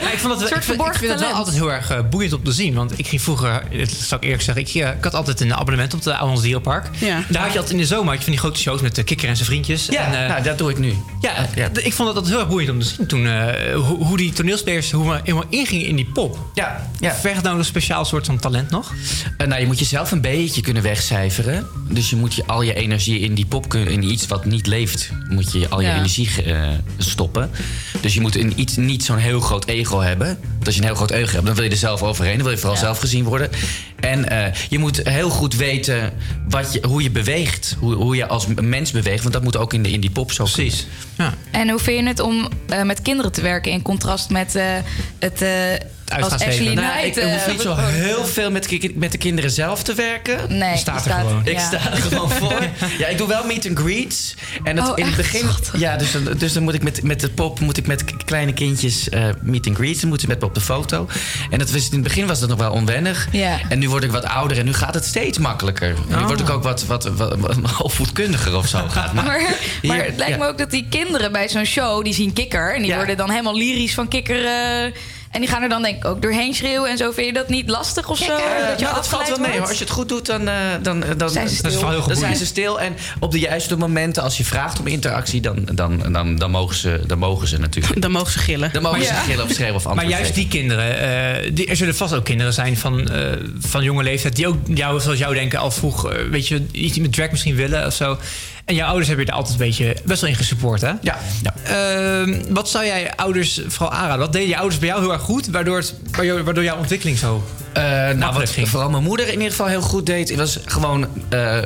[0.02, 1.90] Maar ik, vond dat, Een soort ik, vind, ik vind het wel altijd heel erg
[1.90, 2.74] eh, boeiend om te zien.
[2.74, 5.94] Want ik ging vroeger, dat zal ik eerlijk zeggen, ik, ik had altijd een abonnement
[5.94, 6.86] op de Dierenpark.
[6.98, 7.23] Ja.
[7.28, 9.02] Daar had je altijd in de zomer had je van die grote shows met de
[9.02, 9.86] kikker en zijn vriendjes.
[9.86, 10.94] Ja, en, eh, nou, dat doe ik nu.
[11.20, 13.27] ja, ik vond dat altijd heel erg boeiend om te zien toen.
[13.27, 16.38] eh, hoe, hoe die toneelspelers hoe we helemaal ingingen in die pop.
[16.54, 17.14] Ja, ja.
[17.14, 18.92] Vergt nou een speciaal soort van talent nog?
[19.36, 21.66] Eh, nou, je moet jezelf een beetje kunnen wegcijferen.
[21.88, 24.66] Dus je moet je, al je energie in die pop kunnen, in iets wat niet
[24.66, 25.96] leeft, moet je al je Ja.
[25.96, 26.68] energie eh,
[26.98, 27.50] stoppen.
[28.00, 30.38] Dus je moet in iets, niet zo'n heel groot ego hebben.
[30.62, 32.34] Want als je een heel groot ego hebt, dan wil je er zelf overheen.
[32.34, 32.82] Dan wil je vooral Ja.
[32.82, 33.51] zelf gezien worden.
[34.01, 36.12] En eh, je moet heel goed weten
[36.48, 37.76] wat je, hoe je beweegt.
[37.78, 39.22] Hoe, hoe je als mens beweegt.
[39.22, 40.86] Want dat moet ook in, de, in die pop zo Precies.
[41.18, 41.34] Ja.
[41.51, 44.64] En hoe vind je het om eh, met kinderen te werken in contrast met eh,
[45.18, 45.44] het.
[46.08, 46.32] Eh, als.
[46.32, 47.16] Ashley Nou, Knight.
[47.16, 50.58] ik hoef eh, niet zo heel veel met, met de kinderen zelf te werken.
[50.58, 51.40] Nee, staat er gewoon.
[51.44, 51.60] Ik ja.
[51.66, 52.60] sta er gewoon voor.
[52.98, 54.34] Ja, ik doe wel meet and greets.
[54.64, 55.46] En dat Oh, in het begin.
[55.76, 58.52] Ja, dus, dan- dus dan moet ik met, met de pop moet ik met kleine
[58.52, 60.00] kindjes eh, meet and greets.
[60.00, 61.08] Dan moeten ze met me op de foto.
[61.50, 63.28] En dat was, in het begin was dat nog wel onwennig.
[63.32, 63.58] Ja.
[63.68, 65.88] En nu word ik wat ouder en nu gaat het steeds makkelijker.
[65.88, 66.26] En nu Oh.
[66.26, 68.78] word ik ook wat, wat, wat, wat opvoedkundiger of zo.
[68.88, 69.12] Gaat.
[69.12, 69.40] Maar, Maar,
[69.82, 70.38] maar hier- het lijkt ja.
[70.38, 72.74] me ook dat die kinderen bij zo'n show, die zien kikker.
[72.74, 72.96] En die Ja.
[72.96, 74.44] worden dan helemaal lyrisch van kikker.
[74.44, 74.92] eh,
[75.32, 77.10] en die gaan er dan denk ik ook doorheen schreeuwen en zo.
[77.10, 78.24] Vind je dat niet lastig of zo?
[78.24, 79.68] Eh, dat je nou, dat valt wel mee hoor.
[79.68, 81.70] Als je het goed doet, dan, eh, dan, dan, Zijn ze stil.
[81.70, 82.80] Dat is wel heel dan zijn ze stil.
[82.80, 86.76] En op de juiste momenten, als je vraagt om interactie, dan, dan, dan, dan, mogen,
[86.76, 88.00] ze, dan mogen ze natuurlijk.
[88.02, 88.72] Dan mogen ze gillen.
[88.72, 89.20] Dan mogen Maar ze ja.
[89.20, 90.50] gillen of schreeuwen of antwoord Maar juist geven.
[90.50, 94.36] die kinderen, eh, die, er zullen vast ook kinderen zijn van, eh, van jonge leeftijd...
[94.36, 97.54] die ook jou, zoals jou denken al vroeg, eh, weet je, iets met drag misschien
[97.54, 98.18] willen of zo.
[98.73, 100.93] En jouw ouders hebben je er altijd een beetje best wel in gesupport, hè?
[101.01, 101.55] Ja, ja.
[101.65, 104.19] Ehm, wat zou jij ouders vooral aanraden?
[104.19, 105.94] Wat deden je ouders bij jou heel erg goed, waardoor, het,
[106.44, 107.44] waardoor, jouw ontwikkeling zo...
[107.73, 108.69] Eh, nou, wat ging.
[108.69, 111.59] vooral mijn moeder in ieder geval heel goed deed, was gewoon eh,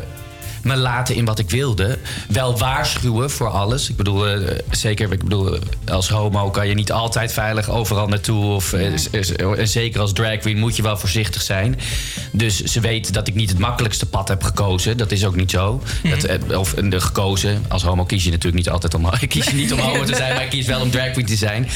[0.66, 1.98] me laten in wat ik wilde.
[2.28, 3.88] Wel waarschuwen voor alles.
[3.90, 8.44] Ik bedoel, eh, zeker, ik bedoel, als homo kan je niet altijd veilig overal naartoe.
[8.54, 8.92] Of, eh,
[9.64, 11.78] zeker als drag queen moet je wel voorzichtig zijn.
[12.32, 14.96] Dus ze weet dat ik niet het makkelijkste pad heb gekozen.
[14.96, 15.82] Dat is ook niet zo.
[16.10, 17.64] dat, eh, of eh, gekozen.
[17.68, 20.34] Als homo kies je natuurlijk niet altijd om, kies je niet om homo te zijn,
[20.34, 21.68] maar ik kies wel om drag queen te zijn.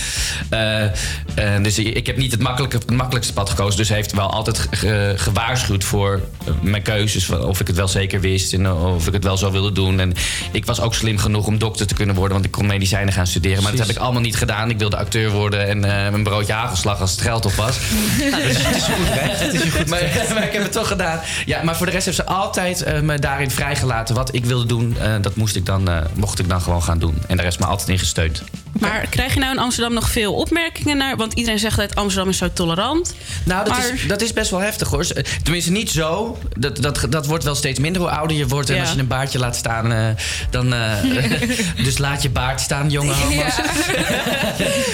[1.62, 3.76] Dus ik ik heb niet het, makkelijke, het makkelijkste pad gekozen.
[3.76, 6.20] Dus hij heeft wel altijd ge- ge- gewaarschuwd voor
[6.62, 7.30] mijn keuzes.
[7.30, 10.01] Of ik het wel zeker wist en of ik het wel zou willen doen.
[10.01, 10.12] En
[10.52, 13.27] ik was ook slim genoeg om dokter te kunnen worden, want ik kon medicijnen gaan
[13.27, 13.62] studeren.
[13.62, 14.70] Maar dat heb ik allemaal niet gedaan.
[14.70, 17.77] Ik wilde acteur worden en eh een broodje hagelslag als het geld op was.
[18.31, 19.07] Nou, dus het is goed.
[19.09, 20.01] Het is goed maar,
[20.35, 21.20] maar ik heb het toch gedaan.
[21.47, 24.15] Ja, maar voor de rest heeft ze altijd eh, me daarin vrijgelaten.
[24.15, 26.98] Wat ik wilde doen, eh, dat moest ik dan, eh, mocht ik dan gewoon gaan
[26.98, 27.15] doen.
[27.27, 28.43] En daar is me altijd in gesteund.
[28.78, 31.16] Maar krijg je nou in Amsterdam nog veel opmerkingen naar?
[31.16, 33.15] Want iedereen zegt dat Amsterdam is zo tolerant.
[33.44, 35.07] Nou, dat, Maar- is, dat is best wel heftig hoor.
[35.43, 36.39] Tenminste, niet zo.
[36.59, 38.59] Dat, dat, dat wordt wel steeds minder hoe ouder je wordt.
[38.68, 38.80] En Ja.
[38.80, 40.06] als je een baardje laat staan, eh,
[40.50, 40.74] dan.
[40.74, 40.92] eh,
[41.84, 43.56] dus laat je baard staan, jonge homo's.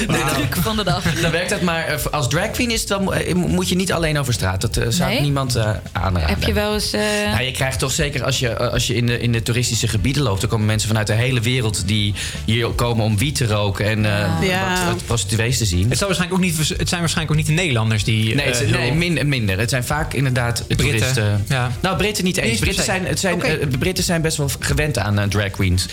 [0.08, 1.02] Nee, dan- Druk van de dag.
[1.20, 4.18] Dan werkt dat, maar eh, als drag queen is het dan, moet je niet alleen
[4.18, 4.60] over straat.
[4.60, 6.28] Dat zou ik niemand eh, aanraden.
[6.28, 6.92] Heb je wel eens...
[6.92, 7.00] eh,
[7.32, 10.22] Nou, je krijgt toch zeker als je, als je in, de, in de toeristische gebieden
[10.22, 10.40] loopt...
[10.40, 12.14] dan komen mensen vanuit de hele wereld die
[12.44, 13.86] hier komen om wiet te roken...
[13.86, 14.84] en eh, Ja.
[14.84, 15.90] wat, wat prostituees te zien.
[15.90, 18.34] Het, waarschijnlijk ook niet, het zijn waarschijnlijk ook niet de Nederlanders die...
[18.34, 19.58] Nee, het, nee min- minder.
[19.58, 21.44] Het zijn vaak inderdaad toeristen.
[21.48, 21.70] ja.
[21.80, 22.58] Nou, Britten niet eens.
[22.60, 25.86] Britten zijn, het zijn, Eh, Britten zijn best wel gewend aan eh, drag queens.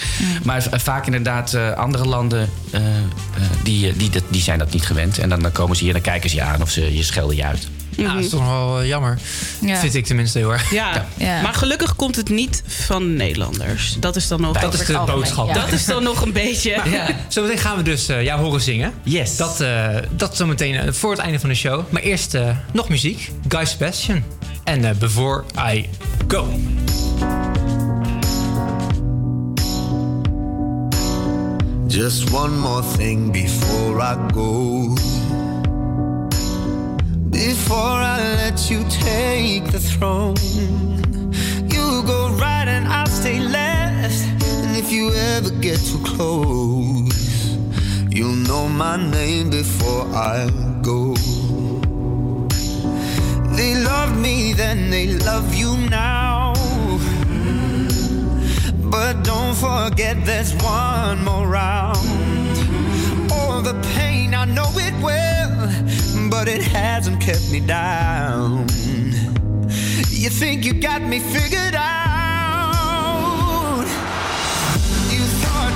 [0.44, 2.86] Maar eh, vaak inderdaad eh, andere landen, eh, eh,
[3.64, 5.18] die, die, dat- die zijn dat niet gewend.
[5.18, 7.04] En dan eh, komen ze hier en dan kijken ze je aan of ze je
[7.04, 7.68] schelden je uit.
[7.98, 9.18] Ja, dat is toch wel jammer.
[9.62, 9.78] Ja.
[9.78, 10.72] Vind ik tenminste heel erg.
[10.72, 11.06] Ja.
[11.18, 13.96] maar gelukkig komt het niet van Nederlanders.
[14.00, 14.60] Dat is dan nog...
[14.60, 15.54] Dat is de boodschap.
[15.54, 16.76] Dat is dan nog een beetje...
[16.92, 18.94] Maar Zometeen gaan we dus eh, jou horen zingen.
[19.04, 19.38] Yes.
[19.38, 21.84] Dat, eh, dat zometeen voor het einde van de show.
[21.90, 23.32] Maar eerst eh, nog muziek.
[23.48, 24.24] Guy Sebastian.
[24.64, 25.90] En eh, Before I
[26.28, 26.60] Go.
[31.94, 34.96] Just one more thing before I go.
[37.30, 40.36] Before I let you take the throne,
[41.70, 44.26] you go right and I'll stay left.
[44.44, 47.58] And if you ever get too close,
[48.10, 50.50] you'll know my name before I
[50.82, 51.14] go.
[53.56, 56.53] They loved me then, they love you now.
[58.94, 61.98] But don't forget there's one more round.
[63.32, 68.68] All the pain, I know it well, but it hasn't kept me down.
[70.10, 72.04] You think you got me figured out?
[75.10, 75.74] You thought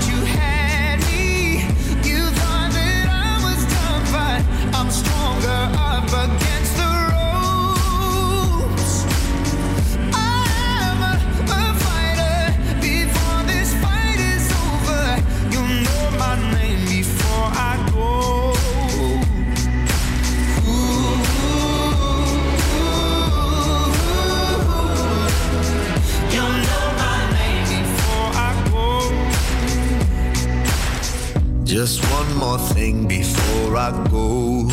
[31.79, 34.63] Just one more thing before I go.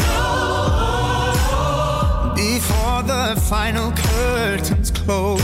[2.34, 5.42] Before the final curtains close.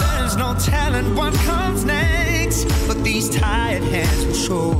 [0.00, 4.70] There's no telling what comes next, but these tired hands will show.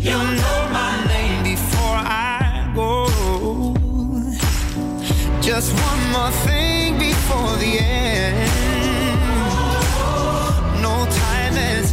[0.00, 3.06] You'll know my name before I go.
[5.40, 8.53] Just one more thing before the end.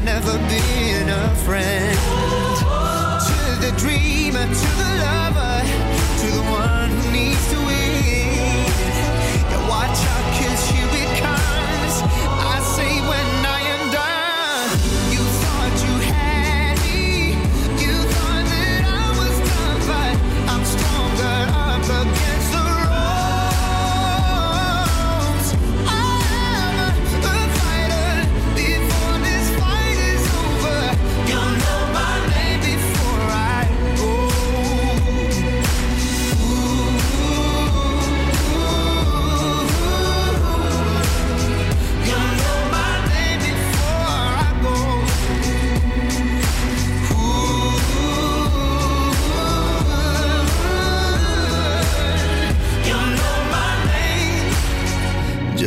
[0.03, 1.97] Never been a friend.
[3.27, 5.61] To the dreamer, to the lover,
[6.21, 7.91] to the one who needs to win.
[9.49, 10.20] Yeah, watch out,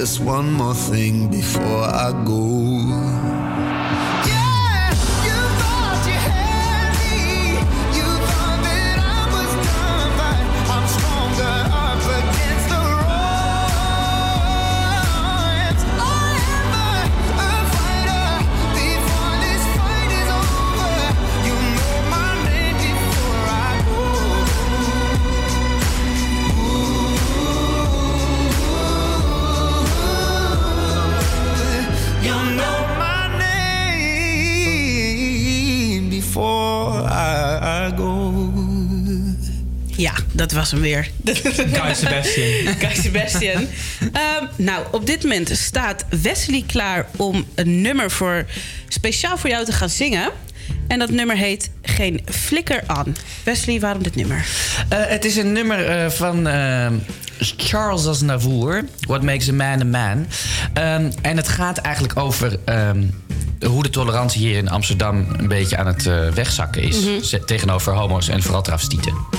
[0.05, 3.14] Just one more thing before I go.
[40.49, 41.11] Dat was hem weer.
[41.25, 42.75] Guy Sebastian.
[42.83, 43.69] Guy Sebastian.
[44.13, 48.45] Ehm, nou, op dit moment staat Wesley klaar om een nummer voor,
[48.89, 50.31] speciaal voor jou te gaan zingen.
[50.87, 53.17] En dat nummer heet Geen Flikker aan.
[53.43, 54.47] Wesley, waarom dit nummer?
[54.89, 56.87] Eh, het is een nummer eh, van eh,
[57.39, 58.85] Charles Aznavour.
[59.01, 60.27] What makes a man a man.
[60.73, 63.03] Ehm, en het gaat eigenlijk over ehm,
[63.67, 67.01] hoe de tolerantie hier in Amsterdam een beetje aan het wegzakken is.
[67.01, 67.45] Mhm.
[67.45, 69.34] Tegenover homo's en vooral travestieten.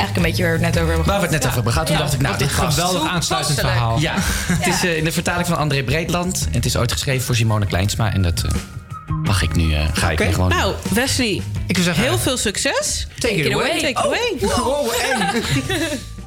[0.00, 1.72] Eigenlijk een beetje waar we het net over hebben Waar we het net over hebben
[1.72, 1.86] gehad.
[1.86, 2.78] Toen dacht ik, nou, dit past.
[2.78, 3.98] geweldig aansluitend verhaal.
[3.98, 4.14] Ja,
[4.52, 6.46] het is eh, in de vertaling van André Breedland.
[6.46, 8.12] En het is ooit geschreven voor Simone Kleinsma.
[8.12, 8.50] En dat eh,
[9.22, 12.36] mag ik nu, eh, ga ik nu gewoon Nou, Wesley, ik wil zeggen, heel veel
[12.36, 13.06] succes.
[13.18, 13.80] Take it away.
[13.80, 14.36] Take it away.
[14.42, 14.92] Oh, wow,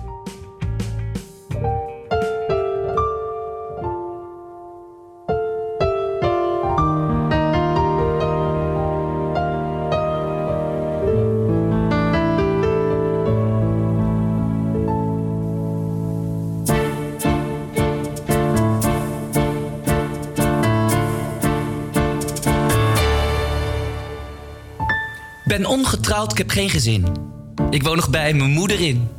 [25.64, 27.06] Ben ongetrouwd, ik heb geen gezin.
[27.70, 29.10] Ik woon nog bij mijn moeder in.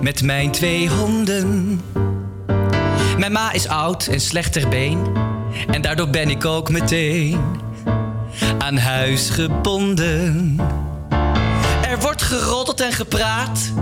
[0.00, 1.80] Met mijn twee honden.
[3.18, 4.98] Mijn ma is oud en slecht ter been.
[5.70, 7.38] En daardoor ben ik ook meteen
[8.58, 10.56] aan huis gebonden.
[11.82, 13.72] Er wordt geroddeld en gepraat.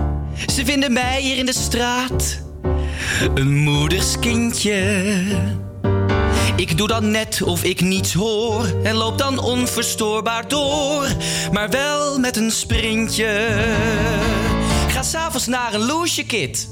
[0.53, 2.41] Ze vinden mij hier in de straat.
[3.33, 5.03] Een moederskindje.
[6.55, 11.07] Ik doe dan net of ik niets hoor en loop dan onverstoorbaar door,
[11.51, 13.57] maar wel met een sprintje.
[14.87, 16.69] Ga s'avonds naar een loesje-kit,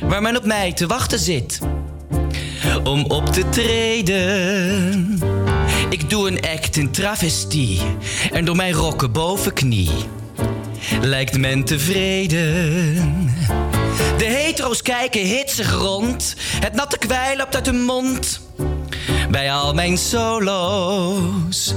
[0.00, 1.58] waar men op mij te wachten zit,
[2.84, 5.18] om op te treden.
[5.88, 7.80] Ik doe een act in travestie
[8.32, 9.90] en door mijn rokken bovenknie
[11.00, 13.30] lijkt men tevreden.
[14.18, 18.40] De hetero's kijken hitsig rond, het natte kwijl loopt uit hun mond
[19.30, 21.74] bij al mijn solo's.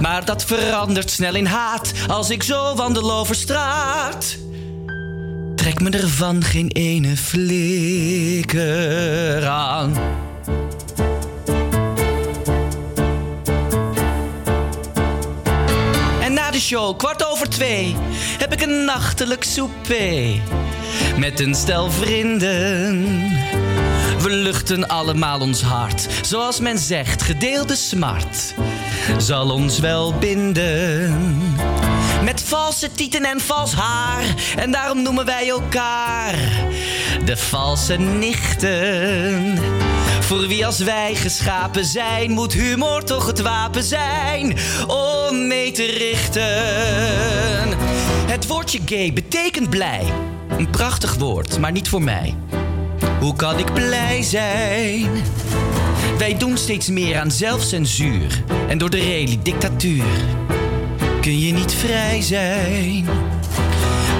[0.00, 4.36] Maar dat verandert snel in haat als ik zo wandel over straat.
[5.54, 8.66] Trek me ervan geen ene flikker
[9.46, 9.96] aan.
[16.20, 17.96] En na de show, kwart over twee,
[18.38, 20.40] heb ik een nachtelijk souper.
[21.16, 23.06] Met een stel vrienden.
[24.20, 26.08] We luchten allemaal ons hart.
[26.22, 28.54] Zoals men zegt, gedeelde smart
[29.18, 31.54] zal ons wel binden.
[32.24, 34.24] Met valse tieten en vals haar.
[34.56, 36.34] En daarom noemen wij elkaar
[37.24, 39.58] de valse nichten.
[40.20, 45.84] Voor wie als wij geschapen zijn, moet humor toch het wapen zijn om mee te
[45.84, 46.44] richten.
[48.30, 50.12] Het woordje gay betekent blij.
[50.58, 52.34] Een prachtig woord, maar niet voor mij.
[53.20, 55.08] Hoe kan ik blij zijn?
[56.18, 58.42] Wij doen steeds meer aan zelfcensuur.
[58.68, 60.04] En door de reli-dictatuur
[61.20, 63.06] kun je niet vrij zijn.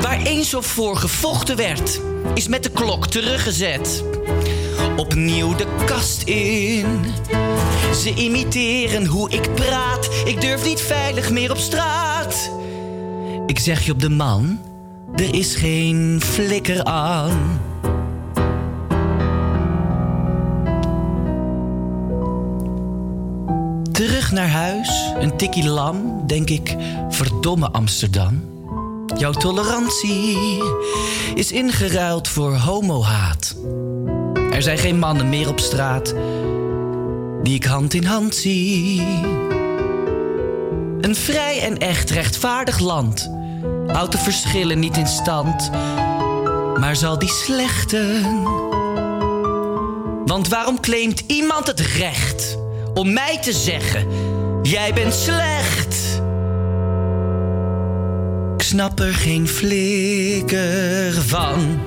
[0.03, 2.01] Waar eens zo voor gevochten werd,
[2.35, 4.05] is met de klok teruggezet.
[4.97, 7.05] Opnieuw de kast in.
[7.95, 10.09] Ze imiteren hoe ik praat.
[10.25, 12.51] Ik durf niet veilig meer op straat.
[13.47, 14.61] Ik zeg je op de man,
[15.15, 17.61] er is geen flikker aan.
[24.33, 26.77] Naar huis, een tikkie lam, denk ik,
[27.09, 28.43] verdomme Amsterdam.
[29.17, 30.63] Jouw tolerantie
[31.35, 33.57] is ingeruild voor homohaat.
[34.51, 36.15] Er zijn geen mannen meer op straat
[37.43, 39.03] die ik hand in hand zie.
[41.01, 43.31] Een vrij en echt rechtvaardig land
[43.87, 45.71] houdt de verschillen niet in stand,
[46.81, 48.43] maar zal die slechten.
[50.27, 52.59] Want waarom claimt iemand het recht
[52.99, 54.07] om mij te zeggen:
[54.63, 56.21] Jij bent slecht?
[58.57, 61.81] Ik snap er geen flikker van.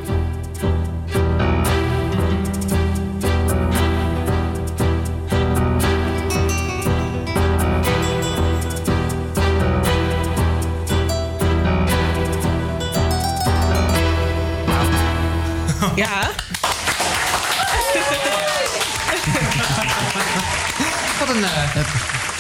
[21.27, 21.76] Wat een, eh,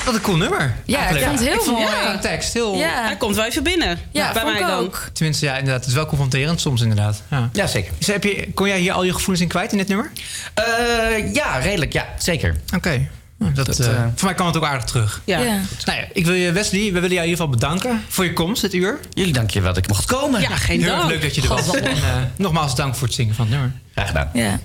[0.05, 0.75] wat een cool nummer.
[0.85, 2.11] Ja, ik vond het heel Ik vond mooi.
[2.11, 2.75] de tekst heel...
[2.75, 3.03] Ja.
[3.05, 3.99] Hij komt wel even binnen.
[4.11, 4.71] Ja, bij mij dan.
[4.71, 5.09] ook.
[5.13, 5.79] Tenminste, ja, inderdaad.
[5.79, 7.21] Het is wel confronterend soms, inderdaad.
[7.29, 7.91] Ja, ja zeker.
[7.97, 10.11] Dus heb je, kon jij hier al je gevoelens in kwijt in dit nummer?
[10.53, 12.55] Eh, ja, redelijk, ja, zeker.
[12.75, 13.07] Oké.
[13.53, 13.85] Dat, Dat, eh,
[14.15, 15.21] voor mij kwam het ook aardig terug.
[15.25, 15.39] Ja.
[15.39, 15.59] Ja.
[15.85, 18.33] Nou ja, ik wil je, Wesley, we willen jou in ieder geval bedanken voor je
[18.33, 18.99] komst dit uur.
[19.13, 20.41] Jullie dank je wel dat ik mocht komen.
[20.41, 21.09] Ja, geen Heel dank.
[21.09, 21.75] leuk dat je er was.
[21.75, 23.71] En, eh, nogmaals dank voor het zingen van het nummer.
[23.93, 24.29] Graag gedaan.
[24.33, 24.59] Ja,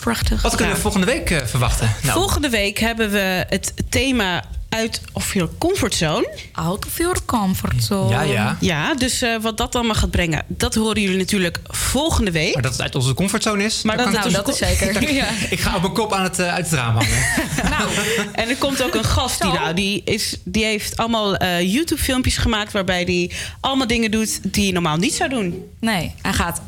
[0.00, 0.42] prachtig.
[0.42, 1.94] Wat kunnen we volgende week eh, verwachten?
[2.02, 6.28] Nou, Volgende week hebben we het thema uit of your comfortzone.
[6.52, 8.10] Out of your comfort zone.
[8.10, 8.56] Ja, ja.
[8.60, 12.52] Ja, dus eh, wat dat allemaal gaat brengen, dat horen jullie natuurlijk volgende week.
[12.54, 13.82] Maar dat het uit onze comfortzone is?
[13.82, 14.88] Maar dat- nou, dat is zeker.
[15.12, 15.26] Ja.
[15.50, 17.08] Ik ga op mijn kop aan het, eh, uit het raam hangen.
[18.32, 22.36] En er komt ook een gast die, nou, die, is, die heeft allemaal eh, YouTube-filmpjes
[22.36, 25.64] gemaakt waarbij hij allemaal dingen doet die je normaal niet zou doen.
[25.80, 26.60] Nee, hij gaat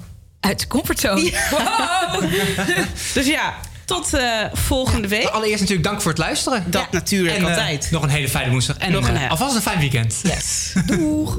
[0.43, 1.31] uit de comfortzone.
[3.15, 3.55] Dus ja,
[3.85, 5.25] tot eh, volgende week.
[5.27, 6.65] Allereerst natuurlijk dank voor het luisteren.
[6.67, 7.89] Dat natuurlijk, En, eh, altijd.
[7.91, 8.77] nog een hele fijne woensdag.
[8.77, 10.21] En Nog een, eh, alvast een fijn weekend.
[10.23, 10.73] Yes.
[10.87, 11.39] Doeg.